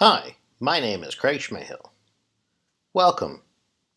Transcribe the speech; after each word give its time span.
Hi, 0.00 0.36
my 0.60 0.78
name 0.78 1.02
is 1.02 1.16
Craig 1.16 1.40
Cmehil. 1.40 1.90
Welcome 2.94 3.42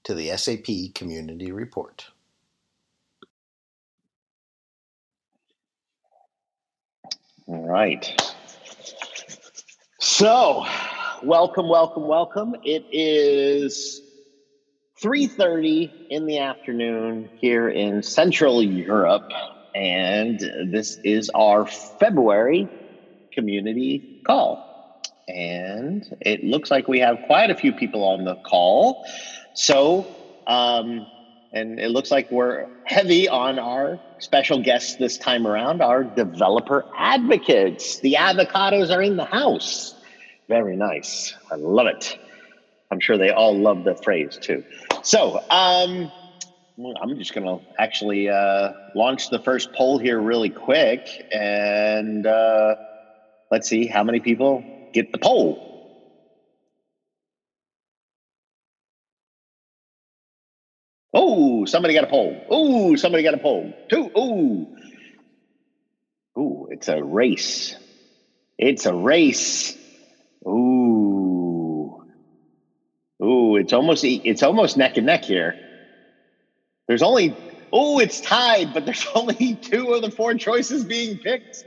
to 0.03 0.15
the 0.15 0.35
SAP 0.35 0.95
Community 0.95 1.51
Report. 1.51 2.07
All 7.45 7.67
right. 7.67 8.03
So, 9.99 10.65
welcome, 11.21 11.69
welcome, 11.69 12.07
welcome. 12.07 12.55
It 12.63 12.83
is 12.91 14.01
3:30 15.03 16.07
in 16.09 16.25
the 16.25 16.39
afternoon 16.39 17.29
here 17.39 17.69
in 17.69 18.01
Central 18.01 18.63
Europe, 18.63 19.29
and 19.75 20.39
this 20.65 20.97
is 21.03 21.29
our 21.35 21.67
February 21.67 22.67
community 23.31 24.23
call. 24.25 24.70
And 25.31 26.05
it 26.21 26.43
looks 26.43 26.69
like 26.69 26.87
we 26.87 26.99
have 26.99 27.19
quite 27.25 27.49
a 27.49 27.55
few 27.55 27.71
people 27.71 28.03
on 28.03 28.25
the 28.25 28.35
call. 28.35 29.05
So, 29.53 30.07
um, 30.47 31.07
and 31.53 31.79
it 31.79 31.89
looks 31.89 32.11
like 32.11 32.31
we're 32.31 32.67
heavy 32.85 33.27
on 33.27 33.59
our 33.59 33.99
special 34.19 34.61
guests 34.61 34.95
this 34.95 35.17
time 35.17 35.45
around, 35.45 35.81
our 35.81 36.03
developer 36.03 36.85
advocates. 36.97 37.99
The 37.99 38.15
avocados 38.19 38.95
are 38.95 39.01
in 39.01 39.17
the 39.17 39.25
house. 39.25 39.95
Very 40.47 40.75
nice. 40.75 41.35
I 41.51 41.55
love 41.55 41.87
it. 41.87 42.17
I'm 42.91 42.99
sure 42.99 43.17
they 43.17 43.29
all 43.29 43.57
love 43.57 43.83
the 43.83 43.95
phrase 43.95 44.37
too. 44.41 44.63
So, 45.01 45.39
um, 45.49 46.11
I'm 47.01 47.17
just 47.17 47.33
going 47.33 47.45
to 47.45 47.65
actually 47.77 48.29
uh, 48.29 48.71
launch 48.95 49.29
the 49.29 49.39
first 49.39 49.73
poll 49.73 49.97
here 49.97 50.19
really 50.19 50.49
quick. 50.49 51.07
And 51.31 52.25
uh, 52.25 52.75
let's 53.51 53.67
see 53.67 53.87
how 53.87 54.03
many 54.03 54.19
people 54.19 54.63
get 54.93 55.11
the 55.11 55.17
poll. 55.19 55.67
Oh, 61.13 61.65
somebody 61.65 61.93
got 61.93 62.05
a 62.05 62.07
poll. 62.07 62.45
Oh, 62.49 62.95
somebody 62.95 63.23
got 63.23 63.33
a 63.33 63.37
poll. 63.39 63.73
Two. 63.89 64.11
Oh, 64.15 64.67
oh, 66.37 66.67
it's 66.71 66.87
a 66.87 67.03
race. 67.03 67.75
It's 68.57 68.85
a 68.85 68.93
race. 68.93 69.77
Ooh, 70.47 71.97
ooh, 73.23 73.55
it's 73.57 73.73
almost 73.73 74.03
it's 74.03 74.43
almost 74.43 74.77
neck 74.77 74.97
and 74.97 75.05
neck 75.05 75.25
here. 75.25 75.55
There's 76.87 77.03
only 77.03 77.37
oh, 77.73 77.99
it's 77.99 78.21
tied, 78.21 78.73
but 78.73 78.85
there's 78.85 79.05
only 79.15 79.59
two 79.61 79.93
of 79.93 80.01
the 80.01 80.11
four 80.11 80.33
choices 80.35 80.85
being 80.85 81.19
picked. 81.19 81.65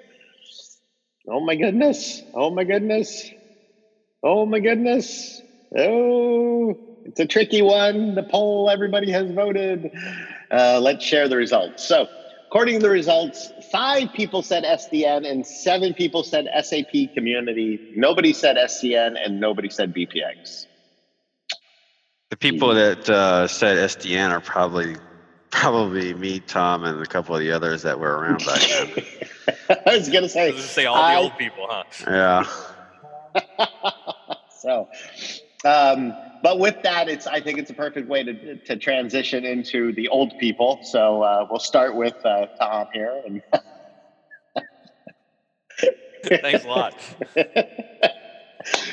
Oh 1.29 1.41
my 1.41 1.55
goodness. 1.55 2.23
Oh 2.35 2.51
my 2.51 2.65
goodness. 2.65 3.31
Oh 4.23 4.47
my 4.47 4.61
goodness. 4.61 5.43
Oh, 5.77 6.79
it's 7.05 7.21
a 7.21 7.27
tricky 7.27 7.63
one. 7.63 8.15
The 8.15 8.23
poll, 8.23 8.71
everybody 8.71 9.11
has 9.11 9.31
voted. 9.31 9.91
Uh, 10.51 10.81
let's 10.81 11.05
share 11.05 11.29
the 11.29 11.37
results. 11.37 11.87
So, 11.87 12.07
according 12.49 12.81
to 12.81 12.87
the 12.87 12.91
results, 12.91 13.53
five 13.71 14.13
people 14.13 14.43
said 14.43 14.65
SDN 14.65 15.29
and 15.29 15.47
seven 15.47 15.95
people 15.95 16.23
said 16.23 16.47
SAP 16.63 17.13
community. 17.15 17.81
Nobody 17.97 18.33
said 18.33 18.57
SCN 18.57 19.17
and 19.23 19.41
nobody 19.41 19.71
said 19.71 19.95
BPX. 19.95 20.67
The 22.31 22.37
people 22.37 22.75
that 22.75 23.09
uh, 23.09 23.47
said 23.49 23.77
SDN 23.77 24.31
are 24.31 24.41
probably 24.41 24.97
probably 25.51 26.13
me, 26.15 26.41
Tom, 26.41 26.85
and 26.85 27.01
a 27.01 27.07
couple 27.07 27.35
of 27.35 27.41
the 27.41 27.53
others 27.53 27.83
that 27.83 27.99
were 27.99 28.19
around 28.19 28.45
back 28.45 28.61
then. 28.61 29.05
I 29.87 29.97
was 29.97 30.09
gonna 30.09 30.29
say, 30.29 30.43
I 30.43 30.47
was 30.47 30.57
gonna 30.57 30.69
say 30.69 30.87
all 30.87 30.97
I- 30.97 31.15
the 31.15 31.21
old 31.21 31.37
people, 31.39 31.67
huh? 31.69 31.85
Yeah. 32.07 32.47
so, 34.61 34.89
um, 35.65 36.13
but 36.43 36.59
with 36.59 36.83
that, 36.83 37.09
it's 37.09 37.27
I 37.27 37.41
think 37.41 37.59
it's 37.59 37.71
a 37.71 37.75
perfect 37.75 38.09
way 38.09 38.23
to 38.23 38.57
to 38.57 38.77
transition 38.77 39.45
into 39.45 39.93
the 39.93 40.09
old 40.09 40.39
people. 40.39 40.81
So 40.83 41.23
uh, 41.23 41.47
we'll 41.51 41.61
start 41.61 41.97
with 41.97 42.15
uh, 42.25 42.47
Tom 42.61 42.87
here. 42.93 43.23
And 43.27 43.43
Thanks 46.41 46.65
a 46.65 46.69
lot. 46.69 46.95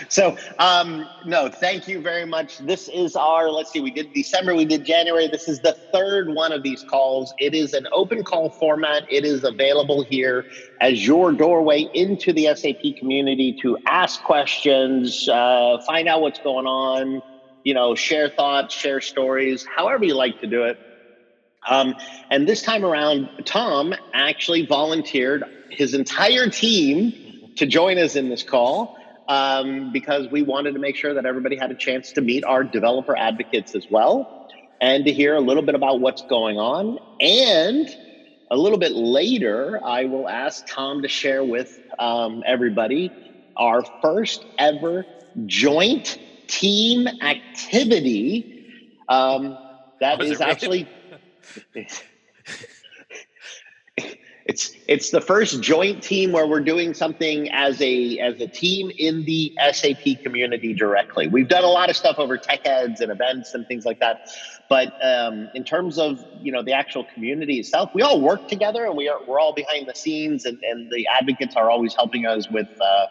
So 0.09 0.35
um, 0.59 1.09
no 1.23 1.49
thank 1.49 1.87
you 1.87 2.01
very 2.01 2.25
much. 2.25 2.57
This 2.57 2.87
is 2.87 3.15
our 3.15 3.49
let's 3.49 3.71
see 3.71 3.79
we 3.79 3.91
did 3.91 4.11
december 4.13 4.55
we 4.55 4.65
did 4.65 4.83
january. 4.83 5.27
This 5.27 5.47
is 5.47 5.61
the 5.61 5.75
third 5.91 6.29
one 6.29 6.51
of 6.51 6.63
these 6.63 6.83
calls. 6.83 7.33
It 7.37 7.53
is 7.53 7.73
an 7.73 7.87
open 7.91 8.23
call 8.23 8.49
format. 8.49 9.03
It 9.09 9.25
is 9.25 9.43
available 9.43 10.03
here 10.03 10.45
as 10.79 11.05
your 11.05 11.31
doorway 11.31 11.89
into 11.93 12.33
the 12.33 12.53
sap 12.55 12.75
community 12.97 13.55
to 13.61 13.77
ask 13.87 14.21
questions 14.21 15.27
uh, 15.27 15.77
find 15.85 16.07
out 16.07 16.21
what's 16.21 16.39
going 16.39 16.65
on 16.65 17.21
you 17.63 17.73
know 17.73 17.95
share 17.95 18.29
thoughts 18.29 18.73
share 18.73 19.01
stories 19.01 19.65
however 19.75 20.03
you 20.03 20.15
like 20.15 20.37
to 20.39 20.47
do 20.47 20.63
it. 20.63 20.77
Um, 21.69 21.93
and 22.29 22.47
this 22.47 22.61
time 22.61 22.83
around 22.83 23.29
tom 23.45 23.93
actually 24.13 24.65
volunteered 24.65 25.43
his 25.69 25.93
entire 25.93 26.49
team 26.49 27.13
to 27.55 27.65
join 27.65 27.97
us 27.97 28.15
in 28.15 28.29
this 28.29 28.43
call 28.43 28.91
um, 29.27 29.91
because 29.91 30.29
we 30.29 30.41
wanted 30.41 30.73
to 30.73 30.79
make 30.79 30.95
sure 30.95 31.13
that 31.13 31.25
everybody 31.25 31.55
had 31.55 31.71
a 31.71 31.75
chance 31.75 32.11
to 32.13 32.21
meet 32.21 32.43
our 32.43 32.63
developer 32.63 33.17
advocates 33.17 33.75
as 33.75 33.85
well 33.89 34.27
and 34.81 35.05
to 35.05 35.13
hear 35.13 35.35
a 35.35 35.41
little 35.41 35.63
bit 35.63 35.75
about 35.75 36.01
what's 36.01 36.23
going 36.23 36.57
on. 36.57 36.97
And 37.19 37.87
a 38.49 38.57
little 38.57 38.79
bit 38.79 38.91
later, 38.91 39.79
I 39.83 40.05
will 40.05 40.27
ask 40.27 40.65
Tom 40.67 41.03
to 41.03 41.07
share 41.07 41.43
with 41.43 41.69
um, 41.99 42.41
everybody 42.45 43.13
our 43.55 43.83
first 44.01 44.45
ever 44.57 45.05
joint 45.45 46.17
team 46.47 47.07
activity. 47.21 48.47
Um, 49.07 49.59
that 49.99 50.21
is 50.21 50.39
really? 50.39 50.51
actually. 50.51 50.89
It's 54.51 54.69
it's 54.85 55.11
the 55.11 55.21
first 55.21 55.61
joint 55.61 56.03
team 56.03 56.33
where 56.33 56.45
we're 56.45 56.59
doing 56.59 56.93
something 56.93 57.47
as 57.53 57.81
a 57.81 58.17
as 58.17 58.41
a 58.41 58.49
team 58.49 58.91
in 58.97 59.23
the 59.23 59.53
SAP 59.71 60.21
community 60.25 60.73
directly. 60.73 61.27
We've 61.27 61.47
done 61.47 61.63
a 61.63 61.69
lot 61.69 61.89
of 61.89 61.95
stuff 61.95 62.15
over 62.17 62.37
tech 62.37 62.59
heads 62.65 62.99
and 62.99 63.13
events 63.13 63.53
and 63.53 63.65
things 63.65 63.85
like 63.85 63.99
that, 63.99 64.17
but 64.67 64.91
um, 65.01 65.49
in 65.53 65.63
terms 65.63 65.97
of 65.97 66.19
you 66.41 66.51
know 66.51 66.63
the 66.63 66.73
actual 66.73 67.05
community 67.05 67.59
itself, 67.59 67.91
we 67.93 68.01
all 68.01 68.19
work 68.19 68.45
together 68.47 68.83
and 68.85 68.97
we 68.97 69.07
are 69.07 69.19
we're 69.25 69.39
all 69.39 69.53
behind 69.53 69.87
the 69.87 69.95
scenes, 69.95 70.43
and, 70.43 70.59
and 70.63 70.91
the 70.91 71.07
advocates 71.07 71.55
are 71.55 71.69
always 71.69 71.95
helping 71.95 72.25
us 72.25 72.49
with. 72.49 72.67
Uh, 72.81 73.05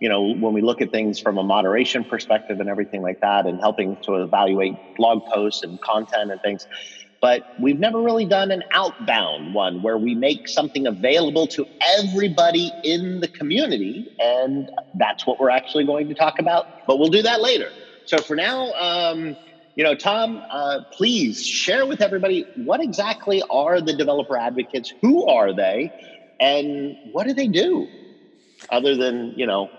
you 0.00 0.08
know, 0.08 0.36
when 0.38 0.52
we 0.52 0.62
look 0.62 0.80
at 0.80 0.92
things 0.92 1.18
from 1.18 1.38
a 1.38 1.42
moderation 1.42 2.04
perspective 2.04 2.60
and 2.60 2.68
everything 2.68 3.02
like 3.02 3.18
that, 3.20 3.46
and 3.46 3.58
helping 3.60 3.98
to 4.04 4.14
evaluate 4.22 4.78
blog 4.96 5.24
posts 5.32 5.64
and 5.64 5.80
content 5.80 6.30
and 6.30 6.40
things 6.40 6.68
but 7.20 7.44
we've 7.58 7.78
never 7.78 8.00
really 8.00 8.26
done 8.26 8.50
an 8.50 8.62
outbound 8.72 9.52
one 9.52 9.82
where 9.82 9.98
we 9.98 10.14
make 10.14 10.48
something 10.48 10.86
available 10.86 11.46
to 11.48 11.66
everybody 11.98 12.74
in 12.82 13.20
the 13.20 13.28
community 13.28 14.06
and 14.18 14.68
that's 14.94 15.26
what 15.26 15.40
we're 15.40 15.50
actually 15.50 15.84
going 15.84 16.08
to 16.08 16.14
talk 16.14 16.34
about 16.38 16.66
but 16.86 16.98
we'll 16.98 17.08
do 17.08 17.22
that 17.22 17.40
later 17.40 17.74
so 18.04 18.18
for 18.18 18.36
now 18.36 18.72
um, 18.72 19.36
you 19.76 19.84
know 19.84 19.94
tom 19.94 20.42
uh, 20.50 20.80
please 20.92 21.40
share 21.40 21.86
with 21.86 22.00
everybody 22.02 22.48
what 22.54 22.82
exactly 22.82 23.42
are 23.50 23.80
the 23.80 23.94
developer 23.94 24.36
advocates 24.36 24.92
who 25.02 25.26
are 25.26 25.52
they 25.52 25.92
and 26.40 26.96
what 27.10 27.26
do 27.26 27.34
they 27.34 27.48
do 27.48 27.90
other 28.70 28.96
than 28.96 29.32
you 29.36 29.46
know 29.46 29.70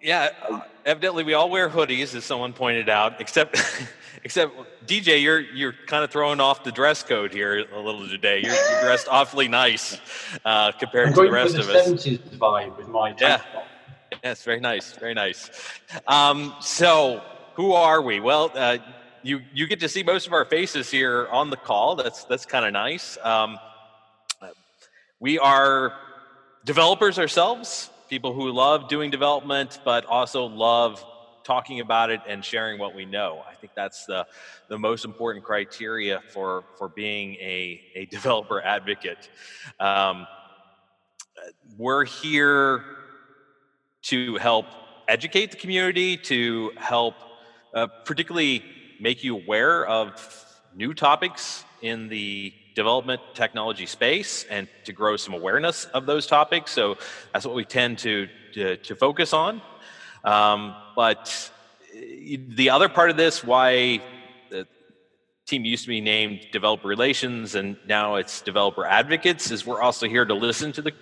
Yeah, 0.00 0.30
uh, 0.48 0.60
evidently 0.84 1.24
we 1.24 1.34
all 1.34 1.50
wear 1.50 1.70
hoodies, 1.70 2.14
as 2.14 2.24
someone 2.24 2.52
pointed 2.54 2.88
out. 2.88 3.14
Except, 3.18 3.56
except 4.22 4.52
DJ, 4.86 5.20
you're 5.22 5.40
you're 5.40 5.74
kind 5.86 6.04
of 6.04 6.10
throwing 6.10 6.40
off 6.40 6.62
the 6.62 6.72
dress 6.72 7.02
code 7.02 7.32
here 7.32 7.64
a 7.72 7.78
little 7.80 8.06
today. 8.06 8.40
You're, 8.42 8.54
you're 8.54 8.80
dressed 8.82 9.08
awfully 9.10 9.48
nice 9.48 9.98
uh, 10.44 10.72
compared 10.72 11.08
I'm 11.08 11.14
to 11.14 11.22
the 11.22 11.30
rest 11.30 11.54
the 11.54 11.62
of 11.62 11.68
us. 11.70 11.88
70s 11.88 12.18
vibe 12.38 12.76
with 12.76 12.88
my 12.88 13.14
Yeah. 13.20 13.38
top. 13.38 13.66
Yes, 14.22 14.42
very 14.44 14.60
nice, 14.60 14.92
very 14.92 15.14
nice. 15.14 15.50
Um, 16.06 16.54
so, 16.60 17.22
who 17.54 17.72
are 17.72 18.00
we? 18.00 18.20
Well, 18.20 18.50
uh, 18.54 18.78
you 19.22 19.40
you 19.52 19.66
get 19.66 19.80
to 19.80 19.88
see 19.88 20.02
most 20.02 20.26
of 20.26 20.32
our 20.32 20.44
faces 20.44 20.90
here 20.90 21.26
on 21.32 21.50
the 21.50 21.56
call. 21.56 21.96
That's 21.96 22.24
that's 22.24 22.46
kind 22.46 22.64
of 22.64 22.72
nice. 22.72 23.18
Um, 23.22 23.58
we 25.20 25.38
are 25.38 25.94
developers 26.64 27.18
ourselves, 27.18 27.90
people 28.10 28.32
who 28.34 28.50
love 28.50 28.88
doing 28.88 29.10
development, 29.10 29.78
but 29.84 30.04
also 30.06 30.44
love 30.46 31.04
talking 31.44 31.80
about 31.80 32.10
it 32.10 32.20
and 32.28 32.44
sharing 32.44 32.78
what 32.78 32.94
we 32.94 33.04
know. 33.04 33.42
I 33.48 33.54
think 33.54 33.72
that's 33.74 34.06
the 34.06 34.26
the 34.68 34.78
most 34.78 35.04
important 35.04 35.44
criteria 35.44 36.20
for 36.32 36.64
for 36.78 36.88
being 36.88 37.34
a 37.34 37.80
a 37.94 38.06
developer 38.10 38.60
advocate. 38.62 39.30
Um, 39.78 40.26
we're 41.76 42.04
here 42.04 42.84
to 44.02 44.36
help 44.36 44.66
educate 45.08 45.50
the 45.50 45.56
community, 45.56 46.16
to 46.16 46.72
help 46.76 47.14
uh, 47.74 47.86
particularly 48.04 48.62
make 49.00 49.24
you 49.24 49.36
aware 49.36 49.86
of 49.86 50.12
new 50.74 50.94
topics 50.94 51.64
in 51.82 52.08
the 52.08 52.52
development 52.74 53.20
technology 53.34 53.86
space 53.86 54.44
and 54.50 54.68
to 54.84 54.92
grow 54.92 55.16
some 55.16 55.34
awareness 55.34 55.84
of 55.86 56.06
those 56.06 56.26
topics. 56.26 56.72
So 56.72 56.96
that's 57.32 57.46
what 57.46 57.54
we 57.54 57.64
tend 57.64 57.98
to, 57.98 58.28
to, 58.54 58.76
to 58.78 58.96
focus 58.96 59.32
on. 59.32 59.62
Um, 60.24 60.74
but 60.96 61.50
uh, 61.94 62.36
the 62.48 62.70
other 62.70 62.88
part 62.88 63.10
of 63.10 63.16
this, 63.16 63.44
why 63.44 64.00
the 64.50 64.66
team 65.46 65.64
used 65.64 65.84
to 65.84 65.88
be 65.88 66.00
named 66.00 66.46
Developer 66.50 66.88
Relations 66.88 67.54
and 67.54 67.76
now 67.86 68.16
it's 68.16 68.40
Developer 68.40 68.86
Advocates, 68.86 69.50
is 69.50 69.66
we're 69.66 69.82
also 69.82 70.08
here 70.08 70.24
to 70.24 70.34
listen 70.34 70.72
to 70.72 70.82
the 70.82 70.92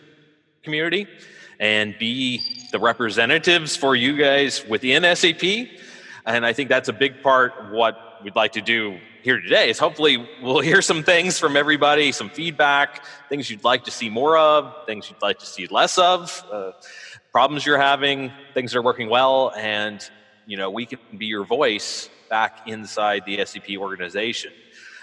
community 0.62 1.06
and 1.60 1.96
be 1.98 2.42
the 2.72 2.78
representatives 2.78 3.76
for 3.76 3.94
you 3.94 4.16
guys 4.16 4.66
within 4.66 5.04
SAP. 5.14 5.68
And 6.26 6.44
I 6.44 6.52
think 6.52 6.68
that's 6.68 6.88
a 6.88 6.92
big 6.92 7.22
part 7.22 7.52
of 7.58 7.70
what 7.70 8.22
we'd 8.24 8.36
like 8.36 8.52
to 8.52 8.60
do 8.60 8.98
here 9.22 9.40
today 9.40 9.70
is 9.70 9.78
hopefully 9.78 10.28
we'll 10.42 10.60
hear 10.60 10.82
some 10.82 11.02
things 11.02 11.38
from 11.38 11.56
everybody, 11.56 12.10
some 12.10 12.28
feedback, 12.28 13.04
things 13.28 13.48
you'd 13.48 13.62
like 13.62 13.84
to 13.84 13.90
see 13.90 14.10
more 14.10 14.36
of, 14.36 14.74
things 14.86 15.08
you'd 15.08 15.22
like 15.22 15.38
to 15.38 15.46
see 15.46 15.66
less 15.68 15.96
of, 15.96 16.44
uh, 16.50 16.72
problems 17.32 17.64
you're 17.64 17.80
having, 17.80 18.30
things 18.54 18.72
that 18.72 18.78
are 18.78 18.82
working 18.82 19.08
well, 19.08 19.52
and 19.56 20.08
you 20.46 20.56
know 20.56 20.70
we 20.70 20.86
can 20.86 20.98
be 21.16 21.26
your 21.26 21.44
voice 21.44 22.10
back 22.28 22.68
inside 22.68 23.24
the 23.26 23.44
SAP 23.44 23.76
organization. 23.76 24.52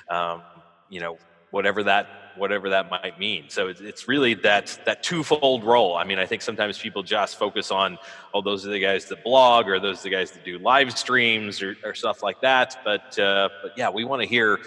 Um, 0.10 0.44
you 0.90 1.00
know, 1.00 1.18
whatever 1.52 1.84
that 1.84 2.08
whatever 2.36 2.70
that 2.70 2.90
might 2.90 3.20
mean. 3.20 3.50
So 3.50 3.68
it's, 3.68 4.08
really 4.08 4.34
that 4.36 4.80
that 4.86 5.04
twofold 5.04 5.64
role. 5.64 5.98
I 5.98 6.06
mean, 6.06 6.20
I 6.20 6.26
think 6.26 6.42
sometimes 6.42 6.78
people 6.78 7.04
just 7.04 7.38
focus 7.38 7.70
on, 7.70 7.98
oh, 8.34 8.42
those 8.42 8.66
are 8.66 8.70
the 8.70 8.80
guys 8.80 9.06
that 9.06 9.24
blog, 9.24 9.68
or 9.68 9.80
those 9.80 10.00
are 10.00 10.04
the 10.04 10.10
guys 10.10 10.32
that 10.32 10.46
do 10.46 10.58
live 10.60 10.98
streams, 10.98 11.62
or, 11.62 11.76
or 11.84 11.94
stuff 11.94 12.24
like 12.24 12.42
that. 12.42 12.78
But 12.86 13.20
uh, 13.20 13.50
but 13.62 13.74
yeah, 13.78 13.90
we 13.90 14.04
want 14.04 14.22
to 14.22 14.28
hear 14.28 14.60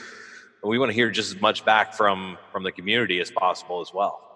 we 0.62 0.78
want 0.78 0.90
to 0.90 0.94
hear 0.94 1.10
just 1.10 1.34
as 1.34 1.40
much 1.40 1.64
back 1.64 1.94
from 1.94 2.38
from 2.50 2.62
the 2.62 2.72
community 2.72 3.20
as 3.20 3.30
possible 3.30 3.80
as 3.80 3.92
well. 3.94 4.31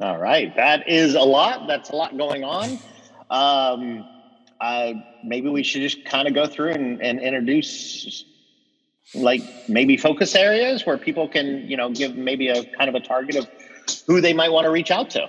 All 0.00 0.18
right, 0.18 0.54
that 0.54 0.88
is 0.88 1.14
a 1.14 1.20
lot. 1.20 1.66
That's 1.66 1.90
a 1.90 1.96
lot 1.96 2.16
going 2.16 2.44
on. 2.44 2.78
Um, 3.30 4.06
uh, 4.60 4.92
maybe 5.24 5.48
we 5.48 5.62
should 5.64 5.82
just 5.82 6.04
kind 6.04 6.28
of 6.28 6.34
go 6.34 6.46
through 6.46 6.70
and, 6.70 7.02
and 7.02 7.20
introduce 7.20 8.24
like 9.14 9.42
maybe 9.68 9.96
focus 9.96 10.34
areas 10.34 10.84
where 10.84 10.98
people 10.98 11.28
can 11.28 11.68
you 11.68 11.76
know 11.76 11.90
give 11.90 12.14
maybe 12.14 12.48
a 12.48 12.64
kind 12.76 12.88
of 12.88 12.94
a 12.94 13.00
target 13.00 13.36
of 13.36 13.48
who 14.06 14.20
they 14.20 14.34
might 14.34 14.52
want 14.52 14.66
to 14.66 14.70
reach 14.70 14.90
out 14.90 15.08
to 15.08 15.26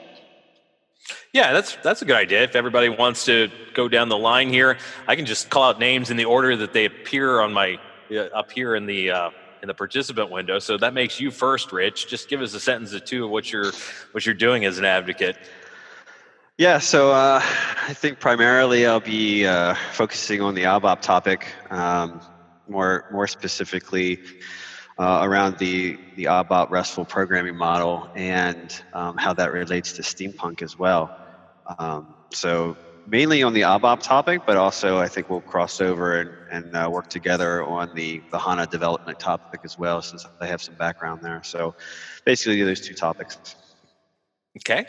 yeah 1.33 1.53
that's 1.53 1.77
that's 1.81 2.01
a 2.01 2.05
good 2.05 2.17
idea 2.17 2.43
if 2.43 2.55
everybody 2.55 2.89
wants 2.89 3.23
to 3.23 3.49
go 3.73 3.87
down 3.87 4.09
the 4.09 4.17
line 4.17 4.49
here 4.49 4.77
i 5.07 5.15
can 5.15 5.25
just 5.25 5.49
call 5.49 5.63
out 5.63 5.79
names 5.79 6.11
in 6.11 6.17
the 6.17 6.25
order 6.25 6.57
that 6.57 6.73
they 6.73 6.83
appear 6.83 7.39
on 7.39 7.53
my 7.53 7.79
uh, 8.11 8.23
up 8.35 8.51
here 8.51 8.75
in 8.75 8.85
the 8.85 9.09
uh, 9.09 9.29
in 9.61 9.67
the 9.67 9.73
participant 9.73 10.31
window 10.31 10.59
so 10.59 10.77
that 10.77 10.93
makes 10.93 11.19
you 11.19 11.31
first 11.31 11.71
rich 11.71 12.07
just 12.07 12.29
give 12.29 12.41
us 12.41 12.53
a 12.53 12.59
sentence 12.59 12.93
or 12.93 12.99
two 12.99 13.25
of 13.25 13.31
what 13.31 13.51
you're 13.51 13.71
what 14.11 14.25
you're 14.25 14.35
doing 14.35 14.65
as 14.65 14.77
an 14.77 14.85
advocate 14.85 15.37
yeah, 16.59 16.79
so 16.79 17.11
uh, 17.11 17.39
I 17.41 17.93
think 17.93 18.19
primarily 18.19 18.85
I'll 18.85 18.99
be 18.99 19.47
uh, 19.47 19.75
focusing 19.93 20.41
on 20.41 20.55
the 20.55 20.63
ABAP 20.63 20.99
topic. 20.99 21.47
Um, 21.69 22.19
more 22.67 23.05
more 23.11 23.27
specifically 23.27 24.19
uh, 24.97 25.21
around 25.23 25.57
the 25.57 25.97
the 26.15 26.25
ABAP 26.25 26.69
RESTful 26.69 27.05
programming 27.05 27.55
model 27.55 28.09
and 28.15 28.83
um, 28.93 29.17
how 29.17 29.33
that 29.33 29.53
relates 29.53 29.93
to 29.93 30.01
steampunk 30.01 30.61
as 30.61 30.77
well. 30.77 31.17
Um, 31.77 32.13
so 32.31 32.75
mainly 33.09 33.43
on 33.43 33.53
the 33.53 33.61
ABAP 33.61 34.01
topic, 34.01 34.41
but 34.45 34.57
also 34.57 34.97
I 34.97 35.07
think 35.07 35.29
we'll 35.29 35.41
cross 35.41 35.81
over 35.81 36.21
and, 36.21 36.29
and 36.51 36.75
uh, 36.75 36.89
work 36.91 37.09
together 37.09 37.63
on 37.63 37.93
the, 37.95 38.21
the 38.31 38.37
HANA 38.39 38.67
development 38.67 39.19
topic 39.19 39.61
as 39.63 39.77
well, 39.77 40.01
since 40.01 40.25
I 40.39 40.45
have 40.47 40.61
some 40.61 40.75
background 40.75 41.21
there. 41.21 41.41
So 41.43 41.75
basically 42.25 42.61
those 42.63 42.81
two 42.81 42.93
topics. 42.93 43.55
Okay. 44.57 44.85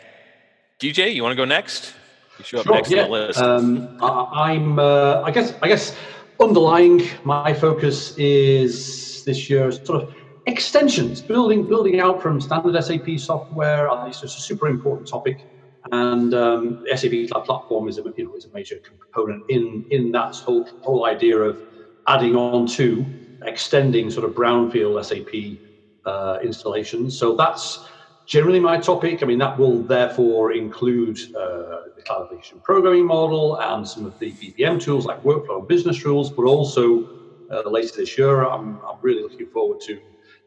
DJ, 0.79 1.13
you 1.13 1.23
want 1.23 1.33
to 1.33 1.37
go 1.37 1.45
next? 1.45 1.93
You 2.37 2.45
show 2.45 2.59
up 2.59 2.65
sure, 2.65 2.75
next 2.75 2.91
yeah. 2.91 3.03
on 3.03 3.11
the 3.11 3.17
list. 3.17 3.39
Um, 3.39 3.97
I, 4.01 4.53
am 4.53 4.79
uh, 4.79 5.21
I 5.21 5.31
guess. 5.31 5.53
I 5.61 5.67
guess 5.67 5.95
underlying 6.39 7.03
my 7.23 7.53
focus 7.53 8.17
is 8.17 9.23
this 9.25 9.49
year 9.49 9.71
sort 9.71 10.01
of 10.01 10.15
extensions, 10.47 11.21
building 11.21 11.67
building 11.67 11.99
out 11.99 12.21
from 12.21 12.41
standard 12.41 12.83
SAP 12.83 13.19
software. 13.19 13.91
I 13.91 14.03
think 14.03 14.23
it's 14.23 14.23
a 14.23 14.41
super 14.41 14.67
important 14.67 15.07
topic, 15.07 15.45
and 15.91 16.33
um, 16.33 16.79
SAP 16.95 17.11
Cloud 17.31 17.45
Platform 17.45 17.87
is 17.87 17.97
a 17.97 18.03
you 18.15 18.25
know 18.25 18.35
is 18.35 18.45
a 18.45 18.53
major 18.53 18.79
component 18.87 19.43
in 19.47 19.85
in 19.89 20.11
that 20.11 20.35
whole 20.45 20.67
whole 20.81 21.05
idea 21.05 21.37
of 21.37 21.59
adding 22.07 22.35
on 22.35 22.67
to 22.67 23.11
extending 23.45 24.09
sort 24.09 24.25
of 24.25 24.35
brownfield 24.35 25.03
SAP 25.03 25.59
uh, 26.05 26.37
installations. 26.43 27.17
So 27.17 27.35
that's 27.35 27.79
generally 28.25 28.59
my 28.59 28.77
topic. 28.77 29.23
I 29.23 29.25
mean, 29.25 29.39
that 29.39 29.57
will 29.57 29.83
therefore 29.83 30.53
include 30.53 31.17
uh, 31.35 31.89
the 31.95 32.01
cloud 32.05 32.23
application 32.23 32.61
programming 32.63 33.05
model 33.05 33.59
and 33.59 33.87
some 33.87 34.05
of 34.05 34.17
the 34.19 34.35
BPM 34.35 34.79
tools 34.79 35.05
like 35.05 35.21
workflow 35.23 35.59
and 35.59 35.67
business 35.67 36.05
rules, 36.05 36.31
but 36.31 36.43
also 36.45 37.07
uh, 37.51 37.67
later 37.69 37.91
this 37.97 38.17
year, 38.17 38.43
I'm, 38.43 38.79
I'm 38.89 38.99
really 39.01 39.21
looking 39.21 39.47
forward 39.47 39.79
to 39.81 39.99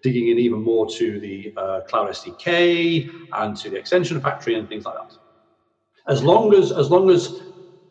digging 0.03 0.29
in 0.29 0.39
even 0.39 0.63
more 0.63 0.87
to 0.97 1.19
the 1.19 1.53
uh, 1.57 1.81
cloud 1.89 2.11
SDK 2.11 3.07
and 3.33 3.57
to 3.57 3.71
the 3.71 3.77
extension 3.77 4.21
factory 4.21 4.55
and 4.55 4.69
things 4.69 4.85
like 4.85 4.95
that. 4.95 5.24
As 6.09 6.23
long 6.23 6.55
as, 6.55 6.73
as 6.73 6.91
long 6.91 7.11
as, 7.11 7.41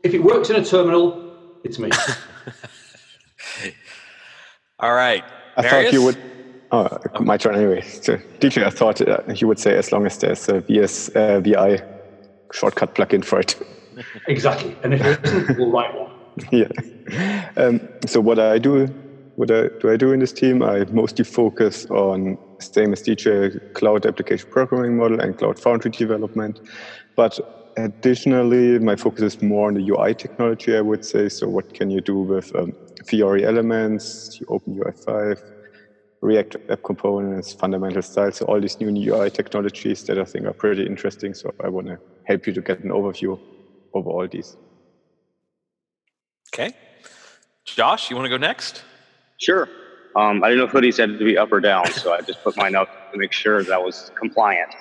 if 0.04 0.13
it 0.13 0.24
works 0.24 0.50
in 0.50 0.56
a 0.56 0.63
terminal, 0.63 1.21
it's 1.63 1.80
me. 1.80 1.89
All 4.80 4.94
right. 4.94 5.24
I 5.57 5.62
Marius? 5.62 5.86
thought 5.86 5.94
you 5.94 6.04
would 6.04 6.18
Oh, 6.74 6.88
okay. 7.06 7.24
my 7.24 7.38
turn 7.38 7.54
anyway. 7.56 7.81
So, 7.81 8.18
DJ, 8.42 8.65
I 8.65 8.71
thought 8.71 9.00
uh, 9.00 9.18
you 9.36 9.48
would 9.48 9.60
say 9.60 9.77
as 9.77 9.92
long 9.92 10.07
as 10.07 10.18
there's 10.18 10.50
a 10.50 10.62
VS 10.62 11.07
uh, 11.10 11.39
VI 11.39 11.83
shortcut 12.51 12.95
plugin 12.95 13.24
for 13.24 13.39
it. 13.39 13.56
Exactly, 14.27 14.75
and 14.83 14.95
if 14.95 15.04
there 15.04 15.19
isn't, 15.24 15.56
we'll 15.56 15.71
write 15.71 15.94
one. 15.94 16.09
Yeah. 16.51 17.51
Um, 17.57 17.80
so 18.07 18.19
what 18.21 18.39
I 18.39 18.57
do, 18.57 18.88
what 19.36 19.51
I, 19.51 19.69
do 19.80 19.92
I 19.92 19.98
do 19.98 20.12
in 20.13 20.19
this 20.19 20.33
team? 20.33 20.63
I 20.63 20.86
mostly 20.89 21.24
focus 21.24 21.86
on 21.92 22.39
same 22.59 22.92
as 22.92 23.04
DJ 23.04 23.56
cloud 23.75 24.07
application 24.07 24.48
programming 24.50 24.98
model 24.98 25.19
and 25.19 25.38
cloud 25.38 25.59
foundry 25.59 25.92
development, 25.92 26.59
but 27.16 27.38
additionally, 27.78 28.80
my 28.80 28.96
focus 28.96 29.36
is 29.36 29.42
more 29.42 29.68
on 29.68 29.75
the 29.75 29.90
UI 29.90 30.14
technology. 30.14 30.75
I 30.75 30.81
would 30.81 31.04
say. 31.06 31.30
So 31.30 31.48
what 31.48 31.74
can 31.74 31.90
you 31.90 32.02
do 32.02 32.20
with 32.20 32.56
um, 32.56 32.74
Fiori 33.06 33.46
elements, 33.46 34.40
Open 34.48 34.78
UI 34.78 34.92
5, 35.06 35.42
React 36.22 36.58
App 36.70 36.84
Components, 36.84 37.54
fundamental 37.54 38.02
styles, 38.02 38.38
so 38.38 38.46
all 38.46 38.62
these 38.62 38.80
new 38.80 39.14
UI 39.14 39.30
technologies 39.30 40.04
that 40.06 40.18
I 40.18 40.24
think 40.24 40.46
are 40.46 40.54
pretty 40.54 40.86
interesting. 40.86 41.34
So 41.34 41.54
I 41.64 41.68
want 41.68 41.88
to 41.88 42.00
help 42.24 42.48
you 42.48 42.54
to 42.54 42.62
get 42.62 42.80
an 42.80 42.92
overview 42.92 43.40
over 43.94 44.10
all 44.10 44.28
these. 44.28 44.56
Okay. 46.54 46.71
Josh, 47.66 48.09
you 48.09 48.16
want 48.16 48.26
to 48.26 48.30
go 48.30 48.38
next? 48.38 48.83
Sure. 49.38 49.68
Um, 50.16 50.44
I 50.44 50.50
didn't 50.50 50.60
know 50.60 50.66
if 50.66 50.72
hoodies 50.72 50.98
had 50.98 51.18
to 51.18 51.26
be 51.26 51.38
up 51.38 51.52
or 51.52 51.60
down, 51.60 51.88
so 51.88 52.14
I 52.14 52.22
just 52.22 52.44
put 52.44 52.56
mine 52.56 52.76
up 52.76 53.12
to 53.12 53.18
make 53.18 53.32
sure 53.32 53.64
that 53.64 53.82
was 53.82 54.12
compliant. 54.16 54.76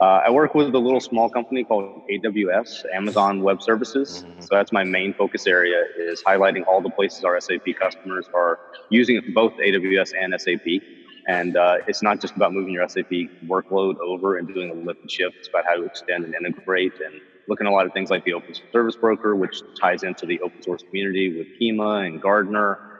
Uh, 0.00 0.20
I 0.26 0.30
work 0.30 0.54
with 0.54 0.74
a 0.74 0.78
little 0.78 1.00
small 1.00 1.30
company 1.30 1.64
called 1.64 2.02
AWS, 2.10 2.84
Amazon 2.92 3.42
Web 3.42 3.62
Services. 3.62 4.24
Mm-hmm. 4.26 4.40
So 4.40 4.48
that's 4.50 4.72
my 4.72 4.84
main 4.84 5.14
focus 5.14 5.46
area 5.46 5.84
is 5.98 6.22
highlighting 6.22 6.66
all 6.66 6.82
the 6.82 6.90
places 6.90 7.24
our 7.24 7.40
SAP 7.40 7.66
customers 7.80 8.26
are 8.34 8.58
using 8.90 9.22
both 9.34 9.54
AWS 9.54 10.12
and 10.18 10.34
SAP. 10.38 10.82
And 11.26 11.56
uh, 11.56 11.76
it's 11.86 12.02
not 12.02 12.20
just 12.20 12.36
about 12.36 12.52
moving 12.52 12.74
your 12.74 12.86
SAP 12.86 13.10
workload 13.46 13.96
over 14.00 14.36
and 14.36 14.46
doing 14.46 14.70
a 14.70 14.74
lift 14.74 15.00
and 15.00 15.10
shift. 15.10 15.36
It's 15.38 15.48
about 15.48 15.64
how 15.66 15.76
to 15.76 15.84
extend 15.84 16.26
and 16.26 16.34
integrate 16.34 16.92
and 17.00 17.20
looking 17.48 17.66
at 17.66 17.72
a 17.72 17.74
lot 17.74 17.86
of 17.86 17.92
things 17.92 18.10
like 18.10 18.24
the 18.24 18.34
Open 18.34 18.54
Service 18.72 18.96
Broker, 18.96 19.34
which 19.34 19.62
ties 19.80 20.02
into 20.02 20.26
the 20.26 20.40
open 20.40 20.62
source 20.62 20.82
community 20.82 21.38
with 21.38 21.46
Kyma 21.58 22.06
and 22.06 22.20
Gardener 22.20 22.93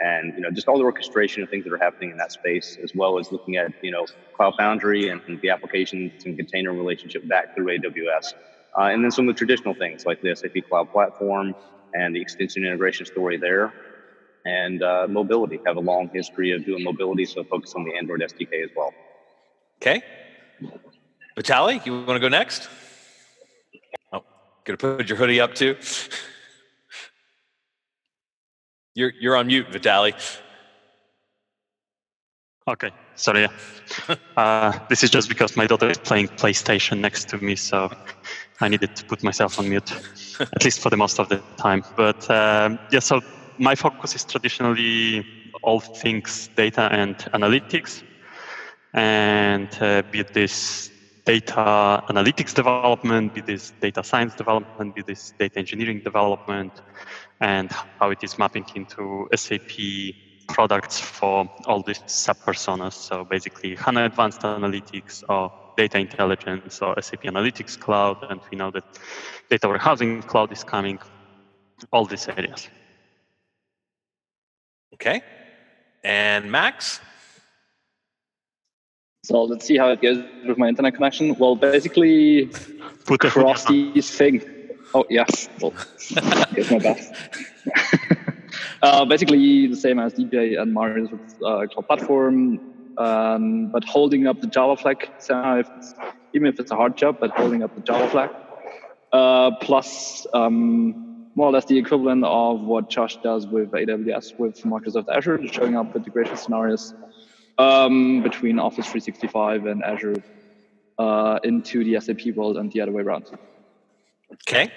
and 0.00 0.34
you 0.34 0.40
know 0.40 0.50
just 0.50 0.68
all 0.68 0.78
the 0.78 0.84
orchestration 0.84 1.42
of 1.42 1.48
things 1.48 1.64
that 1.64 1.72
are 1.72 1.78
happening 1.78 2.10
in 2.10 2.16
that 2.18 2.32
space, 2.32 2.76
as 2.82 2.94
well 2.94 3.18
as 3.18 3.32
looking 3.32 3.56
at 3.56 3.72
you 3.82 3.90
know 3.90 4.06
Cloud 4.34 4.54
Foundry 4.58 5.08
and 5.08 5.20
the 5.40 5.50
applications 5.50 6.24
and 6.24 6.36
container 6.36 6.72
relationship 6.72 7.26
back 7.28 7.54
through 7.54 7.78
AWS, 7.78 8.34
uh, 8.78 8.82
and 8.82 9.02
then 9.02 9.10
some 9.10 9.28
of 9.28 9.34
the 9.34 9.38
traditional 9.38 9.74
things 9.74 10.04
like 10.04 10.20
the 10.20 10.34
SAP 10.34 10.68
Cloud 10.68 10.90
Platform 10.92 11.54
and 11.94 12.14
the 12.14 12.20
extension 12.20 12.64
integration 12.64 13.06
story 13.06 13.36
there, 13.36 13.72
and 14.44 14.82
uh, 14.82 15.06
mobility. 15.08 15.60
Have 15.66 15.76
a 15.76 15.80
long 15.80 16.10
history 16.12 16.52
of 16.52 16.64
doing 16.64 16.84
mobility, 16.84 17.24
so 17.24 17.42
focus 17.44 17.74
on 17.74 17.84
the 17.84 17.94
Android 17.96 18.20
SDK 18.20 18.64
as 18.64 18.70
well. 18.76 18.92
Okay, 19.80 20.02
Vitaly, 21.36 21.84
you 21.86 21.92
want 21.92 22.16
to 22.16 22.20
go 22.20 22.28
next? 22.28 22.68
Oh, 24.12 24.24
gonna 24.64 24.76
put 24.76 25.08
your 25.08 25.16
hoodie 25.16 25.40
up 25.40 25.54
too. 25.54 25.76
You're 28.96 29.12
you're 29.20 29.36
on 29.36 29.46
mute, 29.48 29.68
Vitaly. 29.70 30.14
Okay, 32.68 32.90
sorry. 33.14 33.46
Uh, 34.36 34.78
this 34.90 35.02
is 35.04 35.10
just 35.10 35.28
because 35.28 35.56
my 35.56 35.66
daughter 35.66 35.88
is 35.88 35.96
playing 35.98 36.28
PlayStation 36.38 36.98
next 36.98 37.26
to 37.28 37.38
me, 37.38 37.56
so 37.56 37.88
I 38.60 38.68
needed 38.68 38.94
to 38.96 39.04
put 39.06 39.22
myself 39.22 39.58
on 39.58 39.68
mute, 39.68 39.90
at 40.40 40.64
least 40.64 40.80
for 40.80 40.90
the 40.90 40.96
most 40.96 41.18
of 41.20 41.28
the 41.28 41.42
time. 41.56 41.82
But 41.96 42.28
um, 42.30 42.78
yeah, 42.90 42.98
so 42.98 43.20
my 43.58 43.74
focus 43.74 44.14
is 44.14 44.24
traditionally 44.26 45.24
all 45.62 45.80
things 45.80 46.50
data 46.56 46.88
and 46.92 47.16
analytics, 47.32 48.02
and 48.92 49.70
uh, 49.80 50.02
be 50.10 50.24
this 50.34 50.90
data 51.24 52.02
analytics 52.10 52.54
development, 52.54 53.32
be 53.34 53.42
this 53.46 53.72
data 53.80 54.02
science 54.04 54.34
development, 54.34 54.94
be 54.94 55.02
this 55.06 55.32
data 55.38 55.58
engineering 55.58 56.00
development, 56.04 56.82
and 57.40 57.70
how 58.00 58.10
it 58.10 58.22
is 58.22 58.38
mapping 58.38 58.66
into 58.74 59.28
SAP 59.34 60.14
products 60.48 60.98
for 60.98 61.48
all 61.66 61.82
these 61.82 62.00
sub 62.06 62.36
personas. 62.38 62.92
So 62.92 63.24
basically, 63.24 63.74
HANA 63.74 64.06
Advanced 64.06 64.40
Analytics 64.42 65.22
or 65.28 65.52
Data 65.76 65.98
Intelligence 65.98 66.80
or 66.80 67.00
SAP 67.00 67.22
Analytics 67.22 67.78
Cloud, 67.78 68.18
and 68.30 68.40
we 68.50 68.56
know 68.56 68.70
that 68.70 68.84
Data 69.50 69.68
Warehousing 69.68 70.22
Cloud 70.22 70.52
is 70.52 70.64
coming. 70.64 70.98
All 71.92 72.06
these 72.06 72.26
areas. 72.26 72.70
Okay. 74.94 75.20
And 76.02 76.50
Max? 76.50 77.00
So 79.24 79.42
let's 79.42 79.66
see 79.66 79.76
how 79.76 79.90
it 79.90 80.00
goes 80.00 80.24
with 80.46 80.56
my 80.56 80.68
internet 80.68 80.94
connection. 80.94 81.36
Well, 81.36 81.56
basically, 81.56 82.46
Put 83.04 83.24
a 83.24 83.26
across 83.26 83.64
these 83.72 84.10
things. 84.10 84.42
Oh, 84.94 85.04
yes, 85.10 85.48
Well, 85.60 85.72
here's 86.50 86.70
my 86.70 86.78
best. 86.78 87.12
uh, 88.82 89.04
basically, 89.04 89.66
the 89.66 89.76
same 89.76 89.98
as 89.98 90.14
DJ 90.14 90.60
and 90.60 90.72
Marius 90.72 91.10
with 91.10 91.20
uh, 91.44 91.66
Cloud 91.66 91.86
Platform, 91.86 92.60
um, 92.98 93.70
but 93.72 93.84
holding 93.84 94.26
up 94.26 94.40
the 94.40 94.46
Java 94.46 94.76
flag, 94.76 95.10
if 95.18 95.68
even 96.34 96.48
if 96.48 96.60
it's 96.60 96.70
a 96.70 96.76
hard 96.76 96.96
job, 96.96 97.18
but 97.20 97.30
holding 97.30 97.62
up 97.62 97.74
the 97.74 97.80
Java 97.82 98.08
flag. 98.08 98.30
Uh, 99.12 99.50
plus, 99.60 100.26
um, 100.34 101.30
more 101.34 101.48
or 101.48 101.52
less 101.52 101.66
the 101.66 101.78
equivalent 101.78 102.24
of 102.24 102.60
what 102.62 102.88
Josh 102.88 103.16
does 103.22 103.46
with 103.46 103.70
AWS 103.72 104.38
with 104.38 104.62
Microsoft 104.62 105.14
Azure, 105.14 105.46
showing 105.48 105.76
up 105.76 105.94
integration 105.94 106.36
scenarios 106.36 106.94
um, 107.58 108.22
between 108.22 108.58
Office 108.58 108.86
365 108.86 109.66
and 109.66 109.84
Azure 109.84 110.22
uh, 110.98 111.38
into 111.44 111.84
the 111.84 112.00
SAP 112.00 112.34
world 112.34 112.56
and 112.56 112.72
the 112.72 112.80
other 112.80 112.92
way 112.92 113.02
around. 113.02 113.26
Okay. 114.32 114.70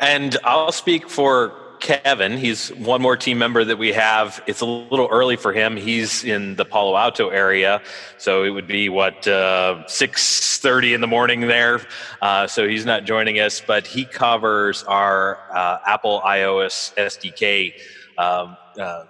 And 0.00 0.36
I'll 0.44 0.72
speak 0.72 1.08
for 1.08 1.64
Kevin. 1.80 2.38
He's 2.38 2.70
one 2.70 3.02
more 3.02 3.16
team 3.16 3.38
member 3.38 3.62
that 3.62 3.76
we 3.76 3.92
have. 3.92 4.42
It's 4.46 4.62
a 4.62 4.64
little 4.64 5.08
early 5.10 5.36
for 5.36 5.52
him. 5.52 5.76
He's 5.76 6.24
in 6.24 6.56
the 6.56 6.64
Palo 6.64 6.96
Alto 6.96 7.28
area, 7.28 7.82
so 8.16 8.42
it 8.42 8.50
would 8.50 8.66
be 8.66 8.88
what 8.88 9.28
uh, 9.28 9.86
six 9.86 10.58
thirty 10.58 10.94
in 10.94 11.02
the 11.02 11.06
morning 11.06 11.42
there. 11.42 11.80
Uh, 12.22 12.46
so 12.46 12.66
he's 12.66 12.86
not 12.86 13.04
joining 13.04 13.38
us, 13.38 13.60
but 13.60 13.86
he 13.86 14.06
covers 14.06 14.82
our 14.84 15.38
uh, 15.54 15.78
Apple 15.86 16.22
iOS 16.24 16.94
SDK 16.94 17.74
um, 18.16 18.56
uh, 18.78 19.04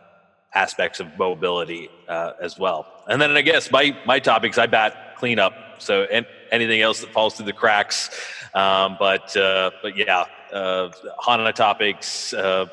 aspects 0.55 0.99
of 0.99 1.17
mobility 1.17 1.89
uh, 2.09 2.33
as 2.41 2.59
well. 2.59 2.87
And 3.09 3.23
then 3.23 3.37
I 3.37 3.43
guess 3.43 3.71
my 3.71 3.97
my 4.05 4.19
topics 4.19 4.59
I 4.59 4.67
bat 4.67 5.15
cleanup. 5.17 5.55
So 5.79 6.05
and 6.05 6.27
anything 6.51 6.81
else 6.81 7.01
that 7.01 7.11
falls 7.11 7.35
through 7.35 7.47
the 7.47 7.53
cracks. 7.53 8.11
Um, 8.55 8.97
but 8.99 9.37
uh, 9.37 9.71
but 9.83 9.97
yeah, 9.97 10.27
uh, 10.53 10.91
HANA 11.25 11.53
topics, 11.53 12.33
uh, 12.33 12.67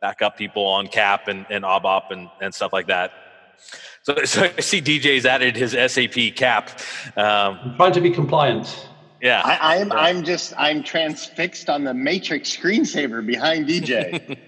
backup 0.00 0.36
people 0.36 0.66
on 0.66 0.88
CAP 0.88 1.28
and, 1.28 1.46
and 1.50 1.64
ABAP 1.64 2.10
and, 2.10 2.28
and 2.40 2.54
stuff 2.54 2.72
like 2.72 2.88
that. 2.88 3.12
So, 4.02 4.14
so 4.24 4.50
I 4.56 4.60
see 4.60 4.80
DJ's 4.80 5.26
added 5.26 5.56
his 5.56 5.72
SAP 5.72 6.34
CAP. 6.34 6.70
Um, 7.16 7.58
I'm 7.62 7.76
trying 7.76 7.92
to 7.92 8.00
be 8.00 8.10
compliant. 8.10 8.88
yeah, 9.20 9.42
I, 9.44 9.78
I'm 9.78 9.92
I'm 9.92 10.24
just 10.24 10.52
I'm 10.58 10.82
transfixed 10.82 11.70
on 11.70 11.84
the 11.84 11.94
matrix 11.94 12.54
screensaver 12.54 13.24
behind 13.24 13.66
DJ. 13.66 14.38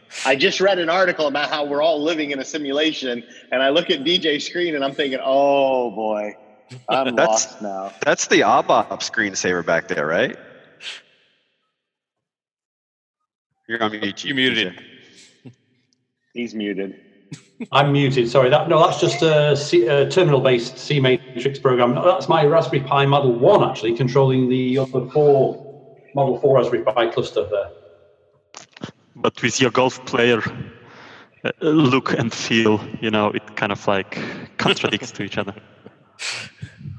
I 0.26 0.36
just 0.36 0.60
read 0.60 0.78
an 0.78 0.90
article 0.90 1.28
about 1.28 1.48
how 1.48 1.64
we're 1.64 1.82
all 1.82 2.02
living 2.02 2.30
in 2.32 2.40
a 2.40 2.44
simulation, 2.44 3.22
and 3.52 3.62
I 3.62 3.70
look 3.70 3.90
at 3.90 4.00
DJ's 4.00 4.46
screen 4.46 4.74
and 4.74 4.84
I'm 4.84 4.94
thinking, 4.94 5.20
oh 5.22 5.90
boy, 5.90 6.34
I'm 6.88 7.14
That's- 7.14 7.28
lost 7.28 7.62
now. 7.62 7.92
That's 8.04 8.26
the 8.26 8.40
ABAP 8.40 8.88
screensaver 9.00 9.64
back 9.64 9.88
there, 9.88 10.06
right? 10.06 10.36
You're 13.68 13.82
on 13.82 13.90
mute. 13.92 14.24
you 14.24 14.34
muted. 14.34 14.80
He's 16.32 16.54
muted. 16.54 17.00
I'm 17.72 17.92
muted. 17.92 18.28
Sorry. 18.28 18.48
That 18.48 18.68
no, 18.68 18.84
that's 18.86 19.00
just 19.00 19.22
a, 19.22 19.56
C, 19.56 19.86
a 19.86 20.08
terminal-based 20.08 20.78
C 20.78 21.00
matrix 21.00 21.58
program. 21.58 21.94
That's 21.94 22.28
my 22.28 22.44
Raspberry 22.44 22.82
Pi 22.82 23.06
Model 23.06 23.32
One 23.32 23.68
actually 23.68 23.96
controlling 23.96 24.48
the 24.48 24.78
other 24.78 25.08
four 25.08 25.62
Model 26.14 26.38
Four 26.38 26.58
Raspberry 26.58 26.84
Pi 26.84 27.08
cluster 27.08 27.48
there. 27.48 27.70
But 29.16 29.42
with 29.42 29.60
your 29.60 29.70
golf 29.70 30.04
player 30.04 30.42
uh, 31.42 31.50
look 31.60 32.12
and 32.12 32.32
feel, 32.32 32.80
you 33.00 33.10
know, 33.10 33.30
it 33.30 33.56
kind 33.56 33.72
of 33.72 33.86
like 33.88 34.18
contradicts 34.58 35.10
to 35.12 35.24
each 35.24 35.38
other. 35.38 35.54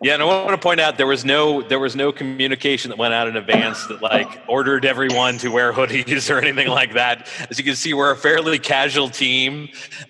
Yeah, 0.00 0.14
and 0.14 0.22
I 0.22 0.26
want 0.26 0.50
to 0.50 0.58
point 0.58 0.80
out 0.80 0.96
there 0.96 1.06
was 1.06 1.24
no 1.24 1.62
there 1.62 1.78
was 1.78 1.96
no 1.96 2.12
communication 2.12 2.90
that 2.90 2.98
went 2.98 3.14
out 3.14 3.28
in 3.28 3.36
advance 3.36 3.86
that 3.86 4.02
like 4.02 4.28
ordered 4.48 4.84
everyone 4.84 5.38
to 5.38 5.48
wear 5.48 5.72
hoodies 5.72 6.30
or 6.30 6.38
anything 6.38 6.68
like 6.68 6.94
that. 6.94 7.28
As 7.50 7.58
you 7.58 7.64
can 7.64 7.74
see, 7.74 7.94
we're 7.94 8.10
a 8.10 8.16
fairly 8.16 8.58
casual 8.58 9.08
team 9.08 9.68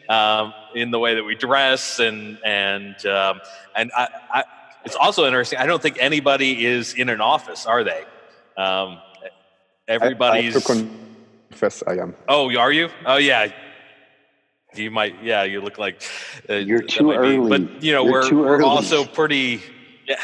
um, 0.08 0.52
in 0.74 0.90
the 0.90 0.98
way 0.98 1.14
that 1.14 1.24
we 1.24 1.34
dress 1.34 2.00
and 2.00 2.38
and 2.44 3.04
um, 3.06 3.40
and 3.76 3.90
I, 3.96 4.08
I, 4.32 4.44
it's 4.84 4.96
also 4.96 5.26
interesting. 5.26 5.58
I 5.58 5.66
don't 5.66 5.80
think 5.80 5.96
anybody 6.00 6.66
is 6.66 6.94
in 6.94 7.08
an 7.08 7.20
office, 7.20 7.66
are 7.66 7.84
they? 7.84 8.04
Um, 8.56 8.98
everybody's. 9.88 10.56
I 10.56 10.60
to 10.60 10.88
confess 11.50 11.82
I 11.86 11.94
am. 11.98 12.14
Oh, 12.28 12.54
are 12.56 12.72
you? 12.72 12.88
Oh, 13.06 13.16
yeah. 13.16 13.52
You 14.74 14.90
might, 14.90 15.22
yeah. 15.22 15.42
You 15.44 15.60
look 15.60 15.78
like 15.78 16.02
uh, 16.48 16.54
You're 16.54 16.82
too 16.82 17.04
might 17.04 17.20
be- 17.22 17.36
early. 17.36 17.48
but 17.66 17.82
you 17.82 17.92
know, 17.92 18.04
You're 18.04 18.32
we're 18.34 18.58
we're 18.58 18.62
also 18.64 19.04
pretty. 19.04 19.62
Yeah. 20.06 20.16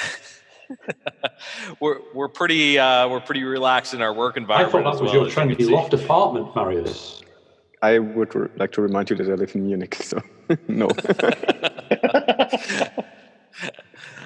we're 1.81 1.99
we're 2.15 2.29
pretty 2.29 2.79
uh, 2.79 3.09
we're 3.09 3.21
pretty 3.21 3.45
relaxed 3.45 3.95
in 3.95 4.03
our 4.03 4.13
work 4.13 4.37
environment. 4.37 4.75
I 4.75 4.79
environment. 4.79 4.99
thought 4.99 4.99
that 4.99 5.03
was 5.03 5.13
well, 5.13 5.21
your 5.23 5.45
as 5.45 5.51
you 5.51 5.57
can 5.57 5.67
trendy 5.67 5.67
see. 5.69 5.75
loft 5.75 5.95
apartment, 5.95 6.55
Marius. 6.55 7.23
I 7.81 7.99
would 8.01 8.35
re- 8.35 8.49
like 8.57 8.73
to 8.73 8.83
remind 8.83 9.09
you 9.11 9.17
that 9.17 9.29
I 9.31 9.35
live 9.35 9.55
in 9.55 9.65
Munich, 9.67 9.95
so 10.01 10.21
no. 10.67 10.89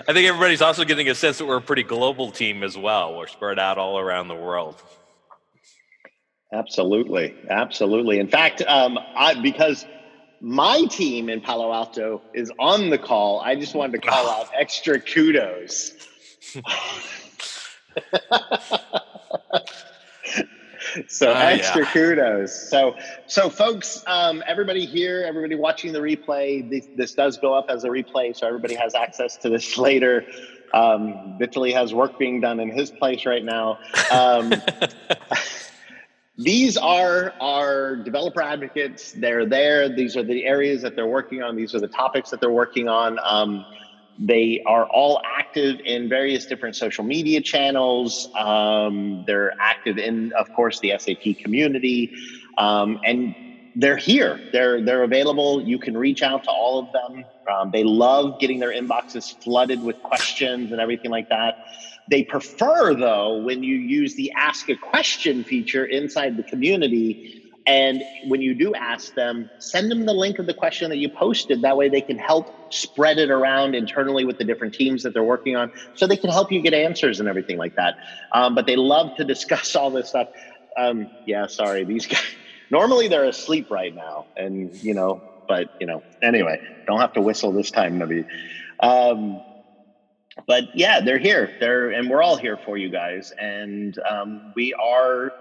I 0.08 0.12
think 0.12 0.26
everybody's 0.28 0.62
also 0.62 0.84
getting 0.84 1.08
a 1.08 1.14
sense 1.14 1.38
that 1.38 1.46
we're 1.46 1.58
a 1.58 1.62
pretty 1.62 1.84
global 1.84 2.30
team 2.32 2.62
as 2.64 2.76
well. 2.76 3.16
We're 3.16 3.28
spread 3.28 3.58
out 3.58 3.78
all 3.78 3.98
around 3.98 4.28
the 4.28 4.34
world. 4.34 4.82
Absolutely, 6.52 7.34
absolutely. 7.48 8.18
In 8.18 8.28
fact, 8.28 8.62
um, 8.66 8.98
I, 9.16 9.34
because 9.40 9.86
my 10.42 10.84
team 10.86 11.28
in 11.28 11.40
Palo 11.40 11.72
Alto 11.72 12.20
is 12.34 12.50
on 12.58 12.90
the 12.90 12.98
call, 12.98 13.40
I 13.40 13.54
just 13.54 13.76
wanted 13.76 14.02
to 14.02 14.08
call 14.08 14.28
out 14.28 14.48
extra 14.58 14.98
kudos. 14.98 15.92
so 21.06 21.30
yeah. 21.30 21.38
extra 21.38 21.86
kudos. 21.86 22.68
So, 22.68 22.96
so 23.28 23.48
folks, 23.48 24.02
um, 24.08 24.42
everybody 24.44 24.84
here, 24.84 25.24
everybody 25.24 25.54
watching 25.54 25.92
the 25.92 26.00
replay, 26.00 26.68
this, 26.68 26.88
this 26.96 27.14
does 27.14 27.38
go 27.38 27.54
up 27.54 27.66
as 27.68 27.84
a 27.84 27.88
replay, 27.88 28.36
so 28.36 28.48
everybody 28.48 28.74
has 28.74 28.96
access 28.96 29.36
to 29.38 29.48
this 29.48 29.78
later. 29.78 30.26
Um, 30.74 31.38
Vitaly 31.38 31.72
has 31.72 31.94
work 31.94 32.18
being 32.18 32.40
done 32.40 32.58
in 32.58 32.70
his 32.70 32.90
place 32.90 33.26
right 33.26 33.44
now. 33.44 33.78
Um, 34.10 34.52
these 36.38 36.76
are 36.76 37.34
our 37.40 37.96
developer 37.96 38.40
advocates. 38.40 39.12
They're 39.12 39.46
there. 39.46 39.88
These 39.88 40.16
are 40.16 40.22
the 40.22 40.44
areas 40.46 40.82
that 40.82 40.96
they're 40.96 41.06
working 41.06 41.42
on. 41.42 41.56
These 41.56 41.74
are 41.74 41.80
the 41.80 41.88
topics 41.88 42.30
that 42.30 42.40
they're 42.40 42.50
working 42.50 42.88
on. 42.88 43.18
Um, 43.22 43.64
they 44.18 44.62
are 44.66 44.86
all 44.86 45.20
active 45.38 45.80
in 45.84 46.08
various 46.08 46.46
different 46.46 46.76
social 46.76 47.04
media 47.04 47.40
channels. 47.40 48.28
Um, 48.36 49.24
they're 49.26 49.52
active 49.60 49.98
in, 49.98 50.32
of 50.38 50.52
course, 50.52 50.80
the 50.80 50.92
SAP 50.98 51.38
community, 51.42 52.12
um, 52.58 52.98
and 53.04 53.34
they're 53.74 53.96
here. 53.96 54.38
They're 54.52 54.82
they're 54.82 55.02
available. 55.02 55.62
You 55.62 55.78
can 55.78 55.96
reach 55.96 56.22
out 56.22 56.44
to 56.44 56.50
all 56.50 56.78
of 56.78 56.92
them. 56.92 57.24
Um, 57.50 57.70
they 57.72 57.84
love 57.84 58.38
getting 58.38 58.58
their 58.58 58.72
inboxes 58.72 59.34
flooded 59.42 59.82
with 59.82 60.00
questions 60.02 60.72
and 60.72 60.80
everything 60.80 61.10
like 61.10 61.28
that. 61.30 61.54
They 62.08 62.24
prefer, 62.24 62.94
though, 62.94 63.36
when 63.36 63.62
you 63.62 63.76
use 63.76 64.14
the 64.14 64.32
ask 64.36 64.68
a 64.68 64.76
question 64.76 65.44
feature 65.44 65.84
inside 65.84 66.36
the 66.36 66.42
community. 66.44 67.18
And 67.66 68.02
when 68.24 68.42
you 68.42 68.54
do 68.54 68.74
ask 68.74 69.14
them, 69.14 69.48
send 69.58 69.90
them 69.90 70.04
the 70.04 70.12
link 70.12 70.38
of 70.38 70.46
the 70.46 70.54
question 70.54 70.90
that 70.90 70.98
you 70.98 71.08
posted. 71.08 71.62
That 71.62 71.76
way 71.76 71.88
they 71.88 72.02
can 72.02 72.18
help 72.18 72.50
spread 72.70 73.18
it 73.18 73.30
around 73.30 73.74
internally 73.74 74.24
with 74.24 74.38
the 74.38 74.44
different 74.44 74.74
teams 74.74 75.02
that 75.02 75.14
they're 75.14 75.22
working 75.22 75.54
on 75.56 75.70
so 75.94 76.06
they 76.06 76.16
can 76.16 76.30
help 76.30 76.50
you 76.50 76.60
get 76.60 76.74
answers 76.74 77.20
and 77.20 77.28
everything 77.28 77.58
like 77.58 77.74
that. 77.76 77.94
Um, 78.34 78.54
but 78.54 78.66
they 78.66 78.76
love 78.76 79.10
to 79.16 79.24
discuss 79.26 79.76
all 79.76 79.90
this 79.90 80.08
stuff. 80.08 80.26
Um, 80.76 81.08
yeah, 81.24 81.46
sorry, 81.46 81.84
these 81.84 82.06
guys, 82.06 82.22
normally 82.70 83.08
they're 83.08 83.26
asleep 83.26 83.68
right 83.70 83.94
now. 83.94 84.26
And, 84.36 84.72
you 84.82 84.94
know, 84.94 85.22
but, 85.46 85.68
you 85.78 85.86
know, 85.86 86.02
anyway, 86.22 86.58
don't 86.86 87.00
have 87.00 87.12
to 87.12 87.20
whistle 87.22 87.52
this 87.52 87.70
time, 87.70 87.98
Navi. 88.00 88.24
Um, 88.82 89.42
but 90.46 90.64
yeah, 90.74 91.00
they're 91.00 91.18
here. 91.18 91.50
They're 91.60 91.90
and 91.90 92.08
we're 92.08 92.22
all 92.22 92.36
here 92.36 92.56
for 92.56 92.76
you 92.76 92.90
guys, 92.90 93.32
and 93.38 93.96
um, 94.08 94.52
we 94.54 94.74
are 94.74 95.32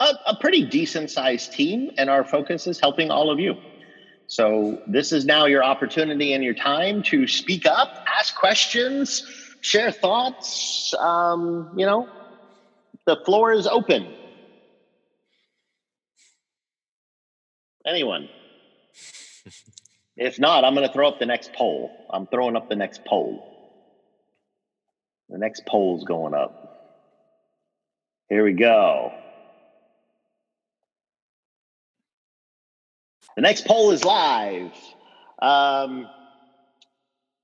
a, 0.00 0.14
a 0.26 0.36
pretty 0.40 0.64
decent 0.64 1.10
sized 1.10 1.52
team, 1.52 1.90
and 1.96 2.10
our 2.10 2.24
focus 2.24 2.66
is 2.66 2.80
helping 2.80 3.10
all 3.10 3.30
of 3.30 3.38
you. 3.38 3.56
So 4.26 4.78
this 4.86 5.12
is 5.12 5.24
now 5.24 5.46
your 5.46 5.64
opportunity 5.64 6.34
and 6.34 6.44
your 6.44 6.54
time 6.54 7.02
to 7.04 7.26
speak 7.26 7.66
up, 7.66 7.88
ask 8.18 8.34
questions, 8.34 9.22
share 9.60 9.90
thoughts. 9.90 10.92
Um, 10.98 11.70
you 11.74 11.86
know, 11.86 12.10
the 13.06 13.16
floor 13.24 13.52
is 13.52 13.66
open. 13.66 14.14
Anyone? 17.86 18.28
If 20.20 20.40
not, 20.40 20.64
I'm 20.64 20.74
going 20.74 20.84
to 20.84 20.92
throw 20.92 21.06
up 21.06 21.20
the 21.20 21.26
next 21.26 21.52
poll. 21.52 21.92
I'm 22.12 22.26
throwing 22.26 22.56
up 22.56 22.68
the 22.68 22.74
next 22.74 23.04
poll. 23.04 23.57
The 25.28 25.38
next 25.38 25.66
poll's 25.66 26.04
going 26.04 26.34
up. 26.34 26.64
Here 28.28 28.44
we 28.44 28.52
go. 28.52 29.12
The 33.36 33.42
next 33.42 33.66
poll 33.66 33.92
is 33.92 34.04
live. 34.04 34.72
Um, 35.40 36.08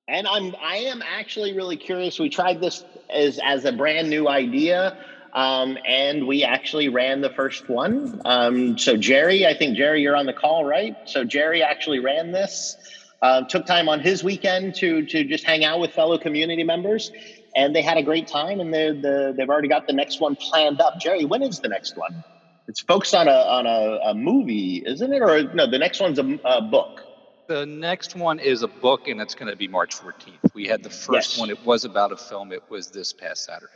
and 0.08 0.26
I'm 0.26 0.54
I 0.60 0.76
am 0.76 1.02
actually 1.02 1.52
really 1.54 1.76
curious. 1.76 2.18
We 2.18 2.28
tried 2.28 2.60
this 2.60 2.84
as 3.08 3.38
as 3.42 3.64
a 3.64 3.72
brand 3.72 4.10
new 4.10 4.28
idea. 4.28 4.98
Um, 5.32 5.78
and 5.84 6.28
we 6.28 6.44
actually 6.44 6.88
ran 6.88 7.20
the 7.20 7.30
first 7.30 7.68
one. 7.68 8.22
Um, 8.24 8.78
so 8.78 8.96
Jerry, 8.96 9.46
I 9.46 9.54
think 9.54 9.76
Jerry, 9.76 10.00
you're 10.00 10.14
on 10.14 10.26
the 10.26 10.32
call, 10.32 10.64
right? 10.64 10.96
So 11.06 11.24
Jerry 11.24 11.60
actually 11.60 11.98
ran 11.98 12.30
this. 12.30 12.76
Uh, 13.20 13.42
took 13.42 13.66
time 13.66 13.88
on 13.88 14.00
his 14.00 14.22
weekend 14.22 14.74
to 14.76 15.04
to 15.06 15.24
just 15.24 15.44
hang 15.44 15.64
out 15.64 15.80
with 15.80 15.92
fellow 15.92 16.18
community 16.18 16.62
members, 16.62 17.10
and 17.56 17.74
they 17.74 17.82
had 17.82 17.96
a 17.96 18.02
great 18.02 18.26
time. 18.28 18.60
And 18.60 18.72
they 18.72 18.90
the, 18.90 19.34
they've 19.36 19.48
already 19.48 19.68
got 19.68 19.86
the 19.86 19.92
next 19.92 20.20
one 20.20 20.36
planned 20.36 20.80
up. 20.80 20.94
Jerry, 21.00 21.24
when 21.24 21.42
is 21.42 21.60
the 21.60 21.68
next 21.68 21.96
one? 21.96 22.22
It's 22.66 22.80
focused 22.80 23.14
on 23.14 23.28
a 23.28 23.32
on 23.32 23.66
a, 23.66 24.10
a 24.10 24.14
movie, 24.14 24.82
isn't 24.84 25.12
it? 25.12 25.20
Or 25.22 25.42
no, 25.54 25.66
the 25.70 25.78
next 25.78 26.00
one's 26.00 26.18
a, 26.18 26.38
a 26.44 26.62
book. 26.62 27.00
The 27.46 27.66
next 27.66 28.16
one 28.16 28.38
is 28.38 28.62
a 28.62 28.68
book, 28.68 29.06
and 29.06 29.20
it's 29.20 29.34
going 29.34 29.50
to 29.50 29.56
be 29.56 29.68
March 29.68 29.94
14th. 29.94 30.54
We 30.54 30.66
had 30.66 30.82
the 30.82 30.88
first 30.88 31.32
Yes. 31.32 31.38
one; 31.38 31.50
it 31.50 31.62
was 31.66 31.84
about 31.84 32.10
a 32.10 32.16
film. 32.16 32.52
It 32.52 32.62
was 32.70 32.90
this 32.90 33.12
past 33.12 33.44
Saturday. 33.44 33.72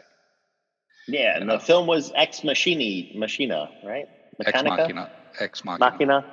Yeah, 1.07 1.37
and 1.39 1.49
the 1.49 1.55
uh, 1.55 1.59
film 1.59 1.87
was 1.87 2.11
Ex 2.15 2.41
Machini, 2.41 3.15
Machina, 3.17 3.69
right? 3.85 4.07
Ex 4.47 4.63
Machina. 4.63 5.11
Ex 5.39 5.65
Machina. 5.65 5.91
Machina. 5.91 6.25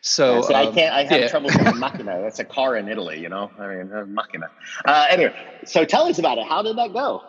So 0.00 0.42
see, 0.42 0.54
I 0.54 0.64
um, 0.64 0.74
can't. 0.74 0.94
I 0.94 1.04
have 1.04 1.20
yeah. 1.20 1.28
trouble 1.28 1.50
saying 1.50 1.78
Machina. 1.78 2.20
That's 2.22 2.38
a 2.38 2.44
car 2.44 2.76
in 2.76 2.88
Italy, 2.88 3.20
you 3.20 3.28
know. 3.28 3.50
I 3.58 3.66
mean, 3.68 3.92
uh, 3.92 4.04
Machina. 4.06 4.50
Uh, 4.84 5.06
anyway, 5.10 5.34
so 5.64 5.84
tell 5.84 6.06
us 6.06 6.18
about 6.18 6.38
it. 6.38 6.46
How 6.46 6.62
did 6.62 6.76
that 6.78 6.92
go? 6.92 7.22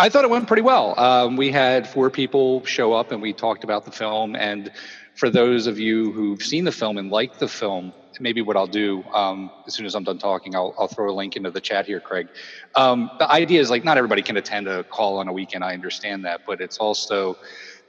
I 0.00 0.08
thought 0.08 0.22
it 0.22 0.30
went 0.30 0.46
pretty 0.46 0.62
well. 0.62 0.98
Um, 0.98 1.36
we 1.36 1.50
had 1.50 1.88
four 1.88 2.08
people 2.08 2.64
show 2.64 2.92
up 2.92 3.10
and 3.10 3.20
we 3.20 3.32
talked 3.32 3.64
about 3.64 3.84
the 3.84 3.90
film. 3.90 4.36
And 4.36 4.70
for 5.16 5.28
those 5.28 5.66
of 5.66 5.80
you 5.80 6.12
who've 6.12 6.40
seen 6.40 6.64
the 6.64 6.72
film 6.72 6.98
and 6.98 7.10
like 7.10 7.38
the 7.38 7.48
film, 7.48 7.92
maybe 8.20 8.40
what 8.40 8.56
I'll 8.56 8.68
do 8.68 9.02
um, 9.12 9.50
as 9.66 9.74
soon 9.74 9.86
as 9.86 9.96
I'm 9.96 10.04
done 10.04 10.18
talking, 10.18 10.54
I'll, 10.54 10.72
I'll 10.78 10.86
throw 10.86 11.10
a 11.10 11.14
link 11.14 11.34
into 11.34 11.50
the 11.50 11.60
chat 11.60 11.86
here, 11.86 11.98
Craig. 11.98 12.28
Um, 12.76 13.10
the 13.18 13.28
idea 13.28 13.60
is 13.60 13.70
like 13.70 13.82
not 13.82 13.96
everybody 13.96 14.22
can 14.22 14.36
attend 14.36 14.68
a 14.68 14.84
call 14.84 15.18
on 15.18 15.26
a 15.26 15.32
weekend. 15.32 15.64
I 15.64 15.74
understand 15.74 16.24
that, 16.26 16.42
but 16.46 16.60
it's 16.60 16.78
also 16.78 17.36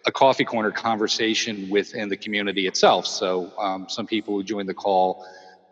a 0.05 0.11
coffee 0.11 0.45
corner 0.45 0.71
conversation 0.71 1.69
within 1.69 2.09
the 2.09 2.17
community 2.17 2.67
itself. 2.67 3.07
So 3.07 3.53
um, 3.59 3.87
some 3.89 4.07
people 4.07 4.35
who 4.35 4.43
joined 4.43 4.69
the 4.69 4.73
call 4.75 5.17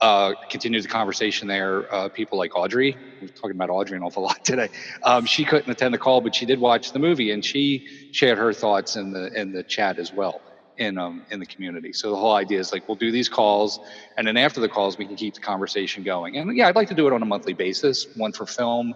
uh, 0.01 0.33
continue 0.49 0.81
the 0.81 0.87
conversation 0.87 1.47
there. 1.47 1.93
Uh, 1.93 2.09
people 2.09 2.37
like 2.37 2.55
Audrey, 2.55 2.99
we're 3.19 3.27
talking 3.29 3.55
about 3.55 3.69
Audrey 3.69 3.97
an 3.97 4.03
awful 4.03 4.23
lot 4.25 4.37
today. 4.43 4.69
Um, 5.03 5.25
she 5.25 5.45
couldn't 5.45 5.71
attend 5.71 5.93
the 5.93 5.97
call, 5.97 6.21
but 6.21 6.35
she 6.35 6.45
did 6.45 6.59
watch 6.59 6.91
the 6.91 6.99
movie, 6.99 7.31
and 7.31 7.43
she 7.43 7.83
shared 8.11 8.37
her 8.37 8.53
thoughts 8.53 8.95
in 8.95 9.11
the 9.11 9.29
in 9.39 9.51
the 9.51 9.63
chat 9.63 9.97
as 9.99 10.11
well 10.13 10.43
in 10.77 10.97
um, 10.97 11.25
in 11.31 11.39
the 11.39 11.47
community. 11.47 11.93
So 11.93 12.11
the 12.11 12.17
whole 12.17 12.35
idea 12.35 12.59
is 12.59 12.71
like 12.71 12.83
we'll 12.87 12.95
do 12.97 13.11
these 13.11 13.29
calls, 13.29 13.79
and 14.17 14.27
then 14.27 14.37
after 14.37 14.59
the 14.59 14.69
calls, 14.69 14.97
we 14.97 15.07
can 15.07 15.15
keep 15.15 15.33
the 15.33 15.41
conversation 15.41 16.03
going. 16.03 16.37
And 16.37 16.55
yeah, 16.55 16.67
I'd 16.67 16.75
like 16.75 16.89
to 16.89 16.95
do 16.95 17.07
it 17.07 17.13
on 17.13 17.23
a 17.23 17.25
monthly 17.25 17.53
basis, 17.53 18.07
one 18.13 18.33
for 18.33 18.45
film, 18.45 18.93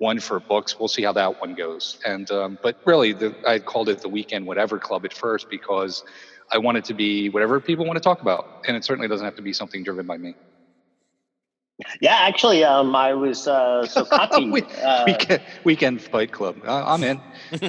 one 0.00 0.18
for 0.18 0.40
books. 0.40 0.78
We'll 0.78 0.88
see 0.88 1.02
how 1.02 1.12
that 1.12 1.40
one 1.40 1.54
goes. 1.54 1.98
And 2.06 2.28
um, 2.30 2.58
but 2.62 2.76
really, 2.86 3.12
the, 3.12 3.34
I 3.46 3.58
called 3.58 3.88
it 3.90 4.00
the 4.00 4.08
weekend 4.08 4.46
whatever 4.46 4.78
club 4.78 5.04
at 5.04 5.12
first 5.12 5.48
because 5.50 6.02
I 6.50 6.58
want 6.58 6.78
it 6.78 6.84
to 6.86 6.94
be 6.94 7.28
whatever 7.28 7.60
people 7.60 7.84
want 7.84 7.96
to 7.98 8.02
talk 8.02 8.22
about, 8.22 8.46
and 8.66 8.76
it 8.76 8.84
certainly 8.84 9.08
doesn't 9.08 9.24
have 9.24 9.36
to 9.36 9.42
be 9.42 9.52
something 9.52 9.84
driven 9.84 10.06
by 10.06 10.16
me. 10.16 10.34
Yeah, 12.02 12.14
actually, 12.14 12.62
um, 12.62 12.94
I 12.94 13.14
was 13.14 13.46
uh, 13.48 13.86
so 13.86 14.04
Kati. 14.06 14.50
We- 14.52 14.62
uh, 14.82 15.04
weekend, 15.06 15.42
weekend 15.64 16.02
fight 16.02 16.30
club. 16.32 16.56
Uh, 16.66 16.84
I'm 16.86 17.02
in. 17.04 17.20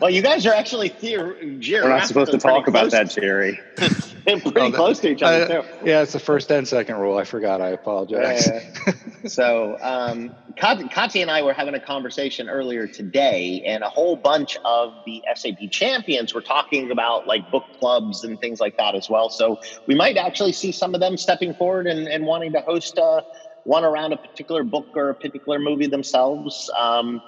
well, 0.00 0.10
you 0.10 0.20
guys 0.22 0.46
are 0.46 0.52
actually 0.54 0.90
theor- 0.90 1.36
We're 1.82 1.88
not 1.88 2.06
supposed 2.06 2.32
to 2.32 2.38
talk 2.38 2.66
about 2.68 2.90
that, 2.90 3.10
Jerry. 3.10 3.60
pretty 3.76 4.42
Oh, 4.60 4.70
that- 4.70 4.74
close 4.74 4.98
to 5.00 5.10
each 5.10 5.22
other 5.22 5.58
Uh, 5.58 5.62
too. 5.62 5.68
yeah, 5.84 6.02
it's 6.02 6.12
the 6.12 6.18
first 6.18 6.50
and 6.50 6.66
second 6.66 6.96
rule. 6.96 7.16
I 7.18 7.24
forgot. 7.24 7.60
I 7.60 7.68
apologize. 7.68 8.48
Yeah. 8.48 8.92
so 9.28 9.78
um, 9.80 10.34
Kat- 10.56 10.90
Katya 10.90 11.22
and 11.22 11.30
I 11.30 11.42
were 11.42 11.52
having 11.54 11.74
a 11.74 11.80
conversation 11.80 12.48
earlier 12.48 12.88
today, 12.88 13.62
and 13.66 13.82
a 13.82 13.88
whole 13.88 14.16
bunch 14.16 14.56
of 14.64 14.94
the 15.04 15.24
SAP 15.34 15.70
champions 15.70 16.34
were 16.34 16.42
talking 16.42 16.90
about 16.90 17.26
like 17.26 17.50
book 17.50 17.66
clubs 17.78 18.24
and 18.24 18.40
things 18.40 18.60
like 18.60 18.76
that 18.78 18.94
as 18.94 19.08
well. 19.08 19.30
So 19.30 19.58
we 19.86 19.94
might 19.94 20.16
actually 20.16 20.52
see 20.52 20.72
some 20.72 20.94
of 20.94 21.00
them 21.00 21.16
stepping 21.16 21.54
forward 21.54 21.86
and, 21.86 22.08
and 22.08 22.26
wanting 22.26 22.52
to 22.52 22.60
host 22.60 22.98
uh, 22.98 23.22
one 23.64 23.84
around 23.84 24.12
a 24.12 24.16
particular 24.16 24.64
book 24.64 24.88
or 24.96 25.10
a 25.10 25.14
particular 25.14 25.58
movie 25.58 25.86
themselves. 25.88 26.68
Um, 26.78 27.22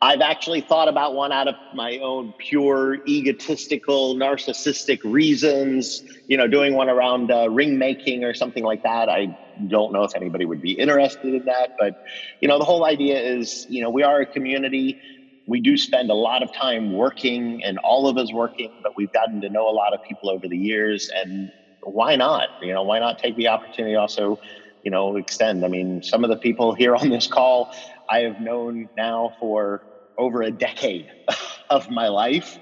I've 0.00 0.20
actually 0.20 0.60
thought 0.60 0.88
about 0.88 1.14
one 1.14 1.32
out 1.32 1.48
of 1.48 1.56
my 1.72 1.98
own 1.98 2.34
pure 2.38 2.98
egotistical, 3.06 4.16
narcissistic 4.16 4.98
reasons, 5.02 6.02
you 6.26 6.36
know, 6.36 6.46
doing 6.46 6.74
one 6.74 6.90
around 6.90 7.30
uh, 7.30 7.48
ring 7.48 7.78
making 7.78 8.22
or 8.22 8.34
something 8.34 8.64
like 8.64 8.82
that. 8.82 9.08
I 9.08 9.28
don't 9.66 9.92
know 9.92 10.02
if 10.02 10.14
anybody 10.14 10.44
would 10.44 10.60
be 10.60 10.72
interested 10.72 11.32
in 11.32 11.44
that, 11.46 11.70
but, 11.78 11.94
you 12.40 12.48
know, 12.48 12.58
the 12.58 12.64
whole 12.64 12.84
idea 12.84 13.18
is, 13.18 13.64
you 13.68 13.82
know, 13.82 13.88
we 13.88 14.02
are 14.02 14.20
a 14.20 14.26
community. 14.26 14.98
We 15.46 15.60
do 15.60 15.76
spend 15.76 16.10
a 16.10 16.14
lot 16.14 16.42
of 16.42 16.50
time 16.52 16.90
working 16.90 17.62
and 17.64 17.78
all 17.84 18.08
of 18.08 18.18
us 18.18 18.32
working, 18.32 18.70
but 18.82 18.92
we've 18.96 19.12
gotten 19.12 19.40
to 19.42 19.48
know 19.48 19.68
a 19.68 19.72
lot 19.72 19.94
of 19.94 20.02
people 20.02 20.28
over 20.28 20.48
the 20.48 20.58
years. 20.58 21.08
And 21.14 21.50
why 21.82 22.16
not? 22.16 22.48
You 22.60 22.74
know, 22.74 22.82
why 22.82 22.98
not 22.98 23.18
take 23.18 23.36
the 23.36 23.48
opportunity 23.48 23.94
also, 23.94 24.38
you 24.82 24.90
know, 24.90 25.16
extend? 25.16 25.64
I 25.64 25.68
mean, 25.68 26.02
some 26.02 26.24
of 26.24 26.30
the 26.30 26.36
people 26.36 26.74
here 26.74 26.96
on 26.96 27.10
this 27.10 27.26
call 27.26 27.70
I 28.08 28.20
have 28.20 28.38
known 28.38 28.88
now 28.96 29.32
for 29.38 29.82
over 30.18 30.42
a 30.42 30.50
decade 30.50 31.06
of 31.70 31.88
my 31.90 32.08
life. 32.08 32.58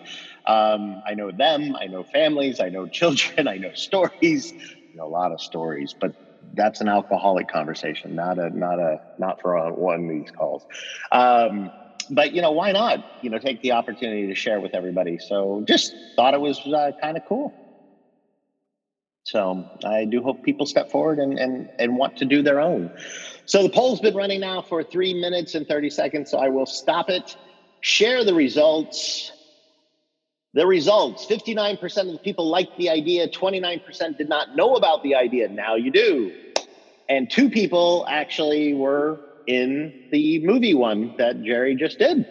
Um, 0.46 1.02
I 1.06 1.14
know 1.14 1.30
them, 1.32 1.76
I 1.80 1.86
know 1.86 2.04
families, 2.12 2.60
I 2.60 2.68
know 2.68 2.86
children, 2.92 3.48
I 3.48 3.56
know 3.58 3.70
stories, 3.74 4.54
you 4.92 4.98
know, 4.98 5.06
a 5.06 5.08
lot 5.08 5.32
of 5.32 5.40
stories, 5.40 5.94
but 5.98 6.12
that's 6.54 6.80
an 6.80 6.88
alcoholic 6.88 7.48
conversation, 7.48 8.14
not 8.14 8.38
a, 8.38 8.50
not 8.56 8.78
a, 8.78 8.98
not 9.18 9.40
for 9.40 9.56
on 9.56 9.72
one 9.72 10.04
of 10.04 10.08
these 10.10 10.30
calls. 10.36 10.64
Um, 11.12 11.70
but 12.10 12.32
you 12.32 12.42
know, 12.42 12.50
why 12.50 12.72
not, 12.72 12.98
you 13.20 13.30
know, 13.30 13.38
take 13.38 13.60
the 13.62 13.72
opportunity 13.72 14.26
to 14.26 14.34
share 14.34 14.60
with 14.60 14.74
everybody. 14.74 15.18
So 15.18 15.62
just 15.68 15.94
thought 16.16 16.34
it 16.34 16.40
was 16.40 16.60
uh, 16.66 16.92
kind 17.00 17.16
of 17.16 17.22
cool. 17.24 17.54
So 19.32 19.64
I 19.82 20.04
do 20.04 20.22
hope 20.22 20.42
people 20.42 20.66
step 20.66 20.90
forward 20.90 21.18
and, 21.18 21.38
and, 21.38 21.70
and 21.78 21.96
want 21.96 22.16
to 22.16 22.26
do 22.26 22.42
their 22.42 22.60
own. 22.60 22.90
So 23.46 23.62
the 23.62 23.70
poll's 23.70 23.98
been 23.98 24.14
running 24.14 24.40
now 24.40 24.60
for 24.60 24.84
three 24.84 25.14
minutes 25.14 25.54
and 25.54 25.66
30 25.66 25.88
seconds. 25.88 26.30
So 26.30 26.36
I 26.38 26.48
will 26.50 26.66
stop 26.66 27.08
it, 27.08 27.34
share 27.80 28.24
the 28.24 28.34
results. 28.34 29.32
The 30.52 30.66
results 30.66 31.24
59% 31.24 31.80
of 31.82 32.12
the 32.12 32.18
people 32.18 32.50
liked 32.50 32.72
the 32.76 32.90
idea, 32.90 33.26
29% 33.26 34.18
did 34.18 34.28
not 34.28 34.48
know 34.54 34.74
about 34.74 35.00
the 35.02 35.14
idea. 35.14 35.48
Now 35.48 35.76
you 35.76 35.90
do. 35.90 36.34
And 37.08 37.30
two 37.30 37.48
people 37.48 38.04
actually 38.06 38.74
were 38.74 39.18
in 39.46 39.94
the 40.10 40.40
movie 40.40 40.74
one 40.74 41.14
that 41.16 41.40
Jerry 41.40 41.74
just 41.74 41.98
did, 41.98 42.26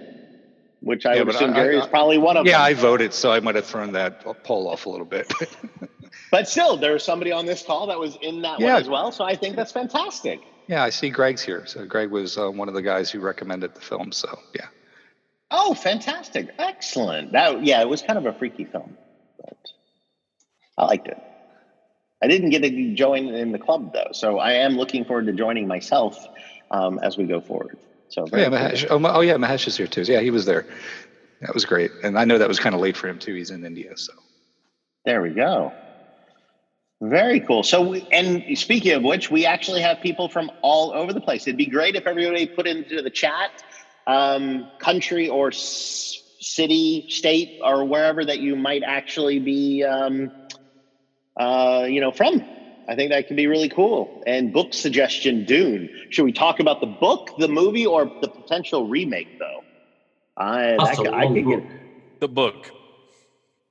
which 0.82 1.08
I 1.08 1.16
Yeah, 1.16 1.24
would 1.24 1.34
assume 1.34 1.54
I- 1.54 1.56
Jerry 1.56 1.78
I- 1.78 1.82
is 1.82 1.88
probably 1.88 2.20
one 2.20 2.38
of 2.38 2.46
yeah, 2.46 2.52
them. 2.52 2.62
Yeah, 2.62 2.66
I 2.66 2.74
voted, 2.76 3.12
so 3.16 3.32
I 3.32 3.40
might 3.40 3.56
have 3.56 3.66
thrown 3.66 3.94
that 3.94 4.14
poll 4.44 4.70
off 4.70 4.86
a 4.86 4.90
little 4.90 5.08
bit. 5.08 5.26
But 6.32 6.48
still, 6.48 6.78
there 6.78 6.94
was 6.94 7.04
somebody 7.04 7.32
on 7.32 7.46
this 7.46 7.62
call 7.62 7.88
that 7.88 8.00
was 8.00 8.18
in 8.22 8.42
that 8.44 8.60
Yeah. 8.60 8.74
one 8.74 8.82
as 8.82 8.90
well. 8.90 9.12
So 9.12 9.24
I 9.26 9.36
think 9.36 9.56
that's 9.56 9.72
fantastic. 9.72 10.40
yeah, 10.68 10.84
I 10.84 10.90
see 10.90 11.10
Greg's 11.10 11.42
here. 11.42 11.66
So 11.66 11.86
Greg 11.86 12.10
was 12.10 12.38
uh, 12.38 12.50
one 12.50 12.70
of 12.70 12.74
the 12.74 12.82
guys 12.82 13.12
who 13.12 13.20
recommended 13.20 13.74
the 13.76 13.82
film. 13.82 14.12
So 14.14 14.40
yeah. 14.56 14.68
Oh, 15.52 15.74
fantastic. 15.74 16.48
Excellent. 16.58 17.34
That 17.34 17.64
yeah, 17.66 17.82
it 17.82 17.90
was 17.90 18.02
kind 18.02 18.18
of 18.18 18.26
a 18.26 18.34
freaky 18.34 18.64
film. 18.64 18.96
But 19.38 19.58
I 20.78 20.86
liked 20.86 21.08
it. 21.08 21.22
I 22.24 22.28
didn't 22.28 22.52
get 22.52 22.62
to 22.62 22.94
join 22.96 23.28
in 23.34 23.52
the 23.52 23.60
club 23.60 23.92
though, 23.94 24.12
so 24.14 24.40
I 24.40 24.54
am 24.54 24.78
looking 24.78 25.04
forward 25.04 25.26
to 25.26 25.34
joining 25.34 25.68
myself 25.68 26.26
um, 26.70 27.00
as 27.04 27.18
we 27.18 27.26
go 27.26 27.42
forward. 27.42 27.78
So 28.10 28.26
Oh, 28.32 28.38
yeah. 28.38 28.48
Mahesh. 28.50 28.86
Oh, 28.90 29.02
oh, 29.04 29.22
yeah, 29.22 29.36
Mahesh 29.36 29.68
is 29.68 29.76
here 29.76 29.88
too. 29.88 30.04
Yeah, 30.04 30.22
he 30.22 30.30
was 30.30 30.46
there. 30.46 30.66
That 31.42 31.54
was 31.54 31.66
great, 31.66 31.92
and 32.04 32.18
I 32.20 32.24
know 32.26 32.38
that 32.38 32.48
was 32.48 32.60
kind 32.60 32.76
of 32.76 32.80
late 32.82 32.96
for 32.96 33.08
him 33.10 33.18
too. 33.20 33.34
He's 33.34 33.50
in 33.50 33.66
India, 33.66 33.98
so 33.98 34.14
There 35.04 35.22
we 35.22 35.32
go. 35.32 35.74
Very 37.02 37.42
cool. 37.42 37.64
So, 37.64 37.82
we, 37.82 38.08
and 38.12 38.44
speaking 38.56 38.94
of 38.94 39.04
which, 39.04 39.32
we 39.32 39.46
actually 39.46 39.82
have 39.82 40.00
people 40.02 40.30
from 40.30 40.52
all 40.62 40.94
over 40.94 41.14
the 41.14 41.22
place. 41.22 41.48
It'd 41.48 41.58
be 41.58 41.68
great 41.68 41.96
if 41.96 42.08
everybody 42.08 42.48
put 42.48 42.68
into 42.68 43.02
the 43.02 43.10
chat, 43.10 43.52
um, 44.08 44.70
country 44.80 45.28
or 45.28 45.50
s- 45.50 46.24
city, 46.40 47.06
state, 47.10 47.54
or 47.60 47.86
wherever 47.86 48.24
that 48.26 48.40
you 48.40 48.56
might 48.56 48.84
actually 48.86 49.40
be 49.40 49.84
um, 49.84 50.32
uh, 51.40 51.86
you 51.90 52.02
know, 52.02 52.12
from. 52.12 52.46
I 52.88 52.96
think 52.96 53.12
that 53.12 53.28
could 53.28 53.38
be 53.38 53.48
really 53.48 53.70
cool. 53.70 54.12
And 54.28 54.52
book 54.52 54.74
suggestion, 54.74 55.46
Dune. 55.46 55.90
Should 56.10 56.26
we 56.26 56.34
talk 56.34 56.60
about 56.60 56.82
the 56.82 56.88
book, 56.88 57.32
the 57.38 57.48
movie, 57.48 57.86
or 57.86 58.12
the 58.22 58.30
potential 58.30 58.86
remake? 58.86 59.30
Though, 59.40 59.66
I 60.38 60.80
That's 60.80 60.98
that 60.98 60.98
could, 60.98 61.14
I 61.14 61.28
long 61.28 61.34
could 61.34 61.46
book. 61.46 61.64
get. 61.64 61.66
The 62.20 62.28
book. 62.28 62.74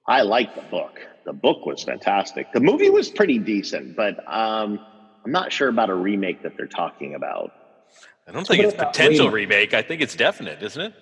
I 0.08 0.22
like 0.22 0.54
the 0.54 0.62
book. 0.62 1.00
The 1.24 1.32
book 1.32 1.66
was 1.66 1.82
fantastic. 1.82 2.52
The 2.52 2.60
movie 2.60 2.90
was 2.90 3.10
pretty 3.10 3.38
decent, 3.38 3.96
but 3.96 4.18
um, 4.32 4.78
I'm 5.24 5.32
not 5.32 5.52
sure 5.52 5.68
about 5.68 5.90
a 5.90 5.94
remake 5.94 6.42
that 6.42 6.56
they're 6.56 6.66
talking 6.66 7.14
about. 7.14 7.52
I 8.26 8.32
don't 8.32 8.46
think 8.46 8.58
what 8.58 8.66
it's 8.66 8.74
about 8.74 8.92
potential 8.92 9.30
remake? 9.30 9.70
remake. 9.70 9.74
I 9.74 9.82
think 9.82 10.00
it's 10.00 10.14
definite, 10.16 10.62
isn't 10.62 10.80
it? 10.80 10.94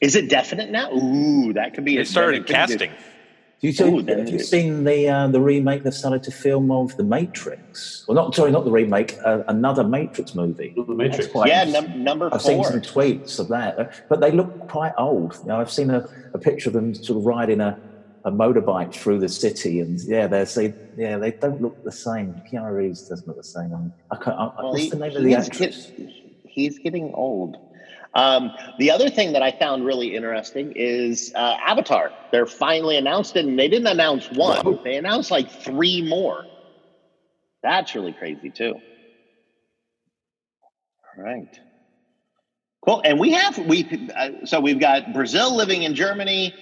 Is 0.00 0.14
it 0.16 0.30
definite 0.30 0.70
now? 0.70 0.92
Ooh, 0.92 1.52
that 1.54 1.74
could 1.74 1.84
be. 1.84 1.96
They 1.96 2.02
a- 2.02 2.06
started 2.06 2.42
that 2.46 2.48
casting. 2.48 2.92
Do 3.60 3.66
you 3.66 3.72
think, 3.72 4.08
Ooh, 4.08 4.14
have 4.14 4.28
you 4.28 4.38
seen 4.38 4.84
the 4.84 5.08
uh, 5.08 5.26
the 5.26 5.40
remake 5.40 5.82
they've 5.82 5.92
started 5.92 6.22
to 6.22 6.30
film 6.30 6.70
of 6.70 6.96
The 6.96 7.02
Matrix? 7.02 8.04
Well, 8.06 8.14
not 8.14 8.32
sorry, 8.32 8.52
not 8.52 8.64
the 8.64 8.70
remake, 8.70 9.16
uh, 9.24 9.42
another 9.48 9.82
Matrix 9.82 10.36
movie. 10.36 10.72
The 10.76 10.84
Matrix. 10.94 11.26
Quite 11.26 11.48
Yeah, 11.48 11.64
num- 11.64 12.04
number 12.04 12.32
I've 12.32 12.40
seen 12.40 12.62
some 12.62 12.80
tweets 12.80 13.40
of 13.40 13.48
that, 13.48 14.04
but 14.08 14.20
they 14.20 14.30
look 14.30 14.68
quite 14.68 14.92
old. 14.96 15.34
You 15.42 15.48
know, 15.48 15.60
I've 15.60 15.72
seen 15.72 15.90
a, 15.90 16.08
a 16.34 16.38
picture 16.38 16.68
of 16.70 16.74
them 16.74 16.94
sort 16.94 17.18
of 17.18 17.26
riding 17.26 17.60
a, 17.60 17.76
a 18.28 18.32
motorbike 18.32 18.94
through 18.94 19.18
the 19.20 19.28
city, 19.28 19.80
and 19.80 19.98
yeah, 20.06 20.26
they're 20.28 20.46
say, 20.46 20.74
yeah, 20.96 21.18
they 21.18 21.32
don't 21.40 21.60
look 21.60 21.78
the 21.84 21.92
same. 21.92 22.36
Keanu 22.52 22.72
Reeves 22.74 23.08
doesn't 23.08 23.26
look 23.26 23.36
the 23.36 23.42
same. 23.44 23.92
I 24.12 24.16
can't, 24.16 24.36
I, 24.38 24.50
Well, 24.58 24.72
what's 24.72 24.84
he- 24.84 24.90
the 24.90 24.96
name 24.96 25.16
of 25.16 25.22
the 25.24 25.30
he's 25.30 25.48
actress? 25.48 25.92
get- 25.96 26.08
he's 26.44 26.78
getting 26.78 27.12
old. 27.14 27.56
Um, 28.14 28.52
the 28.78 28.90
other 28.90 29.10
thing 29.10 29.32
that 29.34 29.42
I 29.42 29.52
found 29.52 29.84
really 29.84 30.14
interesting 30.16 30.72
is 30.76 31.30
uh, 31.36 31.56
Avatar. 31.66 32.12
They're 32.32 32.46
finally 32.46 32.96
announced 32.96 33.36
it, 33.36 33.44
and 33.46 33.58
they 33.58 33.68
didn't 33.68 33.88
announce 33.88 34.30
one; 34.30 34.78
they 34.84 34.96
announced 34.96 35.30
like 35.30 35.50
three 35.50 36.02
more. 36.02 36.44
That's 37.62 37.94
really 37.94 38.12
crazy 38.14 38.50
too. 38.50 38.74
All 41.18 41.24
right. 41.24 41.48
Cool. 42.84 43.02
And 43.04 43.18
we 43.20 43.32
have 43.32 43.58
we 43.58 44.10
uh, 44.16 44.30
so 44.44 44.60
we've 44.60 44.80
got 44.80 45.12
Brazil 45.12 45.54
living 45.56 45.82
in 45.82 45.94
Germany. 45.94 46.54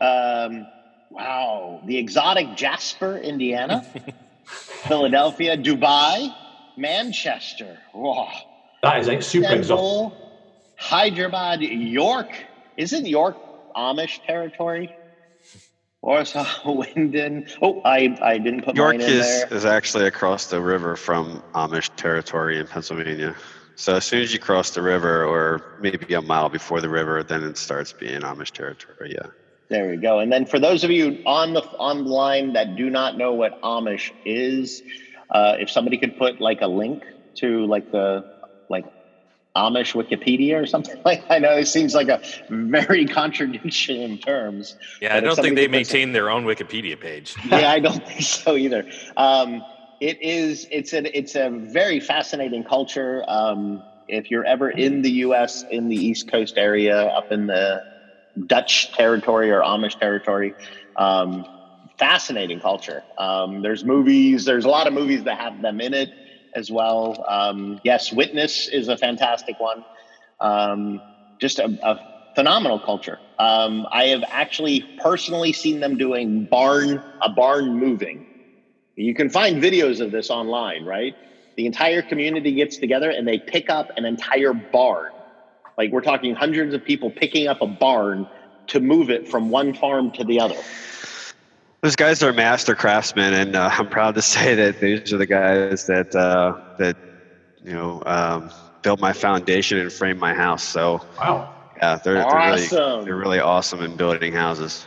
Um, 0.00 0.68
wow, 1.10 1.80
the 1.84 1.98
exotic 1.98 2.54
Jasper, 2.54 3.18
Indiana, 3.18 3.82
Philadelphia, 4.46 5.56
Dubai, 5.56 6.30
Manchester. 6.76 7.78
Whoa. 7.92 8.28
That 8.82 9.00
is 9.00 9.08
like 9.08 9.22
super 9.22 9.44
exotic. 9.46 9.62
Istanbul, 9.62 10.18
Hyderabad, 10.76 11.60
York. 11.62 12.46
Isn't 12.76 13.06
York 13.06 13.38
Amish 13.76 14.20
territory? 14.26 14.94
Warsaw, 16.02 16.44
Winden. 16.64 17.50
Oh, 17.62 17.80
I, 17.84 18.14
I 18.22 18.38
didn't 18.38 18.62
put 18.64 18.76
York 18.76 18.92
mine 18.92 19.00
in 19.08 19.18
is, 19.18 19.26
there. 19.26 19.48
is 19.50 19.64
actually 19.64 20.06
across 20.06 20.46
the 20.46 20.60
river 20.60 20.96
from 20.96 21.42
Amish 21.54 21.90
territory 21.96 22.58
in 22.58 22.66
Pennsylvania. 22.66 23.34
So 23.76 23.96
as 23.96 24.04
soon 24.06 24.22
as 24.22 24.32
you 24.32 24.38
cross 24.38 24.70
the 24.70 24.82
river, 24.82 25.24
or 25.24 25.60
maybe 25.78 26.14
a 26.14 26.22
mile 26.22 26.48
before 26.48 26.80
the 26.80 26.88
river, 26.88 27.22
then 27.24 27.42
it 27.42 27.58
starts 27.58 27.92
being 27.92 28.20
Amish 28.20 28.52
territory. 28.52 29.14
Yeah. 29.14 29.30
There 29.68 29.90
we 29.90 29.96
go. 29.96 30.20
And 30.20 30.32
then 30.32 30.46
for 30.46 30.60
those 30.60 30.84
of 30.84 30.90
you 30.90 31.18
on 31.26 31.52
the 31.52 31.62
on 31.78 32.04
the 32.04 32.10
line 32.10 32.52
that 32.52 32.76
do 32.76 32.88
not 32.88 33.16
know 33.16 33.34
what 33.34 33.60
Amish 33.62 34.12
is, 34.24 34.82
uh, 35.30 35.56
if 35.58 35.70
somebody 35.70 35.98
could 35.98 36.16
put 36.16 36.40
like 36.40 36.60
a 36.60 36.68
link 36.68 37.02
to 37.36 37.66
like 37.66 37.90
the 37.90 38.24
like 38.68 38.84
Amish 39.56 39.94
Wikipedia 39.94 40.62
or 40.62 40.66
something 40.66 40.94
like 41.04 41.24
I 41.30 41.38
know 41.40 41.56
it 41.56 41.66
seems 41.66 41.94
like 41.94 42.08
a 42.08 42.20
very 42.48 43.06
contradiction 43.20 43.96
in 43.96 44.18
terms. 44.18 44.76
Yeah, 45.00 45.16
I 45.16 45.20
don't 45.20 45.36
think 45.36 45.56
they 45.56 45.68
maintain 45.68 46.12
their 46.12 46.30
own 46.30 46.44
Wikipedia 46.44 46.98
page. 46.98 47.34
yeah, 47.48 47.70
I 47.70 47.80
don't 47.80 48.06
think 48.06 48.22
so 48.22 48.56
either. 48.56 48.84
Um, 49.16 49.62
it 50.00 50.18
is. 50.20 50.66
It's 50.70 50.92
a. 50.92 51.16
It's 51.16 51.34
a 51.34 51.48
very 51.50 52.00
fascinating 52.00 52.64
culture. 52.64 53.24
Um, 53.26 53.82
if 54.08 54.30
you're 54.30 54.44
ever 54.44 54.70
in 54.70 55.02
the 55.02 55.10
U.S. 55.10 55.64
in 55.70 55.88
the 55.88 55.96
East 55.96 56.30
Coast 56.30 56.58
area, 56.58 57.06
up 57.06 57.32
in 57.32 57.46
the 57.46 57.82
Dutch 58.46 58.92
territory 58.92 59.50
or 59.50 59.62
Amish 59.62 59.96
territory, 59.98 60.54
um, 60.96 61.44
fascinating 61.98 62.60
culture. 62.60 63.04
Um, 63.18 63.62
there's 63.62 63.84
movies. 63.84 64.44
There's 64.44 64.64
a 64.64 64.68
lot 64.70 64.86
of 64.86 64.92
movies 64.92 65.24
that 65.24 65.38
have 65.40 65.60
them 65.60 65.80
in 65.80 65.94
it 65.94 66.10
as 66.54 66.70
well. 66.70 67.24
Um, 67.28 67.76
yes, 67.82 68.12
Witness 68.12 68.68
is 68.70 68.88
a 68.88 68.96
fantastic 68.96 69.58
one. 69.58 69.84
Um, 70.40 71.00
just 71.40 71.58
a, 71.58 71.70
a 71.82 71.96
phenomenal 72.34 72.80
culture. 72.80 73.20
Um, 73.38 73.86
I 73.92 74.06
have 74.06 74.22
actually 74.30 74.84
personally 74.98 75.52
seen 75.52 75.80
them 75.80 75.96
doing 75.96 76.44
barn 76.44 77.02
a 77.22 77.30
barn 77.30 77.78
moving. 77.78 78.24
You 78.96 79.14
can 79.14 79.30
find 79.30 79.62
videos 79.62 80.00
of 80.00 80.10
this 80.10 80.30
online, 80.30 80.84
right? 80.84 81.14
The 81.56 81.66
entire 81.66 82.02
community 82.02 82.54
gets 82.54 82.78
together 82.78 83.10
and 83.10 83.26
they 83.26 83.38
pick 83.46 83.70
up 83.70 83.90
an 83.96 84.04
entire 84.04 84.54
barn. 84.54 85.15
Like 85.76 85.90
we're 85.92 86.00
talking 86.00 86.34
hundreds 86.34 86.74
of 86.74 86.84
people 86.84 87.10
picking 87.10 87.46
up 87.48 87.60
a 87.60 87.66
barn 87.66 88.26
to 88.68 88.80
move 88.80 89.10
it 89.10 89.28
from 89.28 89.48
one 89.50 89.74
farm 89.74 90.10
to 90.12 90.24
the 90.24 90.40
other. 90.40 90.56
Those 91.82 91.96
guys 91.96 92.22
are 92.22 92.32
master 92.32 92.74
craftsmen, 92.74 93.32
and 93.34 93.54
uh, 93.54 93.70
I'm 93.72 93.88
proud 93.88 94.14
to 94.16 94.22
say 94.34 94.54
that 94.54 94.80
these 94.80 95.12
are 95.12 95.18
the 95.18 95.26
guys 95.26 95.84
that 95.86 96.14
uh, 96.14 96.54
that 96.78 96.96
you 97.62 97.72
know 97.72 98.02
um, 98.06 98.50
built 98.82 99.00
my 99.00 99.12
foundation 99.12 99.78
and 99.78 99.92
framed 99.92 100.18
my 100.18 100.34
house. 100.34 100.64
So 100.64 101.00
Wow. 101.18 101.50
yeah, 101.76 101.98
they're, 102.02 102.24
they're 102.24 102.40
really 102.40 102.66
they're 103.04 103.16
really 103.16 103.40
awesome 103.40 103.82
in 103.82 103.96
building 103.96 104.32
houses. 104.32 104.86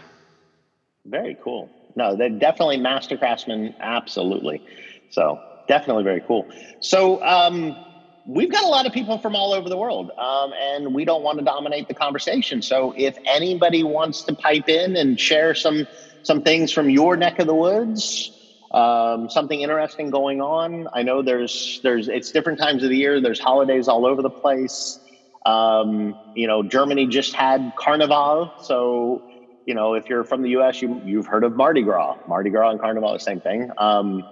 Very 1.06 1.38
cool. 1.42 1.72
No, 1.96 2.16
they're 2.16 2.30
definitely 2.30 2.78
master 2.78 3.18
craftsmen. 3.18 3.74
Absolutely. 3.80 4.62
So 5.10 5.42
definitely 5.68 6.04
very 6.04 6.22
cool. 6.22 6.48
So 6.80 7.22
um, 7.24 7.78
we've 8.26 8.52
got 8.52 8.64
a 8.64 8.68
lot 8.68 8.86
of 8.86 8.94
people 8.94 9.18
from 9.18 9.36
all 9.36 9.54
over 9.54 9.70
the 9.70 9.78
world, 9.78 10.12
um, 10.18 10.52
and 10.60 10.94
we 10.94 11.06
don't 11.06 11.24
want 11.24 11.40
to 11.40 11.46
dominate 11.46 11.88
the 11.88 11.96
conversation. 11.96 12.62
So 12.62 12.94
if 12.96 13.18
anybody 13.26 13.84
wants 13.84 14.24
to 14.26 14.36
pipe 14.36 14.68
in 14.70 14.96
and 14.96 15.20
share 15.20 15.56
some 15.56 15.88
some 16.22 16.42
things 16.42 16.72
from 16.72 16.90
your 16.90 17.16
neck 17.18 17.40
of 17.40 17.48
the 17.48 17.56
woods, 17.56 18.32
um, 18.72 19.30
something 19.30 19.62
interesting 19.62 20.10
going 20.10 20.42
on. 20.42 20.88
I 20.94 21.04
know 21.04 21.22
there's 21.24 21.80
there's 21.84 22.08
it's 22.08 22.32
different 22.32 22.60
times 22.60 22.84
of 22.84 22.90
the 22.90 22.98
year. 22.98 23.22
There's 23.22 23.40
holidays 23.40 23.88
all 23.88 24.06
over 24.06 24.22
the 24.22 24.30
place. 24.30 25.00
Um, 25.46 26.16
you 26.36 26.48
know, 26.48 26.64
Germany 26.64 27.08
just 27.08 27.36
had 27.36 27.72
Carnival, 27.76 28.54
so 28.58 29.24
you 29.66 29.74
know, 29.74 29.94
if 29.94 30.10
you're 30.10 30.24
from 30.24 30.42
the 30.42 30.50
U.S., 30.52 30.82
you 30.82 31.00
you've 31.04 31.28
heard 31.28 31.44
of 31.44 31.56
Mardi 31.56 31.84
Gras. 31.84 32.16
Mardi 32.28 32.50
Gras 32.50 32.72
and 32.72 32.80
Carnival, 32.80 33.14
the 33.14 33.20
same 33.20 33.40
thing. 33.42 33.70
Um, 33.78 34.26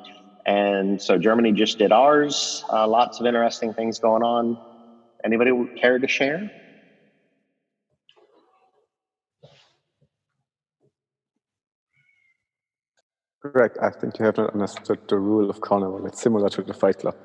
and 0.48 1.02
so 1.02 1.18
Germany 1.18 1.52
just 1.52 1.78
did 1.78 1.92
ours. 1.92 2.64
Uh, 2.72 2.88
lots 2.88 3.20
of 3.20 3.26
interesting 3.28 3.74
things 3.74 4.00
going 4.00 4.24
on. 4.24 4.58
Anybody 5.26 5.52
care 5.80 6.00
to 6.00 6.08
share? 6.08 6.50
Correct. 13.42 13.78
I 13.82 13.92
think 13.92 14.20
you 14.20 14.26
have 14.26 14.38
not 14.38 14.54
understood 14.54 15.00
the 15.10 15.20
rule 15.20 15.50
of 15.50 15.62
carnival. 15.62 16.06
It's 16.08 16.22
similar 16.22 16.50
to 16.50 16.64
the 16.64 16.74
Fight 16.74 16.98
Club. 16.98 17.16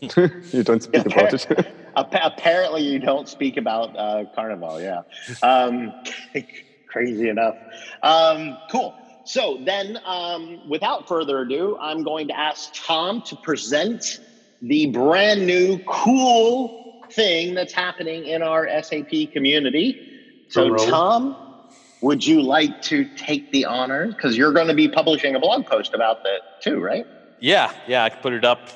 You, 0.00 0.30
you 0.52 0.62
don't 0.62 0.82
speak 0.82 1.06
about 1.06 1.34
it. 1.34 1.46
Apparently, 1.96 2.82
you 2.82 3.00
don't 3.00 3.28
speak 3.28 3.56
about 3.56 3.96
uh, 3.98 4.24
Carnival. 4.34 4.80
Yeah, 4.80 5.02
um, 5.42 5.94
crazy 6.88 7.28
enough. 7.28 7.56
Um, 8.02 8.58
cool. 8.70 8.94
So 9.28 9.58
then, 9.62 9.98
um, 10.06 10.66
without 10.66 11.06
further 11.06 11.40
ado, 11.40 11.76
I'm 11.78 12.02
going 12.02 12.28
to 12.28 12.38
ask 12.38 12.72
Tom 12.72 13.20
to 13.26 13.36
present 13.36 14.20
the 14.62 14.86
brand 14.86 15.46
new 15.46 15.78
cool 15.86 17.02
thing 17.12 17.52
that's 17.52 17.74
happening 17.74 18.24
in 18.24 18.42
our 18.42 18.66
SAP 18.82 19.32
community. 19.34 20.00
So, 20.48 20.74
Tom, 20.76 21.36
would 22.00 22.26
you 22.26 22.40
like 22.40 22.80
to 22.84 23.04
take 23.16 23.52
the 23.52 23.66
honor? 23.66 24.06
Because 24.06 24.34
you're 24.34 24.54
going 24.54 24.68
to 24.68 24.74
be 24.74 24.88
publishing 24.88 25.34
a 25.34 25.38
blog 25.38 25.66
post 25.66 25.92
about 25.92 26.24
that 26.24 26.62
too, 26.62 26.80
right? 26.80 27.06
Yeah, 27.38 27.70
yeah, 27.86 28.04
I 28.04 28.08
can 28.08 28.20
put 28.20 28.32
it 28.32 28.46
up 28.46 28.70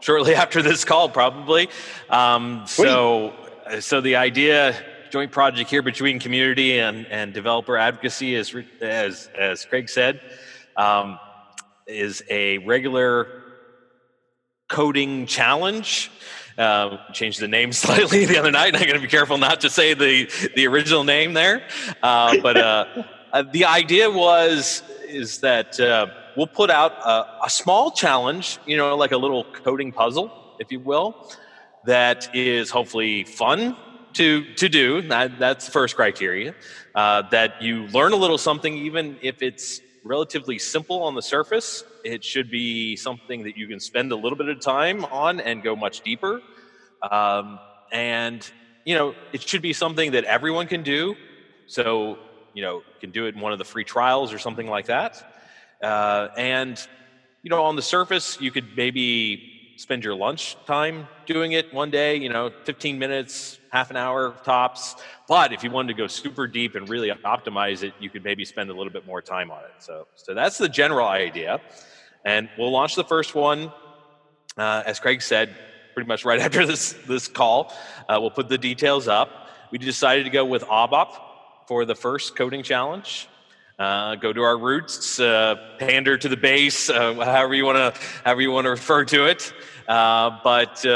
shortly 0.00 0.34
after 0.44 0.60
this 0.60 0.84
call, 0.84 1.08
probably. 1.08 1.70
Um, 2.10 2.64
so, 2.66 3.32
so 3.80 4.02
the 4.02 4.16
idea, 4.16 4.76
joint 5.14 5.30
project 5.30 5.70
here 5.70 5.80
between 5.80 6.18
community 6.18 6.80
and, 6.80 7.06
and 7.06 7.32
developer 7.32 7.76
advocacy, 7.76 8.34
re- 8.52 8.66
as 8.80 9.30
as 9.38 9.64
Craig 9.64 9.88
said, 9.88 10.20
um, 10.76 11.20
is 11.86 12.24
a 12.28 12.58
regular 12.58 13.44
coding 14.68 15.24
challenge. 15.26 16.10
Uh, 16.58 16.96
changed 17.12 17.38
the 17.38 17.46
name 17.46 17.70
slightly 17.84 18.26
the 18.26 18.36
other 18.36 18.50
night. 18.50 18.74
and 18.74 18.78
I'm 18.78 18.88
going 18.88 18.96
to 18.96 19.00
be 19.00 19.06
careful 19.06 19.38
not 19.38 19.60
to 19.60 19.70
say 19.70 19.94
the 19.94 20.28
the 20.56 20.66
original 20.66 21.04
name 21.04 21.32
there. 21.32 21.64
Uh, 22.02 22.36
but 22.42 22.56
uh, 22.56 22.84
uh, 23.32 23.44
the 23.52 23.66
idea 23.66 24.10
was 24.10 24.82
is 25.06 25.38
that 25.38 25.78
uh, 25.78 26.08
we'll 26.36 26.48
put 26.48 26.70
out 26.70 26.90
a, 27.06 27.44
a 27.44 27.50
small 27.50 27.92
challenge, 27.92 28.58
you 28.66 28.76
know, 28.76 28.96
like 28.96 29.12
a 29.12 29.18
little 29.24 29.44
coding 29.44 29.92
puzzle, 29.92 30.56
if 30.58 30.72
you 30.72 30.80
will, 30.80 31.30
that 31.84 32.34
is 32.34 32.68
hopefully 32.68 33.22
fun 33.22 33.76
to 34.14 34.44
to 34.56 34.68
do. 34.68 35.02
That, 35.02 35.38
that's 35.38 35.66
the 35.66 35.72
first 35.72 35.96
criteria. 35.96 36.54
Uh, 36.94 37.22
that 37.30 37.52
you 37.58 37.86
learn 37.88 38.12
a 38.12 38.16
little 38.16 38.38
something, 38.38 38.76
even 38.76 39.18
if 39.20 39.36
it's 39.42 39.82
relatively 40.04 40.58
simple 40.58 41.02
on 41.02 41.14
the 41.14 41.22
surface. 41.22 41.84
It 42.04 42.22
should 42.24 42.50
be 42.50 42.96
something 42.96 43.44
that 43.44 43.56
you 43.56 43.66
can 43.68 43.80
spend 43.80 44.12
a 44.12 44.16
little 44.16 44.36
bit 44.36 44.48
of 44.48 44.60
time 44.60 45.04
on 45.06 45.40
and 45.40 45.62
go 45.62 45.74
much 45.76 46.02
deeper. 46.02 46.42
Um, 47.10 47.60
and 47.92 48.48
you 48.84 48.94
know, 48.94 49.14
it 49.32 49.42
should 49.42 49.62
be 49.62 49.72
something 49.72 50.12
that 50.12 50.24
everyone 50.24 50.66
can 50.66 50.82
do. 50.82 51.16
So 51.66 52.18
you 52.52 52.62
know, 52.62 52.82
can 53.00 53.10
do 53.10 53.26
it 53.26 53.34
in 53.34 53.40
one 53.40 53.52
of 53.52 53.58
the 53.58 53.64
free 53.64 53.84
trials 53.84 54.32
or 54.32 54.38
something 54.38 54.66
like 54.68 54.86
that. 54.86 55.12
Uh, 55.82 56.28
and 56.36 56.78
you 57.42 57.50
know, 57.50 57.64
on 57.64 57.76
the 57.76 57.82
surface, 57.82 58.38
you 58.40 58.50
could 58.52 58.70
maybe 58.76 59.44
spend 59.76 60.04
your 60.04 60.14
lunch 60.14 60.56
time 60.66 61.10
doing 61.26 61.52
it 61.52 61.66
one 61.70 61.90
day, 61.90 62.16
you 62.16 62.28
know, 62.28 62.50
15 62.64 62.98
minutes, 62.98 63.60
half 63.74 63.90
an 63.90 63.96
hour 63.96 64.32
tops. 64.44 64.94
But 65.26 65.52
if 65.52 65.64
you 65.64 65.70
wanted 65.70 65.88
to 65.88 65.94
go 65.94 66.06
super 66.06 66.46
deep 66.46 66.76
and 66.76 66.88
really 66.88 67.10
optimize 67.10 67.82
it, 67.82 67.92
you 67.98 68.08
could 68.08 68.22
maybe 68.22 68.44
spend 68.44 68.70
a 68.70 68.72
little 68.72 68.92
bit 68.92 69.04
more 69.04 69.20
time 69.20 69.50
on 69.50 69.58
it. 69.64 69.72
So, 69.80 70.06
so 70.14 70.32
that's 70.32 70.58
the 70.58 70.68
general 70.68 71.08
idea. 71.08 71.60
And 72.24 72.48
we'll 72.56 72.70
launch 72.70 72.94
the 72.94 73.02
first 73.02 73.34
one, 73.34 73.72
uh, 74.56 74.84
as 74.86 75.00
Craig 75.00 75.20
said, 75.22 75.56
pretty 75.92 76.06
much 76.06 76.24
right 76.24 76.38
after 76.46 76.64
this, 76.64 76.92
this 77.08 77.26
call. 77.26 77.74
Uh, 78.08 78.18
we'll 78.20 78.30
put 78.30 78.48
the 78.48 78.58
details 78.58 79.08
up. 79.08 79.48
We 79.72 79.78
decided 79.78 80.22
to 80.22 80.30
go 80.30 80.44
with 80.44 80.62
ABAP 80.62 81.20
for 81.66 81.84
the 81.84 81.96
first 81.96 82.36
coding 82.36 82.62
challenge. 82.62 83.28
Uh, 83.76 84.14
go 84.14 84.32
to 84.32 84.42
our 84.42 84.56
roots, 84.56 85.18
uh, 85.18 85.56
pander 85.80 86.16
to 86.16 86.28
the 86.28 86.36
base, 86.36 86.88
uh, 86.88 87.12
however 87.14 87.54
you 87.54 87.64
want 87.64 87.76
to 87.76 88.00
however 88.22 88.40
you 88.40 88.52
want 88.52 88.66
to 88.66 88.70
refer 88.70 89.04
to 89.04 89.26
it. 89.26 89.52
Uh, 89.88 90.38
but 90.44 90.86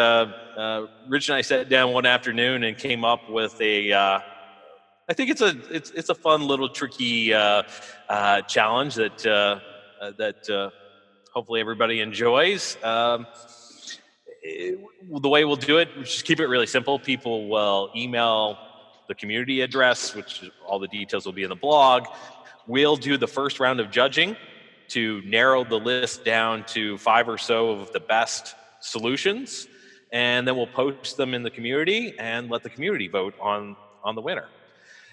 uh, 0.59 0.61
uh, 0.61 0.87
Rich 1.09 1.29
and 1.29 1.37
I 1.37 1.43
sat 1.43 1.69
down 1.69 1.93
one 1.93 2.05
afternoon 2.05 2.65
and 2.65 2.77
came 2.77 3.05
up 3.05 3.31
with 3.31 3.61
a. 3.61 3.93
I 3.93 5.15
think 5.15 5.31
it's 5.31 5.41
a 5.41 5.57
it's 5.71 5.91
it's 5.93 6.09
a 6.09 6.15
fun 6.15 6.43
little 6.43 6.69
tricky 6.69 7.29
challenge 7.29 8.97
that 8.97 9.19
that 10.19 10.73
hopefully 11.33 11.61
everybody 11.61 12.01
enjoys. 12.01 12.77
Um, 12.83 13.27
it, 14.43 14.79
the 15.11 15.29
way 15.29 15.45
we'll 15.45 15.57
do 15.57 15.79
it, 15.79 15.89
just 16.01 16.25
keep 16.25 16.41
it 16.41 16.47
really 16.47 16.67
simple. 16.67 16.99
People 16.99 17.49
will 17.49 17.91
email 17.97 18.59
the 19.09 19.15
community 19.15 19.61
address, 19.61 20.15
which 20.15 20.51
all 20.67 20.79
the 20.79 20.89
details 20.89 21.25
will 21.25 21.33
be 21.33 21.45
in 21.45 21.49
the 21.49 21.57
blog. 21.57 22.07
We'll 22.67 22.97
do 22.97 23.17
the 23.17 23.29
first 23.29 23.61
round 23.61 23.81
of 23.81 23.91
judging 23.91 24.37
to 24.89 25.23
narrow 25.25 25.65
the 25.65 25.79
list 25.79 26.25
down 26.25 26.65
to 26.65 26.99
five 26.99 27.29
or 27.29 27.39
so 27.39 27.71
of 27.71 27.93
the 27.93 28.01
best 28.01 28.55
solutions, 28.81 29.67
and 30.13 30.47
then 30.47 30.57
we'll 30.57 30.67
post 30.67 31.17
them 31.17 31.35
in 31.35 31.43
the 31.43 31.51
community 31.51 32.15
and 32.19 32.51
let 32.51 32.63
the 32.63 32.71
community 32.71 33.09
vote 33.09 33.35
on 33.41 33.77
on 34.05 34.15
the 34.15 34.23
winner. 34.23 34.49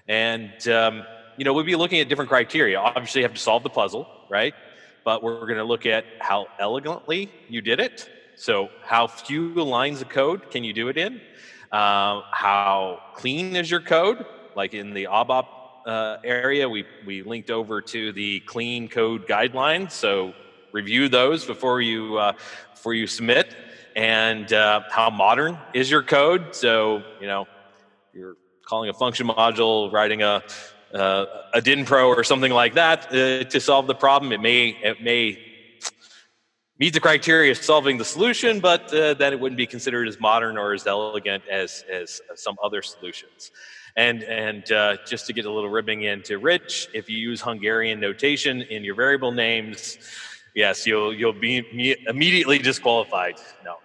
And 0.07 0.67
um, 0.67 1.03
you 1.37 1.43
know, 1.43 1.53
we'll 1.53 1.65
be 1.65 1.75
looking 1.75 1.99
at 1.99 2.09
different 2.09 2.29
criteria. 2.29 2.79
Obviously, 2.79 3.21
you 3.21 3.25
have 3.25 3.33
to 3.33 3.41
solve 3.41 3.63
the 3.63 3.69
puzzle, 3.69 4.07
right? 4.29 4.53
But 5.03 5.21
we're 5.21 5.45
going 5.45 5.57
to 5.57 5.63
look 5.63 5.85
at 5.85 6.05
how 6.19 6.47
elegantly 6.59 7.31
you 7.49 7.61
did 7.61 7.79
it. 7.79 8.09
So, 8.35 8.69
how 8.83 9.07
few 9.07 9.53
lines 9.53 10.01
of 10.01 10.09
code 10.09 10.49
can 10.51 10.63
you 10.63 10.73
do 10.73 10.87
it 10.89 10.97
in? 10.97 11.21
Uh, 11.71 12.21
how 12.31 13.01
clean 13.15 13.55
is 13.55 13.69
your 13.69 13.81
code? 13.81 14.25
Like 14.55 14.73
in 14.73 14.93
the 14.93 15.05
ABAP 15.05 15.47
uh, 15.85 16.17
area, 16.23 16.67
we, 16.67 16.85
we 17.05 17.21
linked 17.21 17.51
over 17.51 17.81
to 17.81 18.11
the 18.13 18.39
clean 18.41 18.87
code 18.87 19.27
guidelines. 19.27 19.91
So 19.91 20.33
review 20.71 21.09
those 21.09 21.45
before 21.45 21.81
you, 21.81 22.17
uh, 22.17 22.33
before 22.73 22.93
you 22.93 23.07
submit. 23.07 23.55
And 23.95 24.51
uh, 24.51 24.81
how 24.91 25.09
modern 25.09 25.57
is 25.73 25.89
your 25.89 26.03
code? 26.03 26.53
So, 26.53 27.01
you 27.21 27.27
know, 27.27 27.47
you're 28.13 28.35
calling 28.65 28.89
a 28.89 28.93
function 28.93 29.27
module, 29.27 29.91
writing 29.91 30.21
a, 30.21 30.43
uh, 30.93 31.25
a 31.53 31.61
DynPro 31.61 32.07
or 32.07 32.23
something 32.23 32.51
like 32.51 32.73
that 32.73 33.07
uh, 33.07 33.45
to 33.45 33.59
solve 33.59 33.87
the 33.87 33.95
problem. 33.95 34.33
It 34.33 34.41
may, 34.41 34.69
it 34.83 35.01
may 35.01 35.39
meet 36.77 36.93
the 36.93 36.99
criteria 36.99 37.51
of 37.51 37.57
solving 37.57 37.97
the 37.97 38.03
solution, 38.03 38.59
but 38.59 38.93
uh, 38.93 39.13
then 39.13 39.31
it 39.31 39.39
wouldn't 39.39 39.57
be 39.57 39.67
considered 39.67 40.09
as 40.09 40.19
modern 40.19 40.57
or 40.57 40.73
as 40.73 40.85
elegant 40.85 41.47
as, 41.47 41.85
as 41.89 42.21
some 42.35 42.57
other 42.61 42.81
solutions. 42.81 43.51
And, 43.95 44.23
and 44.23 44.69
uh, 44.73 44.97
just 45.07 45.25
to 45.27 45.33
get 45.33 45.45
a 45.45 45.51
little 45.51 45.69
ribbing 45.69 46.03
into 46.03 46.37
Rich, 46.37 46.89
if 46.93 47.09
you 47.09 47.17
use 47.17 47.39
Hungarian 47.39 48.01
notation 48.01 48.61
in 48.63 48.83
your 48.83 48.95
variable 48.95 49.31
names, 49.31 49.97
yes, 50.53 50.85
you'll, 50.85 51.13
you'll 51.13 51.31
be 51.31 51.95
immediately 52.09 52.57
disqualified. 52.57 53.35
No. 53.63 53.75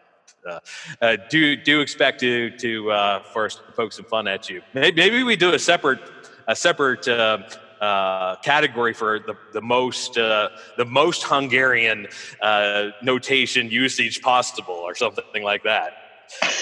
Uh, 0.48 0.58
uh, 1.02 1.16
do 1.28 1.56
do 1.56 1.80
expect 1.80 2.20
to 2.20 2.50
to 2.58 2.90
uh, 2.90 3.22
to 3.34 3.72
poke 3.76 3.92
some 3.92 4.06
fun 4.06 4.26
at 4.26 4.48
you. 4.48 4.62
Maybe 4.74 5.22
we 5.22 5.36
do 5.36 5.52
a 5.52 5.58
separate 5.58 6.00
a 6.46 6.56
separate 6.56 7.06
uh, 7.06 7.38
uh, 7.80 8.36
category 8.36 8.92
for 8.92 9.18
the, 9.18 9.34
the 9.52 9.60
most 9.60 10.18
uh, 10.18 10.48
the 10.76 10.84
most 10.84 11.22
Hungarian 11.24 12.06
uh, 12.40 12.88
notation 13.02 13.70
usage 13.70 14.20
possible, 14.22 14.74
or 14.74 14.94
something 14.94 15.42
like 15.42 15.62
that. 15.64 15.94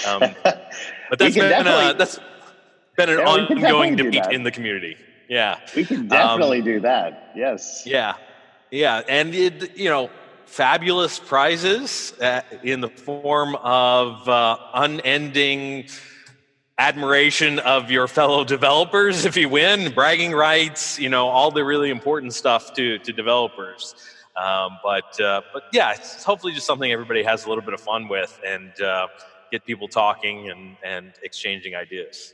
Um, 0.07 0.35
but 0.43 1.19
that's 1.19 1.35
been, 1.35 1.67
uh, 1.67 1.93
that's 1.93 2.19
been 2.97 3.09
an 3.09 3.19
yeah, 3.19 3.25
ongoing 3.25 3.95
debate 3.95 4.31
in 4.31 4.43
the 4.43 4.51
community. 4.51 4.97
Yeah, 5.29 5.59
we 5.75 5.85
can 5.85 6.07
definitely 6.07 6.59
um, 6.59 6.65
do 6.65 6.79
that. 6.79 7.31
Yes. 7.35 7.83
Yeah, 7.85 8.15
yeah, 8.71 9.01
and 9.07 9.35
it, 9.35 9.77
you 9.77 9.89
know, 9.89 10.09
fabulous 10.49 11.19
prizes 11.19 12.13
uh, 12.19 12.41
in 12.63 12.81
the 12.81 12.89
form 12.89 13.55
of 13.55 14.27
uh, 14.27 14.57
unending 14.73 15.85
admiration 16.79 17.59
of 17.59 17.91
your 17.91 18.07
fellow 18.07 18.43
developers 18.43 19.25
if 19.25 19.37
you 19.37 19.47
win, 19.47 19.93
bragging 19.93 20.31
rights, 20.31 20.97
you 20.97 21.07
know, 21.07 21.27
all 21.27 21.51
the 21.51 21.63
really 21.63 21.91
important 21.91 22.33
stuff 22.33 22.73
to 22.73 22.97
to 22.99 23.13
developers. 23.13 23.93
Um, 24.35 24.79
but 24.83 25.21
uh, 25.21 25.41
but 25.53 25.63
yeah, 25.71 25.93
it's 25.93 26.23
hopefully 26.23 26.53
just 26.53 26.65
something 26.65 26.91
everybody 26.91 27.21
has 27.23 27.45
a 27.45 27.49
little 27.49 27.63
bit 27.63 27.75
of 27.75 27.81
fun 27.81 28.07
with 28.07 28.39
and 28.45 28.71
uh, 28.81 29.07
get 29.51 29.63
people 29.65 29.87
talking 29.87 30.49
and 30.49 30.77
and 30.83 31.13
exchanging 31.21 31.75
ideas. 31.75 32.33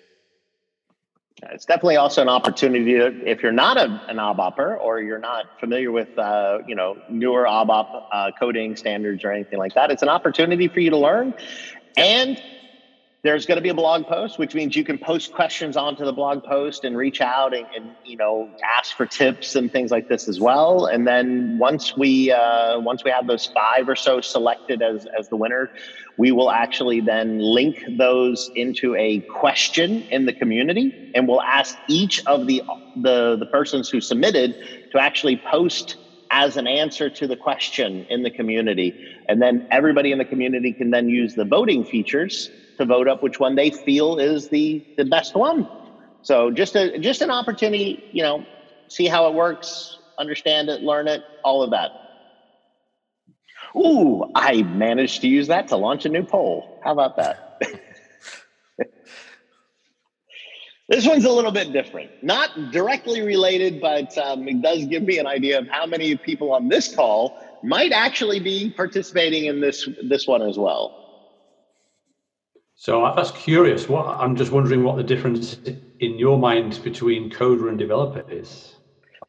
It's 1.44 1.66
definitely 1.66 1.98
also 1.98 2.22
an 2.22 2.30
opportunity 2.30 2.94
to, 2.94 3.30
if 3.30 3.44
you're 3.44 3.52
not 3.52 3.78
a, 3.78 4.02
an 4.08 4.18
ABAPer 4.18 4.80
or 4.80 5.02
you're 5.02 5.20
not 5.20 5.60
familiar 5.60 5.92
with, 5.92 6.18
uh, 6.18 6.60
you 6.66 6.76
know, 6.76 6.98
newer 7.10 7.44
ABAP 7.44 8.04
uh, 8.12 8.32
coding 8.40 8.76
standards 8.78 9.24
or 9.26 9.32
anything 9.32 9.60
like 9.60 9.74
that, 9.74 9.92
it's 9.92 10.02
an 10.02 10.10
opportunity 10.10 10.70
for 10.70 10.80
you 10.80 10.90
to 10.92 10.98
learn. 10.98 11.34
And 11.98 12.42
there's 13.26 13.48
going 13.48 13.56
to 13.56 13.62
be 13.62 13.70
a 13.70 13.74
blog 13.74 14.06
post, 14.06 14.38
which 14.38 14.54
means 14.54 14.76
you 14.76 14.84
can 14.84 15.00
post 15.00 15.32
questions 15.32 15.76
onto 15.76 16.06
the 16.06 16.14
blog 16.14 16.44
post 16.44 16.84
and 16.84 16.96
reach 16.96 17.22
out 17.22 17.56
and, 17.56 17.66
and 17.76 17.96
you 18.04 18.16
know 18.16 18.52
ask 18.64 18.96
for 18.96 19.08
tips 19.08 19.56
and 19.56 19.72
things 19.72 19.90
like 19.90 20.08
this 20.08 20.28
as 20.28 20.40
well. 20.40 20.86
And 20.86 21.08
then 21.08 21.58
once 21.58 21.98
we 21.98 22.32
uh, 22.32 22.80
once 22.80 23.04
we 23.04 23.10
have 23.10 23.26
those 23.26 23.48
five 23.48 23.90
or 23.90 23.96
so 23.96 24.22
selected 24.22 24.84
as 24.84 25.08
as 25.18 25.28
the 25.30 25.38
winner, 25.38 25.72
we 26.18 26.32
will 26.32 26.52
actually 26.52 27.02
then 27.02 27.40
link 27.40 27.78
those 27.98 28.52
into 28.54 28.96
a 28.96 29.22
question 29.22 30.06
in 30.12 30.28
the 30.28 30.34
community, 30.34 30.94
and 31.16 31.28
we'll 31.28 31.42
ask 31.42 31.76
each 31.90 32.22
of 32.28 32.46
the 32.46 32.62
the, 32.96 33.38
the 33.40 33.48
persons 33.48 33.90
who 33.90 34.02
submitted 34.02 34.56
to 34.92 35.00
actually 35.00 35.42
post 35.50 35.98
as 36.30 36.58
an 36.58 36.68
answer 36.68 37.10
to 37.10 37.28
the 37.28 37.36
question 37.36 38.06
in 38.10 38.22
the 38.22 38.32
community. 38.32 38.96
And 39.28 39.42
then 39.42 39.64
everybody 39.72 40.12
in 40.12 40.20
the 40.20 40.26
community 40.26 40.74
can 40.74 40.92
then 40.92 41.10
use 41.10 41.34
the 41.34 41.46
voting 41.46 41.84
features 41.84 42.52
to 42.78 42.86
vote 42.86 43.08
up 43.08 43.22
which 43.22 43.40
one 43.40 43.56
they 43.56 43.72
feel 43.72 44.18
is 44.18 44.50
the 44.50 44.84
the 44.98 45.06
best 45.06 45.36
one. 45.36 45.68
So 46.22 46.52
just 46.52 46.76
a 46.76 46.98
just 47.00 47.22
an 47.22 47.32
opportunity, 47.32 48.04
you 48.12 48.24
know, 48.24 48.48
see 48.90 49.08
how 49.08 49.28
it 49.28 49.34
works, 49.34 50.00
understand 50.18 50.70
it, 50.70 50.82
learn 50.82 51.08
it, 51.08 51.24
all 51.44 51.62
of 51.64 51.72
that. 51.72 51.92
Ooh, 53.76 54.24
I 54.36 54.64
managed 54.64 55.22
to 55.22 55.28
use 55.28 55.48
that 55.48 55.68
to 55.70 55.78
launch 55.78 56.06
a 56.06 56.10
new 56.10 56.24
poll. 56.24 56.66
How 56.82 56.92
about 56.94 57.16
that? 57.18 57.38
this 60.90 61.06
one's 61.06 61.26
a 61.26 61.32
little 61.32 61.52
bit 61.52 61.74
different. 61.74 62.12
Not 62.22 62.50
directly 62.72 63.22
related, 63.22 63.80
but 63.80 64.18
um, 64.18 64.48
it 64.48 64.62
does 64.62 64.86
give 64.86 65.04
me 65.04 65.18
an 65.20 65.28
idea 65.28 65.60
of 65.60 65.68
how 65.70 65.86
many 65.86 66.16
people 66.18 66.54
on 66.54 66.70
this 66.70 66.94
call 66.94 67.34
might 67.62 67.92
actually 67.92 68.40
be 68.40 68.72
participating 68.76 69.46
in 69.46 69.60
this 69.60 69.88
this 70.04 70.28
one 70.28 70.42
as 70.42 70.58
well. 70.58 70.94
So 72.76 73.12
that's 73.16 73.32
curious. 73.32 73.88
What 73.88 74.06
I'm 74.06 74.36
just 74.36 74.52
wondering 74.52 74.84
what 74.84 74.98
the 74.98 75.04
difference 75.04 75.58
in 76.00 76.20
your 76.20 76.38
mind 76.38 76.80
between 76.84 77.30
coder 77.30 77.70
and 77.70 77.80
developer 77.80 78.24
is. 78.30 78.76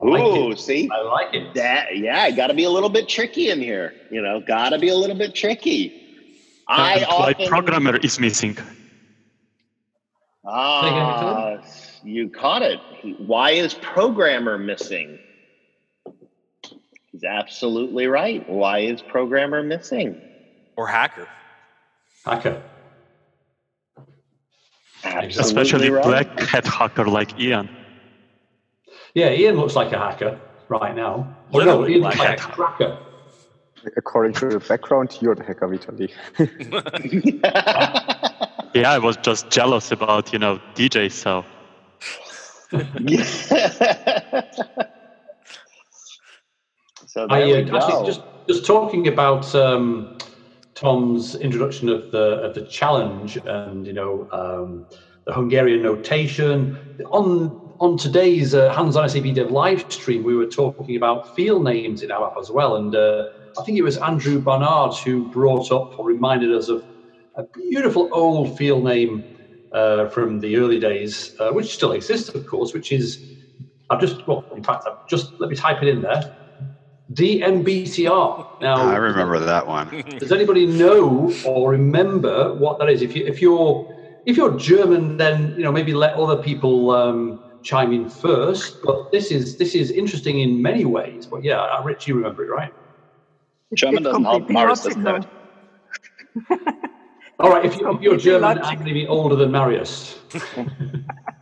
Like 0.01 0.23
Ooh, 0.23 0.51
it. 0.51 0.59
see, 0.59 0.91
I 0.93 1.01
like 1.03 1.35
it. 1.35 1.55
That 1.55 1.97
yeah, 1.97 2.31
got 2.33 2.49
to 2.49 2.55
be 2.55 2.65
a 2.65 2.71
little 2.71 2.91
bit 2.91 3.09
tricky 3.09 3.51
in 3.51 3.61
here. 3.61 3.95
You 4.11 4.21
know, 4.21 4.41
got 4.41 4.71
to 4.71 4.79
be 4.79 4.89
a 4.89 4.97
little 4.97 5.17
bit 5.17 5.35
tricky. 5.35 5.93
I 6.69 7.05
often, 7.05 7.47
programmer 7.47 7.97
is 7.97 8.19
missing. 8.19 8.59
Ah, 10.45 11.59
you 12.03 12.29
caught 12.29 12.63
it. 12.63 12.81
Why 13.19 13.53
is 13.53 13.75
programmer 13.75 14.59
missing? 14.59 15.19
He's 17.13 17.25
absolutely 17.25 18.09
right. 18.09 18.49
Why 18.49 18.81
is 18.81 19.01
programmer 19.01 19.63
missing? 19.63 20.21
Or 20.77 20.87
hacker. 20.87 21.29
Hacker. 22.25 22.63
Absolutely 25.05 25.41
Especially 25.41 25.91
right. 25.91 26.05
black 26.05 26.41
hat 26.41 26.67
hacker 26.67 27.07
like 27.07 27.39
Ian. 27.39 27.69
Yeah, 29.15 29.31
Ian 29.31 29.57
looks 29.57 29.77
like 29.77 29.93
a 29.93 29.99
hacker. 29.99 30.41
right 30.69 30.95
now. 30.95 31.35
Or 31.53 31.65
no, 31.65 31.81
Literally 31.81 31.93
Ian 31.93 32.01
black 32.01 32.19
looks 32.19 32.19
like 32.19 32.39
a 32.39 32.43
hacker. 32.43 32.53
cracker. 32.53 32.99
According 33.97 34.33
to 34.35 34.49
the 34.49 34.59
background, 34.59 35.17
you're 35.21 35.35
the 35.35 35.45
hacker, 35.45 35.69
Vitaly. 35.69 36.11
Yeah, 38.77 38.93
I 38.93 38.99
was 38.99 39.17
just 39.17 39.49
jealous 39.49 39.91
about 39.91 40.35
you 40.35 40.39
know 40.39 40.61
DJ. 40.75 41.11
So 41.11 41.47
so 47.07 47.27
there 47.27 47.31
I 47.31 47.45
we 47.47 47.55
uh, 47.55 47.77
actually 47.77 48.07
just 48.07 48.21
just 48.47 48.67
talking 48.67 49.09
about 49.09 49.55
um, 49.55 50.19
Tom's 50.77 51.35
introduction 51.35 51.89
of 51.89 52.11
the 52.11 52.41
of 52.43 52.55
the 52.55 52.63
challenge 52.63 53.37
and 53.45 53.87
you 53.87 53.93
know 53.93 54.29
um, 54.33 54.87
the 55.27 55.33
Hungarian 55.33 55.83
notation 55.83 56.79
on 57.11 57.59
on 57.81 57.99
today's 57.99 58.55
uh, 58.55 58.73
hands-on 58.73 59.09
SAP 59.09 59.35
Dev 59.35 59.51
live 59.51 59.85
stream, 59.91 60.23
we 60.23 60.35
were 60.35 60.47
talking 60.47 60.97
about 60.97 61.29
field 61.35 61.65
names 61.65 62.03
in 62.03 62.09
ABAP 62.11 62.33
as 62.41 62.51
well, 62.51 62.77
and 62.77 62.95
uh, 62.95 63.25
I 63.59 63.63
think 63.65 63.79
it 63.79 63.83
was 63.83 63.99
Andrew 63.99 64.41
Barnard 64.41 64.95
who 65.05 65.29
brought 65.29 65.71
up 65.71 65.91
or 65.99 66.07
reminded 66.07 66.53
us 66.55 66.69
of 66.69 66.83
a 67.37 67.45
beautiful 67.55 68.09
old 68.13 68.57
field 68.57 68.85
name 68.85 69.27
uh, 69.73 70.09
from 70.09 70.41
the 70.41 70.57
early 70.57 70.79
days, 70.79 71.35
uh, 71.39 71.51
which 71.51 71.75
still 71.75 71.93
exists, 71.93 72.31
of 72.31 72.47
course, 72.47 72.73
which 72.73 72.93
is 72.93 73.27
I've 73.91 74.01
just 74.01 74.27
well, 74.27 74.47
in 74.57 74.63
fact, 74.63 74.85
I've 74.87 74.99
just 75.09 75.35
let 75.39 75.51
me 75.51 75.57
type 75.57 75.83
it 75.83 75.89
in 75.89 76.01
there. 76.01 76.23
DMBTR. 77.17 78.61
Now 78.61 78.77
I 78.77 78.97
remember 78.97 79.41
that 79.41 79.67
one. 79.67 80.05
does 80.19 80.33
anybody 80.33 80.67
know 80.67 81.33
or 81.47 81.71
remember 81.71 82.55
what 82.55 82.79
that 82.79 82.91
is? 82.91 83.01
If 83.01 83.17
you 83.17 83.27
if 83.27 83.41
you're 83.41 83.91
if 84.27 84.37
you're 84.37 84.57
German, 84.59 85.17
then 85.17 85.55
you 85.57 85.65
know 85.65 85.73
maybe 85.73 85.95
let 85.95 86.15
other 86.15 86.43
people 86.43 86.91
um, 86.91 87.41
chime 87.63 87.93
in 87.93 88.11
first. 88.11 88.83
But 88.85 89.11
this 89.13 89.31
is 89.31 89.57
this 89.57 89.75
is 89.75 89.91
interesting 89.91 90.41
in 90.41 90.61
many 90.61 90.85
ways. 90.85 91.27
But 91.27 91.43
yeah, 91.43 91.61
uh, 91.61 91.83
Rich, 91.83 92.07
you 92.07 92.15
remember 92.15 92.45
it, 92.45 92.51
right? 92.51 92.73
German 93.75 94.03
doesn't 94.03 94.25
help. 94.25 94.49
Marius 94.51 94.83
doesn't 94.83 95.03
know 95.03 95.17
it. 95.17 95.27
All 97.39 97.51
right, 97.51 97.65
if, 97.67 97.77
you, 97.77 97.91
if 97.91 98.01
you're 98.01 98.13
Completely 98.13 98.19
German 98.19 98.43
logical. 98.43 98.71
and 98.71 98.85
maybe 98.85 99.07
older 99.07 99.37
than 99.37 99.51
Marius. 99.51 100.19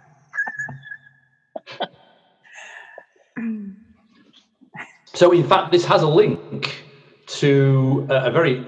So, 5.15 5.31
in 5.31 5.47
fact, 5.49 5.71
this 5.71 5.85
has 5.85 6.03
a 6.03 6.09
link 6.09 6.89
to 7.27 8.07
uh, 8.11 8.23
a 8.25 8.31
very 8.33 8.67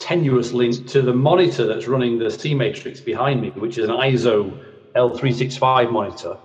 tenuous 0.00 0.52
link 0.52 0.88
to 0.88 1.02
the 1.02 1.12
monitor 1.12 1.66
that's 1.66 1.86
running 1.86 2.18
the 2.18 2.30
C 2.30 2.52
matrix 2.52 3.00
behind 3.00 3.40
me, 3.40 3.50
which 3.54 3.78
is 3.78 3.84
an 3.84 3.94
ISO 3.94 4.58
L365 4.96 5.92
monitor, 5.92 6.36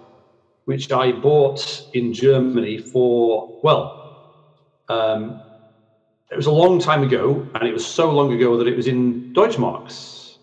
which 0.65 0.91
I 0.91 1.11
bought 1.13 1.83
in 1.93 2.13
Germany 2.13 2.77
for, 2.77 3.59
well, 3.63 3.99
um, 4.89 5.41
it 6.31 6.37
was 6.37 6.45
a 6.45 6.51
long 6.51 6.79
time 6.79 7.01
ago, 7.03 7.49
and 7.55 7.67
it 7.67 7.73
was 7.73 7.85
so 7.85 8.11
long 8.11 8.33
ago 8.33 8.57
that 8.57 8.67
it 8.67 8.75
was 8.75 8.87
in 8.87 9.33
Deutschmarks. 9.33 10.37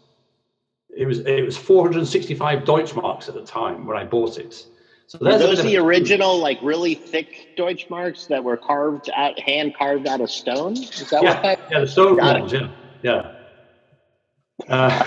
It 0.96 1.06
was 1.06 1.20
it 1.20 1.44
was 1.44 1.56
465 1.56 2.64
Deutschmarks 2.64 3.28
at 3.28 3.34
the 3.34 3.42
time 3.42 3.86
when 3.86 3.96
I 3.96 4.04
bought 4.04 4.38
it. 4.38 4.66
So 5.10 5.18
Were 5.20 5.36
those 5.38 5.56
bit 5.56 5.64
the 5.64 5.74
a- 5.74 5.82
original, 5.82 6.38
like 6.38 6.58
really 6.62 6.94
thick 6.94 7.26
Deutschmarks 7.58 8.28
that 8.28 8.44
were 8.44 8.56
carved 8.56 9.10
out, 9.12 9.36
hand 9.40 9.74
carved 9.74 10.06
out 10.06 10.20
of 10.20 10.30
stone? 10.30 10.74
Is 10.76 11.08
that 11.10 11.20
Yeah, 11.24 11.30
what 11.34 11.42
that? 11.42 11.58
yeah, 11.68 11.80
the 11.80 11.88
stone 11.88 12.16
Got 12.16 12.36
it. 12.36 12.40
ones, 12.40 12.52
yeah, 12.52 12.68
yeah. 13.02 13.22
Uh, 14.68 15.04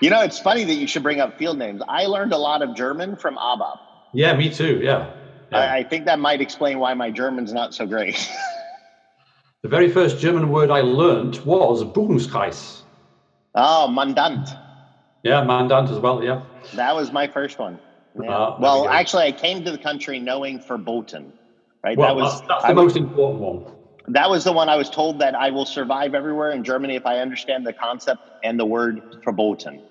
You 0.00 0.08
know, 0.08 0.22
it's 0.22 0.38
funny 0.38 0.64
that 0.64 0.74
you 0.74 0.86
should 0.86 1.02
bring 1.02 1.20
up 1.20 1.36
field 1.36 1.58
names. 1.58 1.82
I 1.86 2.06
learned 2.06 2.32
a 2.32 2.38
lot 2.38 2.62
of 2.62 2.72
German 2.74 3.16
from 3.16 3.36
ABAP. 3.36 3.76
yeah, 4.14 4.34
me 4.34 4.48
too. 4.50 4.80
Yeah. 4.82 5.10
yeah. 5.50 5.58
I, 5.58 5.76
I 5.80 5.84
think 5.84 6.06
that 6.06 6.18
might 6.18 6.40
explain 6.40 6.78
why 6.78 6.94
my 6.94 7.10
German's 7.10 7.52
not 7.52 7.74
so 7.74 7.84
great. 7.86 8.16
the 9.62 9.68
very 9.68 9.90
first 9.90 10.18
German 10.20 10.48
word 10.48 10.70
I 10.70 10.80
learned 10.80 11.38
was 11.44 11.84
Buchungskreis. 11.84 12.84
oh, 13.56 13.88
Mandant. 13.90 14.48
Yeah, 15.22 15.42
Mandant 15.44 15.90
as 15.90 15.98
well. 16.00 16.24
Yeah. 16.24 16.40
That 16.76 16.96
was 16.96 17.12
my 17.12 17.26
first 17.28 17.58
one. 17.58 17.78
Yeah. 18.20 18.30
Ah, 18.30 18.50
there 18.50 18.56
we 18.58 18.62
well, 18.62 18.88
actually, 18.88 19.24
I 19.24 19.32
came 19.32 19.64
to 19.64 19.70
the 19.70 19.78
country 19.78 20.18
knowing 20.18 20.60
verboten, 20.60 21.32
Right. 21.84 21.96
Well, 21.98 22.14
that 22.14 22.22
was 22.22 22.32
that's, 22.40 22.46
that's 22.48 22.64
I 22.64 22.68
the 22.68 22.74
was- 22.74 22.94
most 22.94 22.96
important 22.96 23.40
one. 23.40 23.64
that 24.08 24.30
was 24.30 24.44
the 24.44 24.52
one 24.52 24.68
I 24.68 24.76
was 24.76 24.88
told 24.88 25.18
that 25.18 25.34
I 25.34 25.50
will 25.50 25.66
survive 25.66 26.14
everywhere 26.14 26.52
in 26.52 26.62
Germany 26.62 26.94
if 26.94 27.06
I 27.06 27.18
understand 27.18 27.66
the 27.66 27.72
concept 27.72 28.20
and 28.44 28.58
the 28.58 28.64
word 28.66 29.02
verboten, 29.24 29.82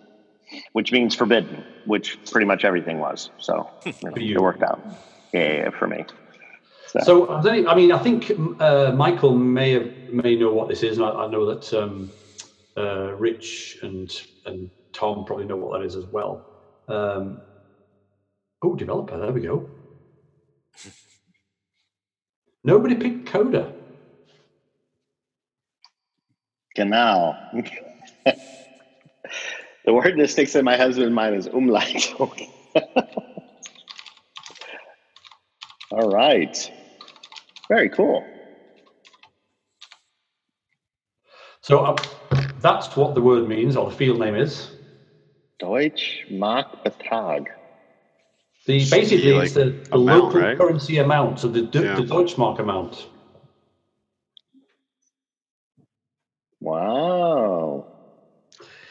which 0.71 0.91
means 0.93 1.15
forbidden, 1.15 1.65
which 1.85 2.17
pretty 2.31 2.45
much 2.45 2.63
everything 2.63 2.99
was. 2.99 3.29
So 3.39 3.67
you 3.85 3.93
know, 4.03 4.13
it 4.15 4.41
worked 4.41 4.63
out. 4.63 4.81
Yeah, 5.33 5.41
yeah, 5.41 5.53
yeah, 5.63 5.69
for 5.71 5.87
me. 5.87 6.05
So, 7.03 7.25
has 7.37 7.45
any- 7.45 7.65
I 7.67 7.73
mean, 7.75 7.91
I 7.91 7.97
think 7.99 8.31
uh, 8.59 8.91
Michael 8.95 9.35
may 9.35 9.71
have, 9.71 9.91
may 10.11 10.35
know 10.35 10.51
what 10.53 10.67
this 10.69 10.83
is, 10.83 10.97
and 10.97 11.05
I, 11.05 11.09
I 11.09 11.27
know 11.27 11.45
that 11.53 11.73
um, 11.73 12.11
uh, 12.77 13.13
Rich 13.15 13.77
and 13.81 14.09
and 14.45 14.69
Tom 14.93 15.23
probably 15.25 15.45
know 15.45 15.55
what 15.57 15.79
that 15.79 15.85
is 15.85 15.95
as 15.95 16.05
well. 16.11 16.45
Um, 16.89 17.41
oh, 18.63 18.75
developer, 18.75 19.19
there 19.19 19.31
we 19.33 19.41
go. 19.41 19.71
Nobody 22.63 22.95
picked 22.95 23.27
Coda. 23.27 23.75
Genau. 26.75 27.39
the 29.85 29.93
word 29.93 30.15
that 30.19 30.29
sticks 30.29 30.55
in 30.55 30.65
my 30.65 30.77
husband's 30.77 31.13
mind 31.13 31.35
is 31.35 31.47
umlaut. 31.47 32.13
All 35.91 36.09
right. 36.09 36.57
Very 37.69 37.89
cool. 37.89 38.29
So 41.61 41.79
uh, 41.85 41.95
that's 42.57 42.95
what 42.97 43.15
the 43.15 43.21
word 43.21 43.47
means, 43.47 43.77
or 43.77 43.89
the 43.89 43.95
field 43.95 44.19
name 44.19 44.35
is. 44.35 44.71
Deutsch 45.59 46.25
Mark 46.29 46.67
Betrag. 46.85 47.47
The 48.67 48.79
Should 48.79 48.91
be 48.91 48.99
basically 49.01 49.33
like 49.33 49.45
it's 49.45 49.53
the, 49.53 49.65
the 49.89 49.95
amount, 49.95 50.23
local 50.25 50.41
right? 50.41 50.57
currency 50.57 50.97
amount, 50.99 51.39
so 51.39 51.47
the, 51.47 51.63
the, 51.63 51.83
Yeah. 51.83 51.95
the 51.95 52.03
Deutschmark 52.03 52.59
amount. 52.59 53.07
Wow. 56.59 57.87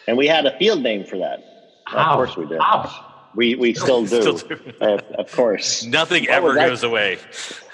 And 0.09 0.17
we 0.17 0.27
had 0.27 0.47
a 0.47 0.59
field 0.59 0.83
name 0.83 1.05
for 1.05 1.19
that. 1.19 1.41
Have, 1.87 1.99
Of 1.99 2.15
course 2.17 2.37
we 2.37 2.47
did. 2.47 2.61
have. 2.61 2.93
We 3.37 3.55
we 3.55 3.75
still 3.85 4.05
do. 4.05 4.21
Still 4.21 4.39
do. 4.39 4.73
Uh, 4.81 4.99
of 5.19 5.31
course. 5.31 5.85
Nothing 5.85 6.25
What 6.25 6.31
ever 6.33 6.47
was 6.49 6.57
that? 6.57 6.69
goes 6.69 6.83
away. 6.83 7.19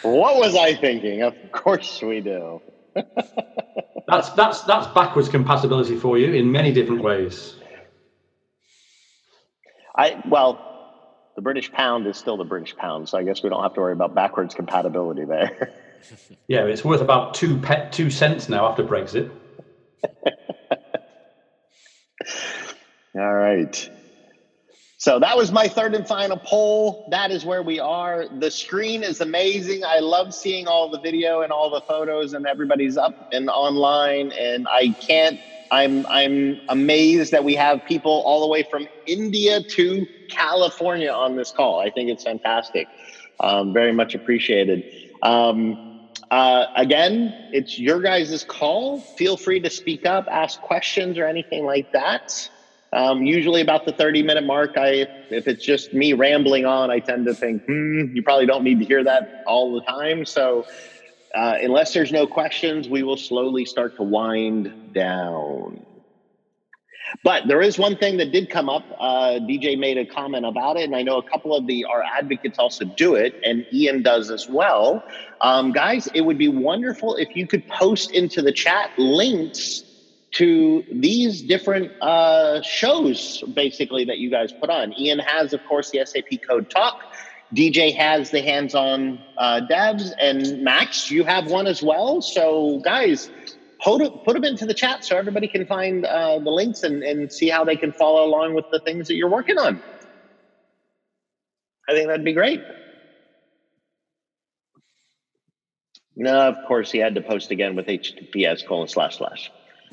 What 0.02 0.36
was 0.36 0.54
I 0.54 0.74
thinking? 0.74 1.22
Of 1.22 1.34
course 1.52 2.02
we 2.02 2.20
do. 2.20 2.60
That's 4.08 4.30
that's 4.30 4.60
that's 4.62 4.86
backwards 4.94 5.28
compatibility 5.28 5.96
for 5.96 6.16
you 6.16 6.32
in 6.32 6.52
many 6.52 6.72
different 6.72 7.02
ways. 7.02 7.56
I 9.96 10.22
well, 10.28 10.75
the 11.36 11.42
British 11.42 11.70
pound 11.70 12.06
is 12.06 12.16
still 12.16 12.36
the 12.36 12.44
British 12.44 12.74
pound, 12.76 13.08
so 13.08 13.18
I 13.18 13.22
guess 13.22 13.42
we 13.42 13.50
don't 13.50 13.62
have 13.62 13.74
to 13.74 13.80
worry 13.80 13.92
about 13.92 14.14
backwards 14.14 14.54
compatibility 14.54 15.24
there. 15.24 15.72
Yeah, 16.46 16.66
it's 16.66 16.84
worth 16.84 17.00
about 17.00 17.34
two 17.34 17.58
pet 17.58 17.90
two 17.90 18.10
cents 18.10 18.48
now 18.48 18.68
after 18.68 18.84
Brexit. 18.84 19.28
All 23.16 23.34
right. 23.34 23.90
So 24.98 25.18
that 25.18 25.36
was 25.36 25.50
my 25.50 25.68
third 25.68 25.94
and 25.94 26.06
final 26.06 26.36
poll. 26.36 27.06
That 27.10 27.30
is 27.30 27.44
where 27.44 27.62
we 27.62 27.80
are. 27.80 28.26
The 28.38 28.50
screen 28.50 29.02
is 29.02 29.20
amazing. 29.20 29.84
I 29.84 29.98
love 29.98 30.32
seeing 30.32 30.68
all 30.68 30.88
the 30.90 31.00
video 31.00 31.42
and 31.42 31.50
all 31.52 31.70
the 31.70 31.82
photos 31.82 32.34
and 32.34 32.46
everybody's 32.46 32.96
up 32.96 33.14
and 33.32 33.48
online 33.48 34.32
and 34.32 34.66
I 34.68 34.94
can't 35.06 35.38
I'm 35.70 36.06
I'm 36.08 36.60
amazed 36.68 37.32
that 37.32 37.44
we 37.44 37.54
have 37.54 37.84
people 37.84 38.22
all 38.24 38.40
the 38.40 38.48
way 38.48 38.62
from 38.62 38.86
India 39.06 39.62
to 39.76 40.06
California 40.28 41.10
on 41.10 41.36
this 41.36 41.50
call. 41.52 41.80
I 41.80 41.90
think 41.90 42.10
it's 42.10 42.22
fantastic. 42.24 42.88
Um, 43.40 43.72
very 43.72 43.92
much 43.92 44.14
appreciated. 44.14 44.82
Um, 45.22 45.78
uh, 46.30 46.66
again, 46.74 47.34
it's 47.52 47.78
your 47.78 48.00
guys' 48.00 48.44
call. 48.44 49.00
Feel 49.16 49.36
free 49.36 49.60
to 49.60 49.70
speak 49.70 50.06
up, 50.06 50.24
ask 50.30 50.60
questions, 50.60 51.18
or 51.18 51.26
anything 51.26 51.64
like 51.64 51.88
that. 51.92 52.22
Um, 52.92 53.22
usually, 53.22 53.60
about 53.60 53.84
the 53.84 53.92
30 53.92 54.22
minute 54.22 54.44
mark, 54.44 54.72
I 54.76 55.06
if 55.30 55.48
it's 55.48 55.62
just 55.62 55.92
me 55.92 56.12
rambling 56.12 56.66
on, 56.66 56.90
I 56.90 57.00
tend 57.00 57.26
to 57.26 57.34
think, 57.34 57.62
hmm, 57.66 58.04
you 58.12 58.22
probably 58.22 58.46
don't 58.46 58.62
need 58.62 58.78
to 58.78 58.84
hear 58.84 59.02
that 59.04 59.24
all 59.44 59.72
the 59.74 59.82
time. 59.82 60.24
So, 60.24 60.64
uh, 61.36 61.58
unless 61.60 61.92
there's 61.92 62.12
no 62.12 62.26
questions, 62.26 62.88
we 62.88 63.02
will 63.02 63.16
slowly 63.16 63.66
start 63.66 63.96
to 63.96 64.02
wind 64.02 64.94
down. 64.94 65.84
But 67.22 67.46
there 67.46 67.60
is 67.60 67.78
one 67.78 67.96
thing 67.96 68.16
that 68.16 68.32
did 68.32 68.50
come 68.50 68.68
up. 68.68 68.84
Uh, 68.98 69.38
DJ 69.40 69.78
made 69.78 69.98
a 69.98 70.06
comment 70.06 70.44
about 70.44 70.76
it, 70.76 70.84
and 70.84 70.96
I 70.96 71.02
know 71.02 71.18
a 71.18 71.22
couple 71.22 71.54
of 71.54 71.66
the 71.66 71.84
our 71.84 72.02
advocates 72.02 72.58
also 72.58 72.84
do 72.84 73.14
it, 73.14 73.38
and 73.44 73.64
Ian 73.72 74.02
does 74.02 74.30
as 74.30 74.48
well. 74.48 75.04
Um, 75.40 75.72
guys, 75.72 76.08
it 76.14 76.22
would 76.22 76.38
be 76.38 76.48
wonderful 76.48 77.14
if 77.16 77.36
you 77.36 77.46
could 77.46 77.68
post 77.68 78.12
into 78.12 78.42
the 78.42 78.52
chat 78.52 78.90
links 78.98 79.84
to 80.32 80.84
these 80.92 81.42
different 81.42 81.92
uh, 82.02 82.60
shows, 82.62 83.42
basically 83.54 84.04
that 84.04 84.18
you 84.18 84.30
guys 84.30 84.52
put 84.52 84.70
on. 84.70 84.92
Ian 84.98 85.18
has, 85.18 85.52
of 85.52 85.64
course, 85.66 85.90
the 85.90 86.04
SAP 86.04 86.42
Code 86.48 86.68
Talk. 86.68 87.02
DJ 87.54 87.94
has 87.94 88.30
the 88.30 88.42
hands-on 88.42 89.18
uh, 89.38 89.60
devs, 89.70 90.10
and 90.20 90.62
Max, 90.62 91.10
you 91.10 91.24
have 91.24 91.46
one 91.46 91.66
as 91.66 91.82
well. 91.82 92.20
So, 92.20 92.80
guys, 92.84 93.30
put 93.82 94.02
it, 94.02 94.12
put 94.24 94.34
them 94.34 94.44
into 94.44 94.66
the 94.66 94.74
chat 94.74 95.04
so 95.04 95.16
everybody 95.16 95.46
can 95.46 95.64
find 95.66 96.04
uh, 96.04 96.38
the 96.40 96.50
links 96.50 96.82
and, 96.82 97.02
and 97.02 97.32
see 97.32 97.48
how 97.48 97.64
they 97.64 97.76
can 97.76 97.92
follow 97.92 98.24
along 98.24 98.54
with 98.54 98.64
the 98.70 98.80
things 98.80 99.06
that 99.08 99.14
you're 99.14 99.30
working 99.30 99.58
on. 99.58 99.80
I 101.88 101.92
think 101.92 102.08
that'd 102.08 102.24
be 102.24 102.32
great. 102.32 102.60
No, 106.16 106.48
of 106.48 106.56
course 106.66 106.90
he 106.90 106.98
had 106.98 107.14
to 107.14 107.20
post 107.20 107.50
again 107.50 107.76
with 107.76 107.86
HTTPS 107.86 108.66
colon 108.66 108.88
slash 108.88 109.18
slash. 109.18 109.52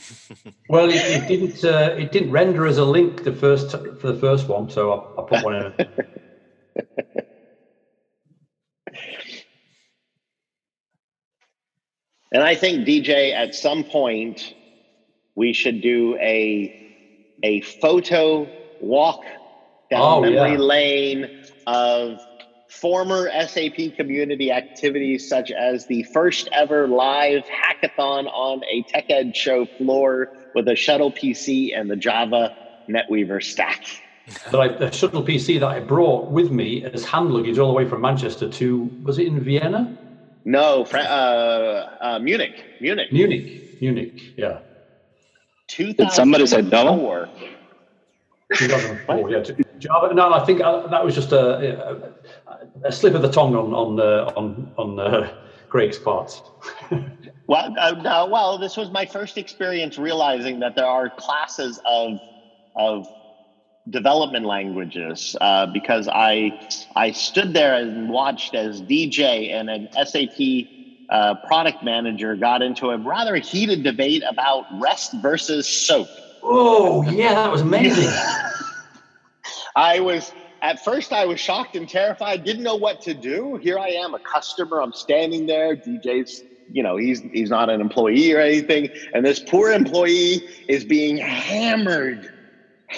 well, 0.69 0.89
it, 0.89 0.95
it 0.95 1.27
didn't. 1.27 1.63
Uh, 1.63 1.93
it 1.97 2.11
didn't 2.11 2.31
render 2.31 2.65
as 2.65 2.77
a 2.79 2.85
link 2.85 3.23
the 3.23 3.31
first 3.31 3.71
for 3.71 4.11
the 4.11 4.19
first 4.19 4.47
one, 4.47 4.69
so 4.69 5.13
I, 5.17 5.21
I 5.21 5.25
put 5.27 5.43
one 5.43 5.55
in. 5.55 5.73
and 12.33 12.43
I 12.43 12.55
think 12.55 12.85
DJ, 12.85 13.33
at 13.33 13.55
some 13.55 13.83
point, 13.83 14.53
we 15.35 15.53
should 15.53 15.81
do 15.81 16.17
a 16.19 16.73
a 17.43 17.61
photo 17.61 18.51
walk 18.79 19.21
down 19.89 20.01
Oh, 20.01 20.21
memory 20.21 20.51
yeah. 20.53 20.57
lane 20.57 21.29
of 21.67 22.19
former 22.69 23.29
SAP 23.47 23.95
community 23.95 24.51
activities 24.51 25.27
such 25.27 25.51
as 25.51 25.85
the 25.85 26.03
first 26.03 26.49
ever 26.51 26.87
live 26.87 27.43
hackathon 27.45 28.25
on 28.33 28.61
a 28.71 28.83
Tech 28.83 29.05
Ed 29.09 29.35
show 29.35 29.67
floor 29.77 30.29
with 30.55 30.67
a 30.67 30.75
shuttle 30.75 31.11
PC 31.13 31.77
and 31.77 31.89
the 31.89 31.95
Java 31.95 32.51
NetWeaver 32.89 33.43
stack. 33.43 33.81
But 34.51 34.59
I, 34.59 34.67
the 34.77 34.91
shuttle 34.91 35.23
PC 35.23 35.59
that 35.59 35.67
I 35.67 35.79
brought 35.81 36.31
with 36.31 36.49
me 36.51 36.83
as 36.85 37.03
hand 37.05 37.31
luggage 37.31 37.59
all 37.59 37.67
the 37.67 37.73
way 37.73 37.87
from 37.87 38.01
Manchester 38.01 38.49
to 38.49 38.91
was 39.03 39.19
it 39.19 39.27
in 39.27 39.39
Vienna? 39.39 39.97
No, 40.45 40.83
Fra- 40.83 41.01
uh, 41.01 41.89
uh, 42.01 42.19
Munich, 42.19 42.63
Munich. 42.81 43.11
Munich, 43.11 43.81
Munich, 43.81 44.21
yeah. 44.35 44.59
Did 45.67 46.11
somebody 46.11 46.45
say 46.45 46.61
Java? 46.61 46.91
2004. 46.91 47.29
2004, 48.55 49.31
yeah. 49.31 49.43
Java. 49.79 50.13
No, 50.13 50.33
I 50.33 50.45
think 50.45 50.61
uh, 50.61 50.87
that 50.87 51.03
was 51.03 51.15
just 51.15 51.31
a, 51.31 52.13
a, 52.47 52.87
a 52.87 52.91
slip 52.91 53.15
of 53.15 53.21
the 53.21 53.31
tongue 53.31 53.55
on 53.55 53.73
on 53.73 53.99
uh, 53.99 54.31
on 54.35 54.71
on 54.77 54.99
uh, 54.99 55.31
Craig's 55.69 55.97
part. 55.97 56.41
Well, 57.45 57.73
uh, 57.77 57.91
no, 58.01 58.27
well, 58.27 58.57
this 58.57 58.77
was 58.77 58.89
my 58.89 59.05
first 59.05 59.37
experience 59.37 59.97
realizing 59.97 60.59
that 60.59 60.75
there 60.75 60.85
are 60.85 61.09
classes 61.09 61.77
of 61.83 62.21
of 62.73 63.05
development 63.89 64.45
languages 64.45 65.35
uh, 65.41 65.65
because 65.65 66.07
I 66.07 66.53
I 66.95 67.11
stood 67.11 67.53
there 67.53 67.75
and 67.75 68.09
watched 68.09 68.55
as 68.55 68.81
DJ 68.81 69.51
and 69.51 69.69
an 69.69 69.89
SAP 70.05 70.67
uh, 71.09 71.35
product 71.43 71.81
manager 71.81 72.35
got 72.35 72.61
into 72.61 72.89
a 72.89 72.97
rather 72.97 73.35
heated 73.35 73.83
debate 73.83 74.23
about 74.27 74.65
REST 74.69 75.15
versus 75.21 75.67
SOAP. 75.67 76.09
Oh 76.41 77.03
yeah, 77.03 77.33
that 77.33 77.51
was 77.51 77.61
amazing. 77.61 78.09
I 79.75 79.99
was 79.99 80.33
at 80.61 80.79
first 80.79 81.11
I 81.11 81.25
was 81.25 81.39
shocked 81.39 81.75
and 81.75 81.87
terrified, 81.87 82.43
didn't 82.43 82.63
know 82.63 82.75
what 82.75 83.01
to 83.01 83.13
do. 83.13 83.59
Here 83.61 83.77
I 83.77 83.89
am, 83.89 84.13
a 84.13 84.19
customer. 84.19 84.81
I'm 84.81 84.93
standing 84.93 85.45
there. 85.45 85.75
DJ's, 85.75 86.43
you 86.71 86.81
know, 86.81 86.95
he's 86.95 87.21
he's 87.33 87.49
not 87.49 87.69
an 87.69 87.81
employee 87.81 88.31
or 88.33 88.39
anything, 88.39 88.89
and 89.13 89.25
this 89.25 89.39
poor 89.39 89.71
employee 89.71 90.41
is 90.67 90.85
being 90.85 91.17
hammered. 91.17 92.29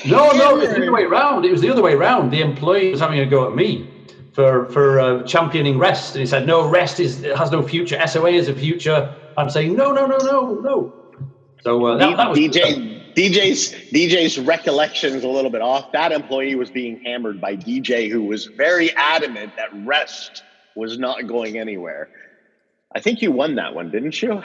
No, 0.05 0.31
no, 0.31 0.59
it's 0.59 0.73
the 0.73 0.81
other 0.81 0.91
way 0.91 1.03
around. 1.03 1.45
It 1.45 1.51
was 1.51 1.61
the 1.61 1.69
other 1.69 1.81
way 1.81 1.93
around. 1.93 2.31
The 2.31 2.41
employee 2.41 2.91
was 2.91 2.99
having 2.99 3.19
a 3.19 3.25
go 3.25 3.47
at 3.47 3.55
me 3.55 3.89
for 4.33 4.65
for 4.65 4.99
uh, 4.99 5.23
championing 5.23 5.77
REST, 5.77 6.15
and 6.15 6.19
he 6.21 6.25
said, 6.25 6.45
"No, 6.45 6.67
REST 6.67 6.99
is 6.99 7.23
has 7.37 7.51
no 7.51 7.65
future. 7.65 7.99
SOA 8.05 8.31
is 8.31 8.49
a 8.49 8.55
future." 8.55 9.13
I'm 9.37 9.49
saying, 9.49 9.75
"No, 9.75 9.91
no, 9.91 10.05
no, 10.05 10.17
no, 10.17 10.53
no." 10.55 10.93
So 11.63 11.85
uh, 11.85 11.97
that, 11.97 12.17
that 12.17 12.29
was 12.29 12.37
DJ 12.37 13.13
DJ's 13.15 13.73
DJ's 13.91 14.37
recollection's 14.37 15.23
a 15.23 15.27
little 15.27 15.49
bit 15.49 15.61
off. 15.61 15.91
That 15.93 16.11
employee 16.11 16.55
was 16.55 16.69
being 16.69 16.99
hammered 16.99 17.39
by 17.39 17.55
DJ, 17.55 18.11
who 18.11 18.23
was 18.23 18.45
very 18.45 18.91
adamant 18.97 19.55
that 19.55 19.69
REST 19.85 20.43
was 20.75 20.99
not 20.99 21.25
going 21.25 21.57
anywhere. 21.57 22.09
I 22.93 22.99
think 22.99 23.21
you 23.21 23.31
won 23.31 23.55
that 23.55 23.73
one, 23.73 23.89
didn't 23.89 24.21
you? 24.21 24.43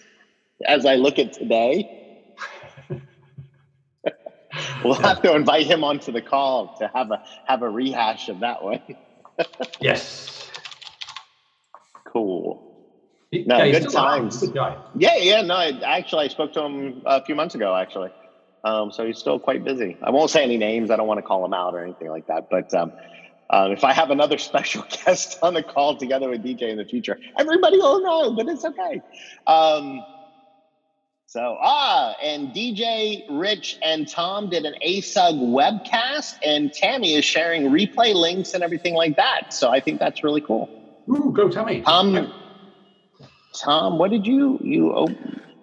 As 0.66 0.86
I 0.86 0.96
look 0.96 1.18
at 1.18 1.34
today, 1.34 1.97
we'll 4.84 4.94
have 4.94 5.20
to 5.22 5.34
invite 5.34 5.66
him 5.66 5.84
onto 5.84 6.12
the 6.12 6.22
call 6.22 6.74
to 6.78 6.90
have 6.94 7.10
a 7.10 7.20
have 7.44 7.62
a 7.62 7.70
rehash 7.70 8.28
of 8.28 8.40
that 8.40 8.62
one. 8.62 8.80
yes. 9.80 10.50
Cool. 12.06 12.64
Yeah, 13.30 13.42
No, 13.46 13.64
he's 13.64 13.80
good 13.80 13.90
times. 13.90 14.40
Good 14.40 14.54
guy. 14.54 14.76
Yeah, 14.94 15.16
yeah. 15.16 15.42
No, 15.42 15.54
I, 15.54 15.78
actually, 15.84 16.24
I 16.24 16.28
spoke 16.28 16.52
to 16.54 16.62
him 16.62 17.02
a 17.04 17.22
few 17.22 17.34
months 17.34 17.54
ago. 17.54 17.74
Actually, 17.76 18.10
um, 18.64 18.90
so 18.90 19.06
he's 19.06 19.18
still 19.18 19.38
quite 19.38 19.64
busy. 19.64 19.96
I 20.02 20.10
won't 20.10 20.30
say 20.30 20.42
any 20.42 20.56
names. 20.56 20.90
I 20.90 20.96
don't 20.96 21.06
want 21.06 21.18
to 21.18 21.22
call 21.22 21.44
him 21.44 21.52
out 21.52 21.74
or 21.74 21.82
anything 21.82 22.08
like 22.08 22.26
that. 22.26 22.48
But 22.50 22.72
um, 22.74 22.92
uh, 23.50 23.68
if 23.70 23.84
I 23.84 23.92
have 23.92 24.10
another 24.10 24.38
special 24.50 24.84
guest 25.04 25.38
on 25.42 25.54
the 25.54 25.62
call 25.62 25.96
together 25.96 26.28
with 26.30 26.42
DJ 26.42 26.62
in 26.62 26.78
the 26.78 26.84
future, 26.84 27.18
everybody 27.38 27.78
will 27.78 28.00
know. 28.02 28.34
But 28.34 28.48
it's 28.48 28.64
okay. 28.64 29.02
Um, 29.46 30.04
so 31.28 31.58
ah, 31.60 32.14
and 32.22 32.54
DJ, 32.54 33.22
Rich, 33.28 33.76
and 33.84 34.08
Tom 34.08 34.48
did 34.48 34.64
an 34.64 34.74
ASUG 34.84 35.38
webcast, 35.38 36.32
and 36.42 36.72
Tammy 36.72 37.12
is 37.14 37.24
sharing 37.24 37.64
replay 37.70 38.14
links 38.14 38.54
and 38.54 38.62
everything 38.62 38.94
like 38.94 39.14
that. 39.16 39.42
So 39.52 39.68
I 39.68 39.80
think 39.80 40.00
that's 40.00 40.24
really 40.24 40.40
cool. 40.40 40.70
Ooh, 41.10 41.30
go 41.36 41.50
Tammy. 41.50 41.82
Tom, 41.82 42.32
Tom, 43.54 43.98
what 43.98 44.10
did 44.10 44.26
you 44.26 44.58
you? 44.62 44.90
Oh, 44.94 45.08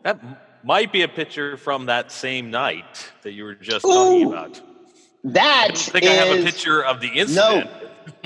That 0.04 0.20
might 0.64 0.92
be 0.92 1.02
a 1.02 1.08
picture 1.08 1.58
from 1.58 1.88
that 1.88 2.12
same 2.12 2.52
night 2.52 3.12
that 3.24 3.32
you 3.32 3.44
were 3.44 3.56
just 3.56 3.86
talking 3.86 4.28
about. 4.28 4.62
that 5.24 5.64
I 5.64 5.68
don't 5.70 5.78
think 5.80 6.06
I 6.06 6.14
have 6.14 6.40
a 6.40 6.44
picture 6.44 6.84
of 6.86 7.02
the 7.02 7.08
incident. 7.08 7.72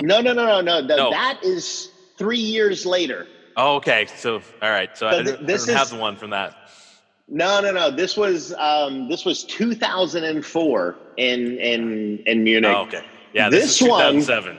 No, 0.02 0.20
no, 0.20 0.32
no, 0.34 0.44
no, 0.44 0.60
no. 0.60 0.86
The- 0.86 0.96
No. 0.96 1.10
That 1.10 1.38
is 1.42 1.88
three 2.18 2.38
years 2.38 2.84
later. 2.84 3.26
Oh, 3.56 3.76
okay. 3.76 4.06
So, 4.06 4.42
all 4.62 4.70
right. 4.70 4.90
So, 4.94 5.10
So 5.10 5.18
I 5.18 5.22
th- 5.22 5.24
don't, 5.38 5.46
this 5.46 5.64
I 5.64 5.66
don't 5.68 5.76
have 5.76 5.86
is- 5.86 5.90
the 5.92 5.98
one 5.98 6.16
from 6.16 6.30
that. 6.30 6.54
No, 7.30 7.60
no, 7.60 7.70
no. 7.70 7.90
This 7.90 8.16
was 8.16 8.52
um, 8.58 9.08
this 9.08 9.24
was 9.24 9.44
2004 9.44 10.96
in 11.16 11.58
in 11.58 12.18
in 12.26 12.44
Munich. 12.44 12.74
Oh, 12.76 12.82
okay. 12.82 13.04
Yeah, 13.32 13.48
this, 13.48 13.62
This 13.62 13.82
is 13.82 13.88
one- 13.88 14.00
2007. 14.14 14.58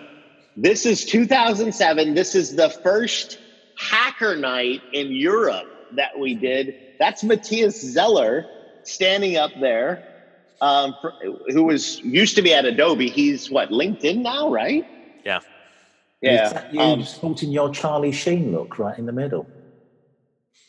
This 0.56 0.86
is 0.86 1.06
2007. 1.06 2.14
This 2.14 2.36
is 2.36 2.56
the 2.56 2.70
first 2.70 3.38
hacker 3.78 4.36
night 4.36 4.82
in 4.94 5.12
Europe 5.12 5.68
that 5.96 6.18
we 6.18 6.36
did. 6.36 6.76
That's 7.00 7.24
Matthias 7.24 7.82
Zeller 7.82 8.46
standing 8.84 9.38
up 9.38 9.52
there, 9.60 10.04
um, 10.62 10.96
for, 11.02 11.14
who 11.50 11.64
was 11.64 12.00
used 12.02 12.36
to 12.36 12.42
be 12.42 12.54
at 12.54 12.66
Adobe. 12.66 13.10
He's 13.10 13.50
what 13.52 13.70
LinkedIn 13.70 14.18
now, 14.18 14.50
right? 14.50 14.86
Yeah. 15.26 15.40
Yeah. 16.22 16.50
that 16.50 16.74
you 16.74 16.80
um, 16.80 17.04
sporting 17.04 17.52
your 17.52 17.70
Charlie 17.72 18.12
Sheen 18.12 18.52
look 18.52 18.78
right 18.78 18.98
in 18.98 19.06
the 19.06 19.12
middle? 19.12 19.48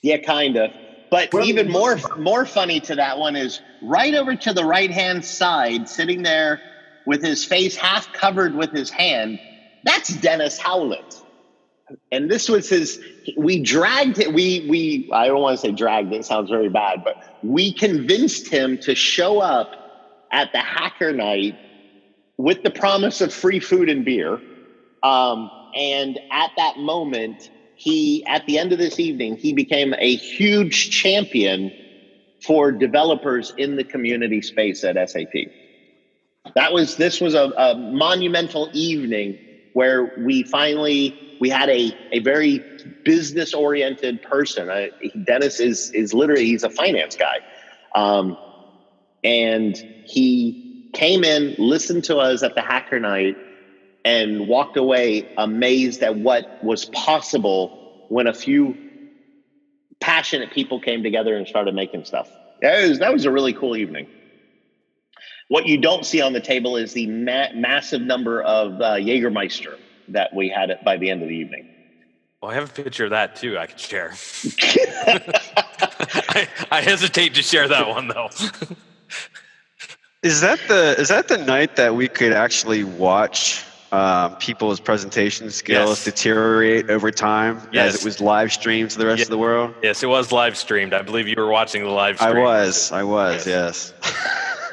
Yeah, 0.02 0.16
kind 0.18 0.56
of. 0.56 0.70
But 1.12 1.32
Well- 1.34 1.44
even 1.44 1.70
more 1.70 2.00
more 2.18 2.46
funny 2.46 2.80
to 2.80 2.96
that 2.96 3.18
one 3.18 3.36
is 3.36 3.60
right 3.82 4.14
over 4.14 4.34
to 4.34 4.52
the 4.54 4.64
right 4.64 4.90
hand 4.90 5.24
side, 5.24 5.86
sitting 5.88 6.22
there 6.22 6.60
with 7.06 7.22
his 7.22 7.44
face 7.44 7.76
half 7.76 8.10
covered 8.14 8.54
with 8.56 8.72
his 8.72 8.88
hand. 8.88 9.38
That's 9.84 10.08
Dennis 10.08 10.58
Howlett. 10.58 11.20
And 12.10 12.30
this 12.30 12.48
was 12.48 12.70
his. 12.70 12.98
We 13.36 13.60
dragged 13.62 14.18
it. 14.20 14.32
We 14.32 14.66
we. 14.70 15.10
I 15.12 15.26
don't 15.26 15.42
want 15.42 15.60
to 15.60 15.66
say 15.66 15.72
dragged. 15.72 16.14
It 16.14 16.24
sounds 16.24 16.48
very 16.48 16.70
bad, 16.70 17.04
but 17.04 17.22
we 17.42 17.74
convinced 17.74 18.48
him 18.48 18.78
to 18.78 18.94
show 18.94 19.40
up 19.40 19.76
at 20.32 20.50
the 20.52 20.60
hacker 20.60 21.12
night 21.12 21.58
with 22.38 22.62
the 22.62 22.70
promise 22.70 23.20
of 23.20 23.34
free 23.34 23.60
food 23.60 23.90
and 23.90 24.02
beer. 24.06 24.40
Um, 25.02 25.50
and 25.76 26.18
at 26.30 26.52
that 26.56 26.78
moment, 26.78 27.50
he, 27.82 28.24
at 28.26 28.44
the 28.46 28.58
end 28.58 28.72
of 28.72 28.78
this 28.78 29.00
evening, 29.00 29.36
he 29.36 29.52
became 29.52 29.92
a 29.98 30.14
huge 30.14 30.90
champion 30.90 31.72
for 32.40 32.70
developers 32.70 33.52
in 33.56 33.74
the 33.74 33.82
community 33.82 34.40
space 34.40 34.84
at 34.84 34.94
SAP. 35.10 35.32
That 36.54 36.72
was, 36.72 36.96
this 36.96 37.20
was 37.20 37.34
a, 37.34 37.50
a 37.56 37.74
monumental 37.76 38.70
evening 38.72 39.36
where 39.72 40.12
we 40.16 40.44
finally, 40.44 41.16
we 41.40 41.48
had 41.48 41.68
a, 41.70 41.92
a 42.12 42.20
very 42.20 42.64
business 43.04 43.52
oriented 43.52 44.22
person. 44.22 44.70
Dennis 45.24 45.58
is, 45.58 45.90
is 45.92 46.14
literally, 46.14 46.46
he's 46.46 46.62
a 46.62 46.70
finance 46.70 47.16
guy. 47.16 47.40
Um, 47.96 48.36
and 49.24 49.74
he 50.04 50.56
came 50.92 51.24
in, 51.24 51.56
listened 51.58 52.04
to 52.04 52.18
us 52.18 52.44
at 52.44 52.54
the 52.54 52.62
hacker 52.62 53.00
night, 53.00 53.36
and 54.04 54.48
walked 54.48 54.76
away 54.76 55.32
amazed 55.36 56.02
at 56.02 56.16
what 56.16 56.62
was 56.64 56.84
possible 56.86 58.06
when 58.08 58.26
a 58.26 58.34
few 58.34 58.76
passionate 60.00 60.50
people 60.52 60.80
came 60.80 61.02
together 61.02 61.36
and 61.36 61.46
started 61.46 61.74
making 61.74 62.04
stuff. 62.04 62.28
That 62.60 62.88
was, 62.88 62.98
that 62.98 63.12
was 63.12 63.24
a 63.24 63.30
really 63.30 63.52
cool 63.52 63.76
evening. 63.76 64.08
What 65.48 65.66
you 65.66 65.78
don't 65.78 66.04
see 66.04 66.20
on 66.20 66.32
the 66.32 66.40
table 66.40 66.76
is 66.76 66.92
the 66.92 67.06
ma- 67.06 67.52
massive 67.54 68.00
number 68.00 68.42
of 68.42 68.80
uh, 68.80 68.94
Jägermeister 68.94 69.76
that 70.08 70.34
we 70.34 70.48
had 70.48 70.70
it 70.70 70.84
by 70.84 70.96
the 70.96 71.10
end 71.10 71.22
of 71.22 71.28
the 71.28 71.34
evening. 71.34 71.68
Well, 72.40 72.50
I 72.50 72.54
have 72.54 72.70
a 72.70 72.82
picture 72.82 73.04
of 73.04 73.10
that 73.10 73.36
too. 73.36 73.56
I 73.56 73.66
could 73.66 73.78
share. 73.78 74.12
I, 76.28 76.48
I 76.70 76.80
hesitate 76.80 77.34
to 77.34 77.42
share 77.42 77.68
that 77.68 77.88
one 77.88 78.08
though. 78.08 78.30
Is 80.22 80.40
that 80.40 80.58
the 80.68 80.96
is 80.98 81.08
that 81.08 81.28
the 81.28 81.38
night 81.38 81.76
that 81.76 81.94
we 81.94 82.08
could 82.08 82.32
actually 82.32 82.82
watch 82.82 83.64
um, 83.92 84.34
people's 84.36 84.80
presentation 84.80 85.50
skills 85.50 85.90
Yes. 85.90 86.04
deteriorate 86.04 86.88
over 86.90 87.10
time 87.10 87.60
Yes. 87.72 87.94
as 87.94 88.00
it 88.00 88.04
was 88.04 88.20
live 88.20 88.50
streamed 88.52 88.90
to 88.92 88.98
the 88.98 89.06
rest 89.06 89.18
Yeah. 89.18 89.24
of 89.24 89.28
the 89.30 89.38
world? 89.38 89.74
yes, 89.82 90.02
it 90.02 90.06
was 90.06 90.32
live 90.32 90.56
streamed. 90.56 90.94
I 90.94 91.02
believe 91.02 91.28
you 91.28 91.34
were 91.36 91.48
watching 91.50 91.82
the 91.84 91.90
live 91.90 92.16
stream. 92.16 92.36
I 92.36 92.40
was, 92.40 92.90
I 92.90 93.02
was, 93.02 93.46
yes. 93.46 93.92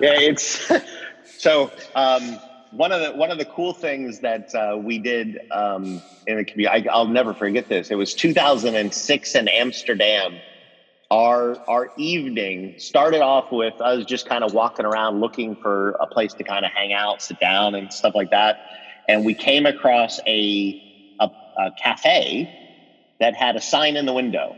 yeah, 0.00 0.18
it's 0.18 0.68
so 1.38 1.70
um, 1.94 2.38
one 2.72 2.90
of 2.92 3.00
the 3.00 3.12
one 3.18 3.30
of 3.30 3.38
the 3.38 3.44
cool 3.44 3.72
things 3.72 4.18
that 4.20 4.52
uh, 4.54 4.76
we 4.76 4.98
did 4.98 5.38
um, 5.52 6.02
in 6.26 6.36
the 6.36 6.44
community. 6.44 6.88
I, 6.88 6.92
I'll 6.92 7.06
never 7.06 7.32
forget 7.32 7.68
this. 7.68 7.90
It 7.90 7.94
was 7.96 8.14
2006 8.14 9.34
in 9.36 9.48
Amsterdam. 9.48 10.34
Our 11.10 11.56
our 11.68 11.90
evening 11.96 12.74
started 12.78 13.20
off 13.20 13.50
with 13.50 13.80
us 13.80 14.04
just 14.04 14.28
kind 14.28 14.44
of 14.44 14.52
walking 14.52 14.86
around 14.86 15.20
looking 15.20 15.56
for 15.56 15.90
a 16.00 16.06
place 16.06 16.34
to 16.34 16.44
kind 16.44 16.64
of 16.64 16.70
hang 16.72 16.92
out, 16.92 17.20
sit 17.20 17.40
down, 17.40 17.74
and 17.74 17.92
stuff 17.92 18.14
like 18.14 18.30
that. 18.30 18.58
And 19.08 19.24
we 19.24 19.34
came 19.34 19.66
across 19.66 20.20
a 20.26 20.80
a, 21.20 21.28
a 21.58 21.72
cafe 21.82 22.48
that 23.18 23.34
had 23.34 23.56
a 23.56 23.60
sign 23.60 23.96
in 23.96 24.06
the 24.06 24.12
window. 24.12 24.56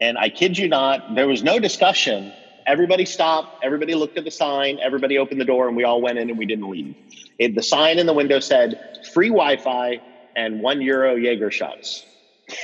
And 0.00 0.18
I 0.18 0.28
kid 0.30 0.56
you 0.56 0.68
not, 0.68 1.14
there 1.14 1.26
was 1.26 1.42
no 1.42 1.58
discussion. 1.58 2.32
Everybody 2.66 3.04
stopped. 3.04 3.64
Everybody 3.64 3.94
looked 3.94 4.16
at 4.16 4.24
the 4.24 4.30
sign. 4.30 4.78
Everybody 4.80 5.18
opened 5.18 5.40
the 5.40 5.44
door, 5.44 5.66
and 5.68 5.76
we 5.76 5.84
all 5.84 6.00
went 6.00 6.18
in 6.18 6.30
and 6.30 6.38
we 6.38 6.46
didn't 6.46 6.70
leave. 6.70 6.94
It, 7.38 7.54
the 7.54 7.62
sign 7.62 7.98
in 7.98 8.06
the 8.06 8.12
window 8.12 8.40
said 8.40 8.78
free 9.12 9.28
Wi 9.28 9.56
Fi 9.56 10.00
and 10.36 10.60
one 10.60 10.80
euro 10.80 11.16
Jaeger 11.16 11.50
shots. 11.50 12.04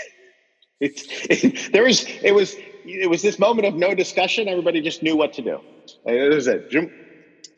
It's, 0.79 1.05
it, 1.31 1.73
there 1.73 1.85
was, 1.85 2.05
it 2.23 2.35
was, 2.35 2.55
it 2.87 3.11
was 3.11 3.23
this 3.23 3.39
moment 3.39 3.67
of 3.67 3.75
no 3.75 3.95
discussion. 3.95 4.49
Everybody 4.49 4.81
just 4.81 5.03
knew 5.03 5.17
what 5.17 5.33
to 5.35 5.43
do. 5.43 5.59
It 6.05 6.33
was 6.33 6.47
it. 6.47 6.71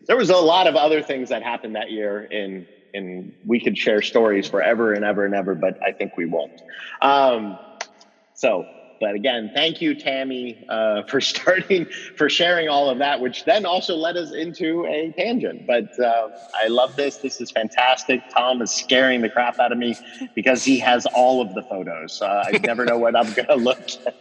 There 0.07 0.17
was 0.17 0.31
a 0.31 0.37
lot 0.37 0.67
of 0.67 0.75
other 0.75 1.03
things 1.03 1.29
that 1.29 1.43
happened 1.43 1.75
that 1.77 1.91
year 1.91 2.25
in, 2.25 2.67
in 2.95 3.33
we 3.47 3.61
could 3.61 3.77
share 3.77 4.01
stories 4.03 4.49
forever 4.49 4.93
and 4.93 5.05
ever 5.05 5.25
and 5.25 5.35
ever, 5.35 5.55
but 5.55 5.77
I 5.83 5.93
think 5.93 6.17
we 6.17 6.27
won't. 6.27 6.53
Um, 7.03 7.59
so, 8.35 8.65
but 9.01 9.15
again, 9.15 9.51
thank 9.55 9.81
you, 9.81 9.95
Tammy, 9.95 10.65
uh, 10.69 11.03
for 11.09 11.21
starting, 11.21 11.87
for 12.17 12.29
sharing 12.29 12.69
all 12.69 12.89
of 12.89 12.99
that, 12.99 13.21
which 13.21 13.45
then 13.45 13.67
also 13.67 13.95
led 13.97 14.17
us 14.17 14.33
into 14.33 14.87
a 14.87 15.13
tangent. 15.17 15.67
But 15.67 15.87
uh, 16.03 16.29
I 16.55 16.69
love 16.69 16.97
this. 16.97 17.19
This 17.19 17.41
is 17.41 17.51
fantastic. 17.51 18.21
Tom 18.35 18.63
is 18.63 18.73
scaring 18.73 19.21
the 19.21 19.29
crap 19.29 19.59
out 19.61 19.73
of 19.73 19.79
me 19.79 19.95
because 20.35 20.65
he 20.65 20.79
has 20.79 21.07
all 21.07 21.43
of 21.43 21.55
the 21.55 21.63
photos. 21.63 22.21
Uh, 22.23 22.45
I 22.47 22.59
never 22.59 22.85
know 22.85 22.99
what 22.99 23.15
I'm 23.17 23.33
going 23.33 23.47
to 23.49 23.57
look 23.57 23.79
at. 24.07 24.15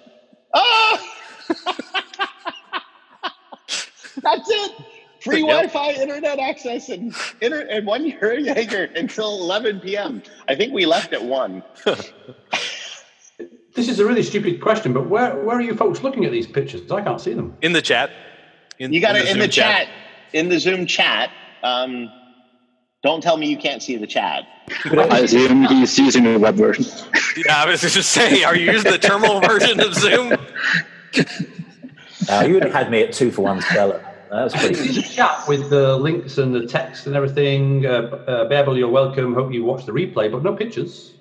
Ah! 0.56 1.00
That's 4.24 4.50
it. 4.50 4.72
Free 5.22 5.42
Yep. 5.42 5.42
Wi-Fi, 5.42 5.94
internet 5.94 6.40
access, 6.40 6.90
and 6.90 7.16
inter- 7.42 7.68
and 7.70 7.86
one 7.88 8.06
euro 8.06 8.38
Jaeger 8.40 8.90
until 8.96 9.42
11 9.42 9.82
p.m. 9.82 10.24
I 10.48 10.56
think 10.56 10.74
we 10.74 10.86
left 10.86 11.14
at 11.14 11.24
one. 11.24 11.64
This 13.76 13.90
is 13.90 14.00
a 14.00 14.06
really 14.06 14.24
stupid 14.24 14.62
question, 14.62 14.94
but 14.94 15.10
where, 15.10 15.36
where 15.44 15.58
are 15.58 15.62
you 15.62 15.76
folks 15.76 16.04
looking 16.04 16.26
at 16.26 16.32
these 16.32 16.48
pictures? 16.48 16.92
I 16.92 17.02
can't 17.02 17.22
see 17.22 17.34
them. 17.34 17.58
In 17.62 17.74
the 17.74 17.82
chat. 17.82 18.12
In, 18.80 18.94
You 18.94 19.02
got 19.02 19.16
it 19.16 19.22
in 19.22 19.28
Zoom 19.34 19.40
the 19.40 19.48
chat, 19.50 19.88
in 20.34 20.50
the 20.50 20.60
Zoom 20.60 20.86
chat. 20.88 21.32
Um, 21.64 22.14
don't 23.08 23.22
tell 23.22 23.38
me 23.38 23.48
you 23.48 23.58
can't 23.58 23.82
see 23.82 23.96
the 23.96 24.06
chat. 24.06 24.48
I 24.86 25.20
assume 25.20 25.64
he's 25.64 25.98
using 25.98 26.26
the 26.26 26.38
web 26.38 26.56
version. 26.56 26.86
Yeah, 27.38 27.64
I 27.64 27.66
was 27.70 27.82
just 27.82 28.12
saying, 28.12 28.44
are 28.44 28.56
you 28.56 28.72
using 28.72 28.92
the 28.92 28.98
terminal 28.98 29.40
version 29.52 29.80
of 29.80 29.94
Zoom? 29.94 30.34
Uh, 32.30 32.44
you 32.46 32.56
would 32.56 32.64
have 32.64 32.74
had 32.74 32.92
me 32.92 33.04
at 33.04 33.14
two 33.14 33.32
for 33.32 33.44
one 33.44 33.62
stellar. 33.62 34.04
That's 34.30 34.54
pretty 34.54 34.76
This 34.76 34.90
is 34.90 34.98
a 34.98 35.02
chat 35.04 35.48
with 35.48 35.70
the 35.70 35.96
links 35.96 36.38
and 36.38 36.54
the 36.54 36.68
text 36.68 37.08
and 37.08 37.16
everything. 37.16 37.86
Uh, 37.86 37.90
uh, 38.28 38.50
Babel, 38.50 38.78
you're 38.78 38.90
welcome. 38.90 39.34
Hope 39.34 39.54
you 39.54 39.64
watch 39.64 39.86
the 39.86 39.94
replay, 39.94 40.30
but 40.30 40.44
no 40.44 40.54
pictures. 40.54 41.14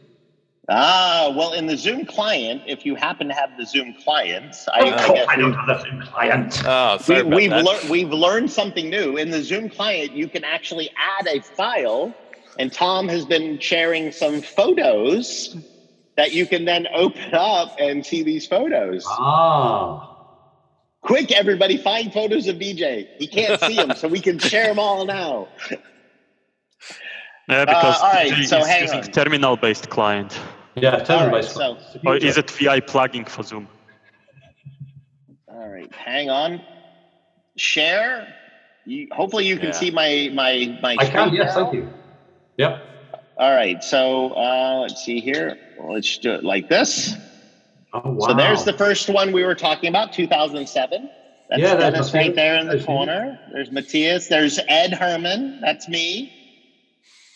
Ah, 0.69 1.33
well, 1.37 1.53
in 1.53 1.67
the 1.67 1.77
Zoom 1.77 2.05
client, 2.05 2.63
if 2.67 2.85
you 2.85 2.97
happen 2.97 3.29
to 3.29 3.35
have 3.35 3.51
the 3.57 3.65
Zoom 3.65 3.95
client, 4.03 4.57
I, 4.75 4.81
Of 4.81 4.95
I 4.95 5.15
guess 5.15 5.27
I 5.29 5.37
don't 5.37 5.51
we've- 5.51 5.57
have 5.59 5.69
a 5.69 5.81
Zoom 5.83 6.01
client. 6.03 6.63
Oh, 6.67 6.99
sorry 6.99 7.23
we, 7.23 7.27
about 7.29 7.37
we've 7.37 7.51
that. 7.51 7.65
learned 7.65 7.91
we've 7.91 8.11
learned 8.13 8.51
something 8.51 8.91
new 8.91 9.17
in 9.17 9.31
the 9.31 9.43
Zoom 9.43 9.69
client. 9.69 10.13
You 10.13 10.29
can 10.29 10.43
actually 10.43 10.91
add 11.21 11.29
a 11.29 11.41
file, 11.41 12.13
and 12.59 12.73
Tom 12.73 13.07
has 13.09 13.25
been 13.25 13.61
sharing 13.61 14.11
some 14.11 14.43
photos 14.43 15.57
that 16.17 16.33
you 16.33 16.47
can 16.47 16.65
then 16.65 16.89
open 16.95 17.33
up 17.35 17.77
and 17.79 18.05
see 18.05 18.25
these 18.25 18.47
photos. 18.47 19.05
Ah. 19.09 20.15
Quick, 21.03 21.31
everybody, 21.31 21.77
find 21.77 22.13
photos 22.13 22.49
of 22.49 22.57
DJ. 22.57 23.07
He 23.19 23.29
can't 23.29 23.61
see 23.61 23.77
them, 23.77 23.93
so 23.95 24.09
we 24.09 24.19
can 24.21 24.41
share 24.41 24.67
them 24.67 24.81
all 24.81 25.05
now. 25.05 25.47
Yeah, 27.49 27.65
because 27.65 28.01
all 28.03 28.11
right, 28.13 28.33
DJ 28.33 28.47
so 28.49 28.59
is 28.59 28.67
hang 28.67 28.83
using 28.83 29.03
terminal-based 29.13 29.89
client. 29.89 30.37
Yeah, 30.77 30.99
tell 30.99 31.21
All 31.21 31.27
me 31.29 31.33
right, 31.33 31.45
so 31.45 31.79
Or 32.05 32.17
is 32.17 32.37
it 32.37 32.51
VI 32.51 32.81
plugging 32.81 33.25
for 33.25 33.43
Zoom? 33.43 33.69
all 35.49 35.69
right, 35.69 35.93
hang 35.95 36.31
on. 36.31 36.61
Share. 37.57 38.29
You, 38.85 39.09
hopefully, 39.13 39.47
you 39.47 39.57
can 39.57 39.67
Yeah. 39.67 39.73
see 39.73 39.91
my 39.91 40.31
my 40.35 40.79
my. 40.83 40.97
I 40.99 41.07
can, 41.07 41.29
screen 41.29 41.35
yes, 41.35 41.57
now. 41.57 41.63
thank 41.65 41.75
you. 41.75 41.89
Yep. 42.59 42.83
All 43.39 43.55
right, 43.55 43.83
so 43.83 44.31
uh, 44.35 44.81
let's 44.83 45.03
see 45.05 45.21
here. 45.21 45.57
Let's 45.79 46.19
do 46.19 46.33
it 46.35 46.45
like 46.45 46.69
this. 46.69 47.15
Oh, 47.93 48.13
wow. 48.13 48.29
So 48.29 48.35
there's 48.35 48.65
the 48.65 48.73
first 48.75 49.09
one 49.09 49.33
we 49.33 49.45
were 49.45 49.55
talking 49.55 49.89
about, 49.89 50.13
2007. 50.13 51.11
That's 51.49 51.61
Yeah, 51.61 51.77
that's 51.77 51.95
Dennis 51.95 52.13
my 52.15 52.19
right 52.21 52.35
there 52.35 52.57
in 52.57 52.67
the 52.67 52.73
favorite. 52.73 52.87
corner. 52.87 53.41
There's 53.53 53.71
Matthias. 53.71 54.29
There's 54.29 54.59
Ed 54.69 54.93
Herman. 54.93 55.61
That's 55.63 55.89
me. 55.89 56.33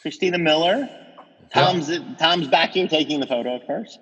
Christina 0.03 0.39
Miller. 0.39 0.89
Tom's 1.53 1.91
Tom's 2.19 2.49
back 2.49 2.71
here 2.71 2.89
taking 2.89 3.21
the 3.21 3.27
photo, 3.27 3.57
of 3.57 3.67
course. 3.67 3.99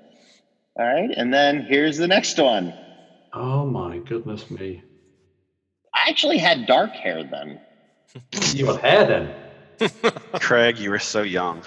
All 0.76 0.86
right, 0.86 1.10
and 1.16 1.34
then 1.34 1.62
here's 1.62 1.96
the 1.96 2.06
next 2.06 2.38
one. 2.38 2.72
Oh, 3.32 3.66
my 3.66 3.98
goodness 3.98 4.50
me. 4.50 4.82
I 5.94 6.08
actually 6.08 6.38
had 6.38 6.66
dark 6.66 6.92
hair 6.92 7.24
then. 7.24 7.60
You 8.54 8.66
had 8.66 8.80
hair 8.80 9.06
then? 9.06 10.12
Craig, 10.40 10.78
you 10.78 10.90
were 10.90 10.98
so 10.98 11.22
young. 11.22 11.62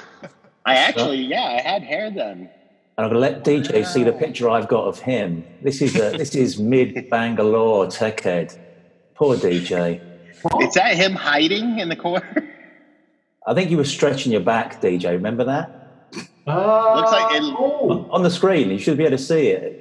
I 0.65 0.75
actually, 0.75 1.21
yeah, 1.21 1.43
I 1.43 1.61
had 1.61 1.84
hair 1.84 2.09
then. 2.09 2.49
And 2.97 3.05
I'm 3.05 3.09
going 3.09 3.13
to 3.13 3.19
let 3.19 3.45
DJ 3.45 3.86
see 3.86 4.03
the 4.03 4.11
picture 4.11 4.49
I've 4.49 4.67
got 4.67 4.86
of 4.86 4.99
him. 4.99 5.45
This 5.61 5.82
is 5.82 5.95
a, 5.95 6.17
this 6.17 6.36
is 6.36 6.59
mid 6.59 7.09
Bangalore 7.09 7.86
TechEd. 7.88 8.57
Poor 9.15 9.36
DJ. 9.36 10.01
Is 10.61 10.73
that 10.73 10.95
him 10.95 11.13
hiding 11.13 11.79
in 11.79 11.89
the 11.89 11.95
corner? 11.95 12.49
I 13.45 13.53
think 13.53 13.71
you 13.71 13.77
were 13.77 13.83
stretching 13.85 14.31
your 14.31 14.41
back, 14.41 14.81
DJ. 14.81 15.11
Remember 15.13 15.45
that? 15.45 15.71
Uh, 16.47 16.95
Looks 16.95 17.11
like 17.11 17.35
it- 17.35 17.43
oh. 17.43 18.07
On 18.11 18.23
the 18.23 18.29
screen, 18.29 18.69
you 18.69 18.77
should 18.77 18.97
be 18.97 19.03
able 19.05 19.17
to 19.17 19.23
see 19.23 19.47
it. 19.49 19.77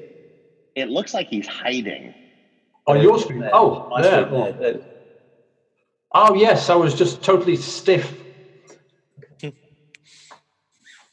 It 0.74 0.88
looks 0.88 1.12
like 1.12 1.28
he's 1.28 1.46
hiding. 1.46 2.14
On 2.86 3.00
your 3.00 3.18
screen? 3.18 3.40
There. 3.40 3.50
Oh, 3.54 3.86
My 3.90 4.02
there. 4.02 4.24
screen 4.26 4.40
there. 4.40 4.52
There. 4.72 4.80
Oh, 6.12 6.34
yes, 6.34 6.70
I 6.70 6.74
was 6.74 6.94
just 6.94 7.22
totally 7.22 7.56
stiff. 7.56 8.14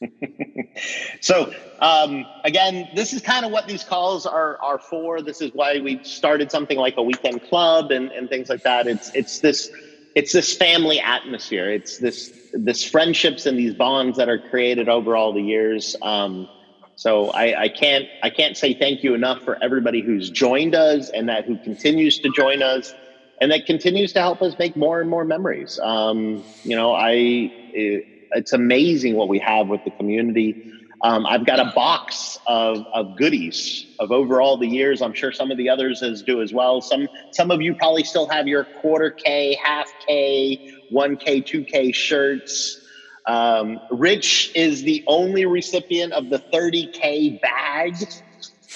So 1.20 1.52
um, 1.80 2.24
again, 2.44 2.88
this 2.94 3.12
is 3.12 3.20
kind 3.20 3.44
of 3.44 3.50
what 3.50 3.66
these 3.66 3.82
calls 3.82 4.26
are 4.26 4.56
are 4.62 4.78
for. 4.78 5.20
This 5.22 5.40
is 5.40 5.50
why 5.52 5.80
we 5.80 6.00
started 6.04 6.52
something 6.52 6.78
like 6.78 6.94
a 6.96 7.02
weekend 7.02 7.42
club 7.42 7.90
and, 7.90 8.12
and 8.12 8.28
things 8.28 8.48
like 8.48 8.62
that. 8.62 8.86
It's 8.86 9.10
it's 9.14 9.40
this 9.40 9.68
it's 10.14 10.32
this 10.32 10.54
family 10.56 11.00
atmosphere. 11.00 11.68
It's 11.72 11.98
this 11.98 12.30
this 12.52 12.84
friendships 12.84 13.46
and 13.46 13.58
these 13.58 13.74
bonds 13.74 14.16
that 14.18 14.28
are 14.28 14.38
created 14.38 14.88
over 14.88 15.16
all 15.16 15.32
the 15.32 15.42
years. 15.42 15.94
Um, 16.02 16.48
so 16.94 17.30
I, 17.30 17.62
I 17.62 17.68
can't 17.68 18.08
I 18.22 18.30
can't 18.30 18.56
say 18.56 18.74
thank 18.74 19.02
you 19.02 19.14
enough 19.14 19.42
for 19.44 19.56
everybody 19.62 20.02
who's 20.02 20.30
joined 20.30 20.74
us 20.74 21.10
and 21.10 21.28
that 21.28 21.44
who 21.46 21.56
continues 21.58 22.18
to 22.20 22.30
join 22.34 22.62
us 22.62 22.94
and 23.40 23.50
that 23.52 23.66
continues 23.66 24.12
to 24.14 24.20
help 24.20 24.42
us 24.42 24.56
make 24.58 24.76
more 24.76 25.00
and 25.00 25.08
more 25.08 25.24
memories. 25.24 25.78
Um, 25.82 26.44
you 26.64 26.74
know, 26.76 26.92
I 26.92 27.52
it, 27.72 28.04
it's 28.32 28.52
amazing 28.52 29.14
what 29.14 29.28
we 29.28 29.38
have 29.38 29.68
with 29.68 29.84
the 29.84 29.90
community. 29.92 30.58
Um, 31.02 31.26
I've 31.26 31.46
got 31.46 31.60
a 31.60 31.72
box 31.74 32.36
of, 32.46 32.84
of 32.92 33.14
goodies 33.14 33.86
of 34.00 34.10
over 34.10 34.40
all 34.40 34.56
the 34.56 34.66
years. 34.66 35.00
I'm 35.00 35.12
sure 35.12 35.30
some 35.30 35.50
of 35.50 35.56
the 35.56 35.68
others 35.68 36.02
as 36.02 36.22
do 36.22 36.42
as 36.42 36.52
well. 36.52 36.80
Some 36.80 37.08
some 37.30 37.50
of 37.50 37.60
you 37.62 37.74
probably 37.74 38.04
still 38.04 38.28
have 38.28 38.48
your 38.48 38.64
quarter 38.80 39.10
K, 39.10 39.56
half 39.62 39.88
K, 40.06 40.60
one 40.88 41.16
K, 41.16 41.40
two 41.40 41.64
K 41.64 41.92
shirts. 41.92 42.78
Um, 43.26 43.78
Rich 43.90 44.50
is 44.54 44.82
the 44.82 45.04
only 45.06 45.44
recipient 45.44 46.14
of 46.14 46.30
the 46.30 46.42
30K 46.52 47.40
bag. 47.40 47.94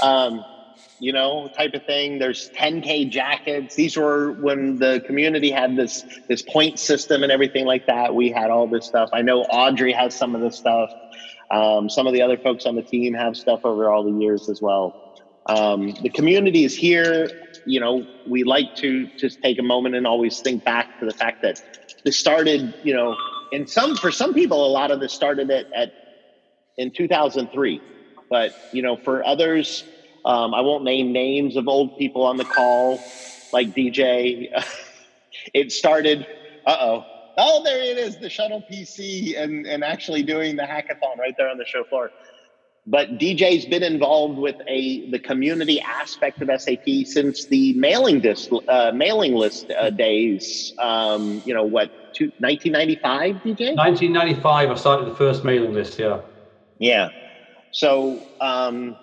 Um, 0.02 0.44
you 1.00 1.12
know, 1.12 1.48
type 1.56 1.74
of 1.74 1.84
thing. 1.84 2.18
There's 2.20 2.48
10k 2.56 3.10
jackets. 3.10 3.74
These 3.74 3.96
were 3.96 4.32
when 4.40 4.78
the 4.78 5.02
community 5.04 5.50
had 5.50 5.74
this 5.74 6.04
this 6.28 6.42
point 6.42 6.78
system 6.78 7.24
and 7.24 7.32
everything 7.32 7.66
like 7.66 7.86
that. 7.86 8.14
We 8.14 8.30
had 8.30 8.50
all 8.50 8.68
this 8.68 8.86
stuff. 8.86 9.10
I 9.12 9.22
know 9.22 9.40
Audrey 9.42 9.92
has 9.92 10.16
some 10.16 10.36
of 10.36 10.40
this 10.40 10.56
stuff. 10.56 10.90
Um, 11.52 11.88
some 11.88 12.06
of 12.06 12.14
the 12.14 12.22
other 12.22 12.38
folks 12.38 12.66
on 12.66 12.76
the 12.76 12.82
team 12.82 13.14
have 13.14 13.36
stuff 13.36 13.60
over 13.64 13.90
all 13.90 14.04
the 14.04 14.12
years 14.12 14.48
as 14.48 14.60
well. 14.62 14.94
Um, 15.48 15.90
the 16.02 16.10
community 16.10 16.64
is 16.64 16.74
here. 16.76 17.28
You 17.66 17.80
know, 17.80 18.06
we 18.26 18.44
like 18.44 18.68
to 18.76 19.08
just 19.18 19.40
take 19.42 19.58
a 19.58 19.62
moment 19.62 19.94
and 19.94 20.06
always 20.06 20.40
think 20.40 20.64
back 20.64 20.88
to 21.00 21.06
the 21.06 21.14
fact 21.14 21.38
that 21.42 21.56
this 22.04 22.18
started. 22.18 22.74
You 22.82 22.94
know, 22.94 23.16
in 23.52 23.66
some 23.66 23.96
for 23.96 24.10
some 24.10 24.34
people, 24.34 24.66
a 24.66 24.72
lot 24.72 24.90
of 24.90 25.00
this 25.00 25.12
started 25.14 25.50
at, 25.50 25.66
at 25.76 25.90
in 26.78 26.92
2003. 26.96 27.82
But 28.30 28.52
you 28.72 28.82
know, 28.82 28.96
for 28.96 29.26
others, 29.26 29.84
um, 30.24 30.54
I 30.54 30.62
won't 30.62 30.84
name 30.84 31.12
names 31.12 31.56
of 31.56 31.68
old 31.68 31.96
people 31.98 32.24
on 32.24 32.38
the 32.38 32.44
call, 32.44 33.00
like 33.52 33.68
DJ. 33.74 34.46
it 35.54 35.72
started. 35.72 36.26
Uh 36.66 36.76
oh. 36.80 37.04
Oh, 37.36 37.62
there 37.64 37.82
it 37.82 37.98
is, 37.98 38.18
the 38.18 38.28
shuttle 38.28 38.64
PC, 38.70 39.38
and 39.38 39.66
and 39.66 39.82
actually 39.84 40.22
doing 40.22 40.56
the 40.56 40.62
hackathon 40.62 41.18
right 41.18 41.34
there 41.36 41.48
on 41.48 41.58
the 41.58 41.64
show 41.64 41.84
floor. 41.84 42.12
But 42.84 43.16
DJ's 43.16 43.66
been 43.66 43.82
involved 43.82 44.38
with 44.38 44.56
a 44.68 45.08
the 45.10 45.18
community 45.18 45.80
aspect 45.80 46.42
of 46.42 46.50
SAP 46.60 47.04
since 47.04 47.46
the 47.46 47.74
mailing 47.74 48.20
list 48.20 48.50
uh, 48.68 48.90
mailing 48.94 49.34
list 49.34 49.72
uh, 49.78 49.90
days. 49.90 50.72
Um, 50.78 51.42
you 51.44 51.54
know 51.54 51.64
what? 51.64 51.90
1995, 52.38 53.36
DJ. 53.36 53.76
1995. 53.76 54.70
I 54.70 54.74
started 54.74 55.06
the 55.06 55.14
first 55.14 55.44
mailing 55.44 55.72
list. 55.72 55.98
Yeah. 55.98 56.20
Yeah. 56.78 57.10
So 57.70 58.20
um, 58.40 58.96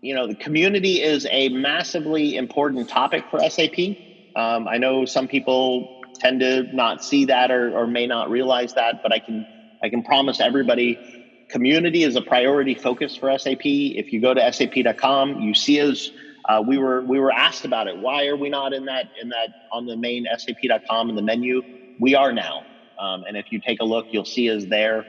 you 0.00 0.14
know, 0.14 0.26
the 0.26 0.36
community 0.36 1.02
is 1.02 1.26
a 1.30 1.48
massively 1.48 2.36
important 2.36 2.88
topic 2.88 3.24
for 3.30 3.40
SAP. 3.48 3.96
Um, 4.36 4.68
I 4.68 4.76
know 4.76 5.06
some 5.06 5.26
people 5.26 5.88
tend 6.20 6.40
to 6.40 6.66
not 6.72 7.02
see 7.02 7.26
that 7.26 7.50
or, 7.50 7.76
or 7.76 7.86
may 7.86 8.06
not 8.06 8.30
realize 8.30 8.74
that, 8.74 8.96
but 9.02 9.12
I 9.12 9.20
can 9.20 9.46
I 9.82 9.88
can 9.90 10.02
promise 10.02 10.40
everybody 10.40 11.00
community 11.48 12.02
is 12.02 12.16
a 12.16 12.22
priority 12.22 12.74
focus 12.74 13.16
for 13.16 13.36
SAP. 13.38 13.60
If 13.64 14.12
you 14.12 14.20
go 14.20 14.34
to 14.34 14.52
sap.com, 14.52 15.38
you 15.38 15.54
see 15.54 15.80
us. 15.80 16.10
Uh, 16.48 16.62
we 16.66 16.78
were 16.78 17.04
we 17.06 17.18
were 17.20 17.32
asked 17.32 17.64
about 17.64 17.88
it. 17.88 17.98
Why 17.98 18.26
are 18.26 18.36
we 18.36 18.50
not 18.50 18.72
in 18.74 18.84
that 18.86 19.06
in 19.20 19.30
that 19.30 19.48
on 19.72 19.86
the 19.86 19.96
main 19.96 20.26
sap.com 20.38 21.08
in 21.10 21.16
the 21.16 21.22
menu? 21.22 21.62
We 21.98 22.14
are 22.14 22.32
now, 22.32 22.64
um, 23.00 23.22
and 23.26 23.36
if 23.36 23.46
you 23.50 23.60
take 23.66 23.80
a 23.80 23.84
look, 23.84 24.06
you'll 24.10 24.24
see 24.26 24.50
us 24.50 24.66
there. 24.68 25.06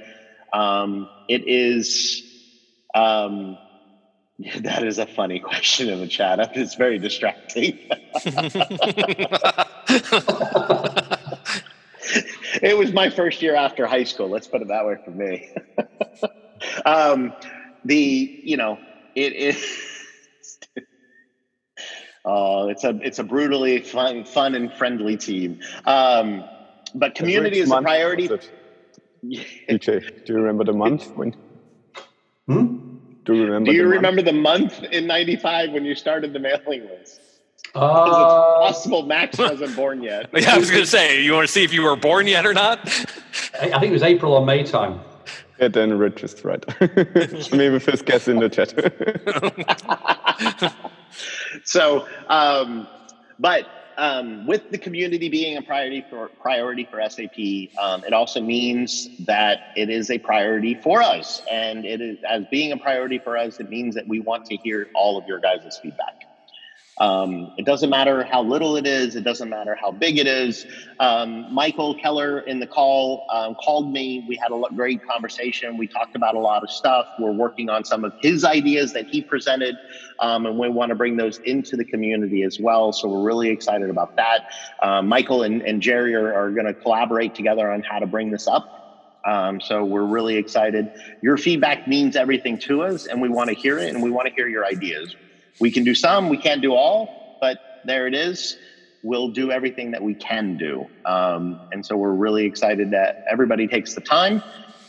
Um, 0.53 1.09
it 1.27 1.43
is 1.45 2.23
um, 2.95 3.59
that 4.61 4.83
is 4.83 4.97
a 4.99 5.07
funny 5.07 5.39
question 5.39 5.89
in 5.89 5.99
the 5.99 6.07
chat. 6.07 6.51
It's 6.55 6.75
very 6.75 6.99
distracting. 6.99 7.79
it 12.61 12.77
was 12.77 12.91
my 12.93 13.09
first 13.09 13.41
year 13.41 13.55
after 13.55 13.87
high 13.87 14.03
school. 14.03 14.29
Let's 14.29 14.47
put 14.47 14.61
it 14.61 14.67
that 14.67 14.85
way 14.85 14.95
for 15.03 15.11
me. 15.11 15.47
um, 16.85 17.33
the 17.83 18.41
you 18.43 18.57
know 18.57 18.77
it 19.15 19.33
is. 19.33 19.65
Oh, 22.25 22.69
it's 22.69 22.83
a 22.83 22.97
it's 23.03 23.19
a 23.19 23.23
brutally 23.23 23.81
fun, 23.81 24.25
fun 24.25 24.55
and 24.55 24.73
friendly 24.73 25.15
team. 25.15 25.59
Um, 25.85 26.43
but 26.95 27.13
community 27.13 27.59
is 27.59 27.71
a 27.71 27.81
priority. 27.81 28.29
DJ, 29.23 30.01
do 30.25 30.33
you 30.33 30.39
remember 30.39 30.63
the 30.63 30.73
month 30.73 31.11
when? 31.15 31.35
Hmm? 32.47 32.94
Do 33.25 33.33
you 33.33 33.43
remember? 33.45 33.71
Do 33.71 33.75
you 33.75 33.83
the 33.83 33.89
remember 33.89 34.21
month? 34.21 34.71
the 34.71 34.79
month 34.81 34.93
in 34.93 35.07
'95 35.07 35.71
when 35.71 35.83
you 35.83 35.95
started 35.95 36.31
the 36.31 36.39
mailing 36.39 36.87
list? 36.87 37.21
Uh, 37.73 38.05
it's 38.61 38.73
possible 38.73 39.03
Max 39.03 39.37
wasn't 39.39 39.75
born 39.75 40.01
yet. 40.01 40.29
Yeah, 40.33 40.53
I 40.55 40.57
was 40.57 40.69
going 40.69 40.83
to 40.83 40.89
say, 40.89 41.21
you 41.21 41.33
want 41.33 41.45
to 41.47 41.51
see 41.51 41.63
if 41.63 41.73
you 41.73 41.81
were 41.81 41.95
born 41.97 42.27
yet 42.27 42.45
or 42.45 42.53
not? 42.53 42.79
I 43.61 43.71
I 43.73 43.79
think 43.79 43.85
it 43.85 43.91
was 43.91 44.03
April 44.03 44.33
or 44.33 44.45
May 44.45 44.63
time. 44.63 45.01
Yeah, 45.59 45.69
then 45.69 45.97
Rich 45.97 46.23
is 46.23 46.43
right. 46.45 46.63
Maybe 47.51 47.79
first 47.79 48.05
guess 48.05 48.27
in 48.27 48.39
the 48.39 48.49
chat. 48.49 48.73
so, 51.63 52.07
um, 52.27 52.87
but 53.39 53.67
um, 53.97 54.45
with 54.45 54.69
the 54.71 54.77
community 54.77 55.29
being 55.29 55.57
a 55.57 55.61
priority 55.61 56.05
for 56.09 56.29
priority 56.41 56.87
for 56.89 57.01
SAP, 57.01 57.37
um, 57.81 58.03
it 58.03 58.13
also 58.13 58.41
means 58.41 59.07
that 59.25 59.59
it 59.75 59.89
is 59.89 60.09
a 60.09 60.17
priority 60.19 60.75
for 60.75 61.01
us, 61.01 61.41
and 61.51 61.85
it 61.85 62.01
is 62.01 62.17
as 62.29 62.45
being 62.51 62.71
a 62.71 62.77
priority 62.77 63.19
for 63.19 63.37
us. 63.37 63.59
It 63.59 63.69
means 63.69 63.95
that 63.95 64.07
we 64.07 64.19
want 64.19 64.45
to 64.45 64.57
hear 64.57 64.87
all 64.95 65.17
of 65.17 65.25
your 65.27 65.39
guys' 65.39 65.79
feedback. 65.81 66.24
Um, 66.97 67.51
it 67.57 67.65
doesn't 67.65 67.89
matter 67.89 68.23
how 68.23 68.41
little 68.41 68.77
it 68.77 68.87
is. 68.87 69.15
It 69.15 69.23
doesn't 69.23 69.49
matter 69.49 69.75
how 69.79 69.91
big 69.91 70.17
it 70.17 70.27
is. 70.27 70.65
Um, 70.99 71.53
Michael 71.53 71.93
Keller 71.95 72.39
in 72.39 72.59
the 72.59 72.67
call 72.67 73.25
um, 73.29 73.55
called 73.55 73.91
me. 73.91 74.23
We 74.29 74.37
had 74.41 74.51
a 74.51 74.61
great 74.73 75.01
conversation. 75.05 75.77
We 75.77 75.87
talked 75.87 76.15
about 76.15 76.35
a 76.35 76.39
lot 76.39 76.63
of 76.63 76.69
stuff. 76.69 77.05
We're 77.19 77.33
working 77.33 77.69
on 77.69 77.83
some 77.83 78.05
of 78.05 78.13
his 78.21 78.45
ideas 78.45 78.93
that 78.93 79.07
he 79.07 79.21
presented, 79.21 79.75
um, 80.19 80.45
and 80.45 80.57
we 80.57 80.69
want 80.69 80.89
to 80.89 80.95
bring 80.95 81.17
those 81.17 81.39
into 81.43 81.75
the 81.75 81.83
community 81.83 82.43
as 82.43 82.59
well. 82.59 82.93
So 82.93 83.09
we're 83.09 83.23
really 83.23 83.49
excited 83.49 83.89
about 83.89 84.15
that. 84.15 84.43
Um, 84.81 85.07
Michael 85.07 85.43
and, 85.43 85.61
and 85.63 85.81
Jerry 85.81 86.15
are, 86.15 86.33
are 86.33 86.51
going 86.51 86.65
to 86.65 86.73
collaborate 86.73 87.35
together 87.35 87.69
on 87.69 87.83
how 87.83 87.99
to 87.99 88.07
bring 88.07 88.31
this 88.31 88.47
up. 88.47 88.71
Um, 89.25 89.59
so 89.59 89.83
we're 89.83 90.05
really 90.05 90.35
excited. 90.37 90.87
Your 91.21 91.35
feedback 91.35 91.87
means 91.87 92.15
everything 92.15 92.57
to 92.59 92.83
us, 92.83 93.07
and 93.07 93.21
we 93.21 93.27
want 93.27 93.49
to 93.49 93.55
hear 93.55 93.79
it, 93.79 93.93
and 93.93 94.01
we 94.01 94.11
want 94.11 94.27
to 94.27 94.33
hear 94.33 94.47
your 94.47 94.65
ideas. 94.65 95.15
We 95.59 95.71
can 95.71 95.83
do 95.83 95.95
some, 95.95 96.29
we 96.29 96.37
can't 96.37 96.61
do 96.61 96.73
all, 96.73 97.09
but 97.41 97.57
there 97.83 98.07
it 98.07 98.13
is. 98.15 98.57
We'll 99.01 99.29
do 99.29 99.51
everything 99.51 99.91
that 99.91 100.01
we 100.01 100.15
can 100.15 100.57
do. 100.57 100.87
Um, 101.05 101.59
and 101.71 101.85
so 101.85 101.95
we're 101.95 102.13
really 102.15 102.45
excited 102.45 102.91
that 102.91 103.15
everybody 103.29 103.67
takes 103.67 103.93
the 103.93 104.01
time. 104.01 104.41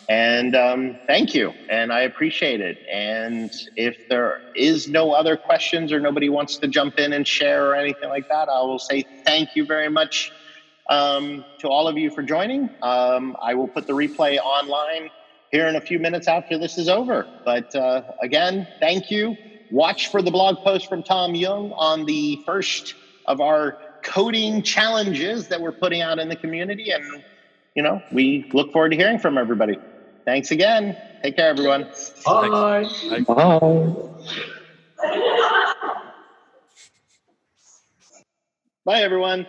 And 0.08 0.54
um, 0.54 0.98
thank 1.08 1.34
you. 1.34 1.52
And 1.68 1.92
I 1.92 2.02
appreciate 2.02 2.60
it. 2.60 2.78
And 2.92 3.50
if 3.74 3.96
there 4.08 4.38
is 4.54 4.88
no 4.88 5.12
other 5.12 5.36
questions 5.36 5.92
or 5.92 6.00
nobody 6.00 6.28
wants 6.28 6.58
to 6.58 6.68
jump 6.68 6.98
in 6.98 7.12
and 7.12 7.26
share 7.26 7.66
or 7.66 7.74
anything 7.74 8.08
like 8.08 8.26
that, 8.30 8.48
I 8.48 8.60
will 8.62 8.78
say 8.78 9.04
thank 9.26 9.50
you 9.54 9.66
very 9.66 9.90
much 9.90 10.32
um, 10.88 11.44
to 11.60 11.68
all 11.68 11.88
of 11.88 11.98
you 11.98 12.10
for 12.10 12.22
joining. 12.22 12.70
Um, 12.82 13.34
I 13.42 13.54
will 13.54 13.68
put 13.68 13.86
the 13.86 13.94
replay 13.94 14.38
online 14.38 15.10
here 15.50 15.66
in 15.66 15.76
a 15.76 15.80
few 15.80 15.98
minutes 15.98 16.28
after 16.28 16.58
this 16.58 16.78
is 16.78 16.88
over. 16.88 17.28
But 17.44 17.74
uh, 17.74 18.02
again, 18.22 18.68
thank 18.80 19.10
you. 19.10 19.36
Watch 19.70 20.08
for 20.08 20.22
the 20.22 20.30
blog 20.30 20.56
post 20.64 20.86
from 20.86 21.02
Tom 21.02 21.34
Jung 21.34 21.72
on 21.76 22.04
the 22.04 22.36
first 22.46 22.94
of 23.26 23.40
our 23.40 23.76
coding 24.02 24.62
challenges 24.62 25.48
that 25.48 25.60
we're 25.60 25.72
putting 25.72 26.00
out 26.00 26.18
in 26.18 26.28
the 26.28 26.36
community. 26.36 26.90
And, 26.90 27.24
you 27.74 27.82
know, 27.82 28.00
we 28.12 28.44
look 28.52 28.72
forward 28.72 28.90
to 28.90 28.96
hearing 28.96 29.18
from 29.18 29.38
everybody. 29.38 29.78
Thanks 30.24 30.50
again. 30.50 30.96
Take 31.22 31.36
care, 31.36 31.48
everyone. 31.48 31.90
Bye. 32.24 32.88
Bye, 38.84 39.00
everyone. 39.00 39.46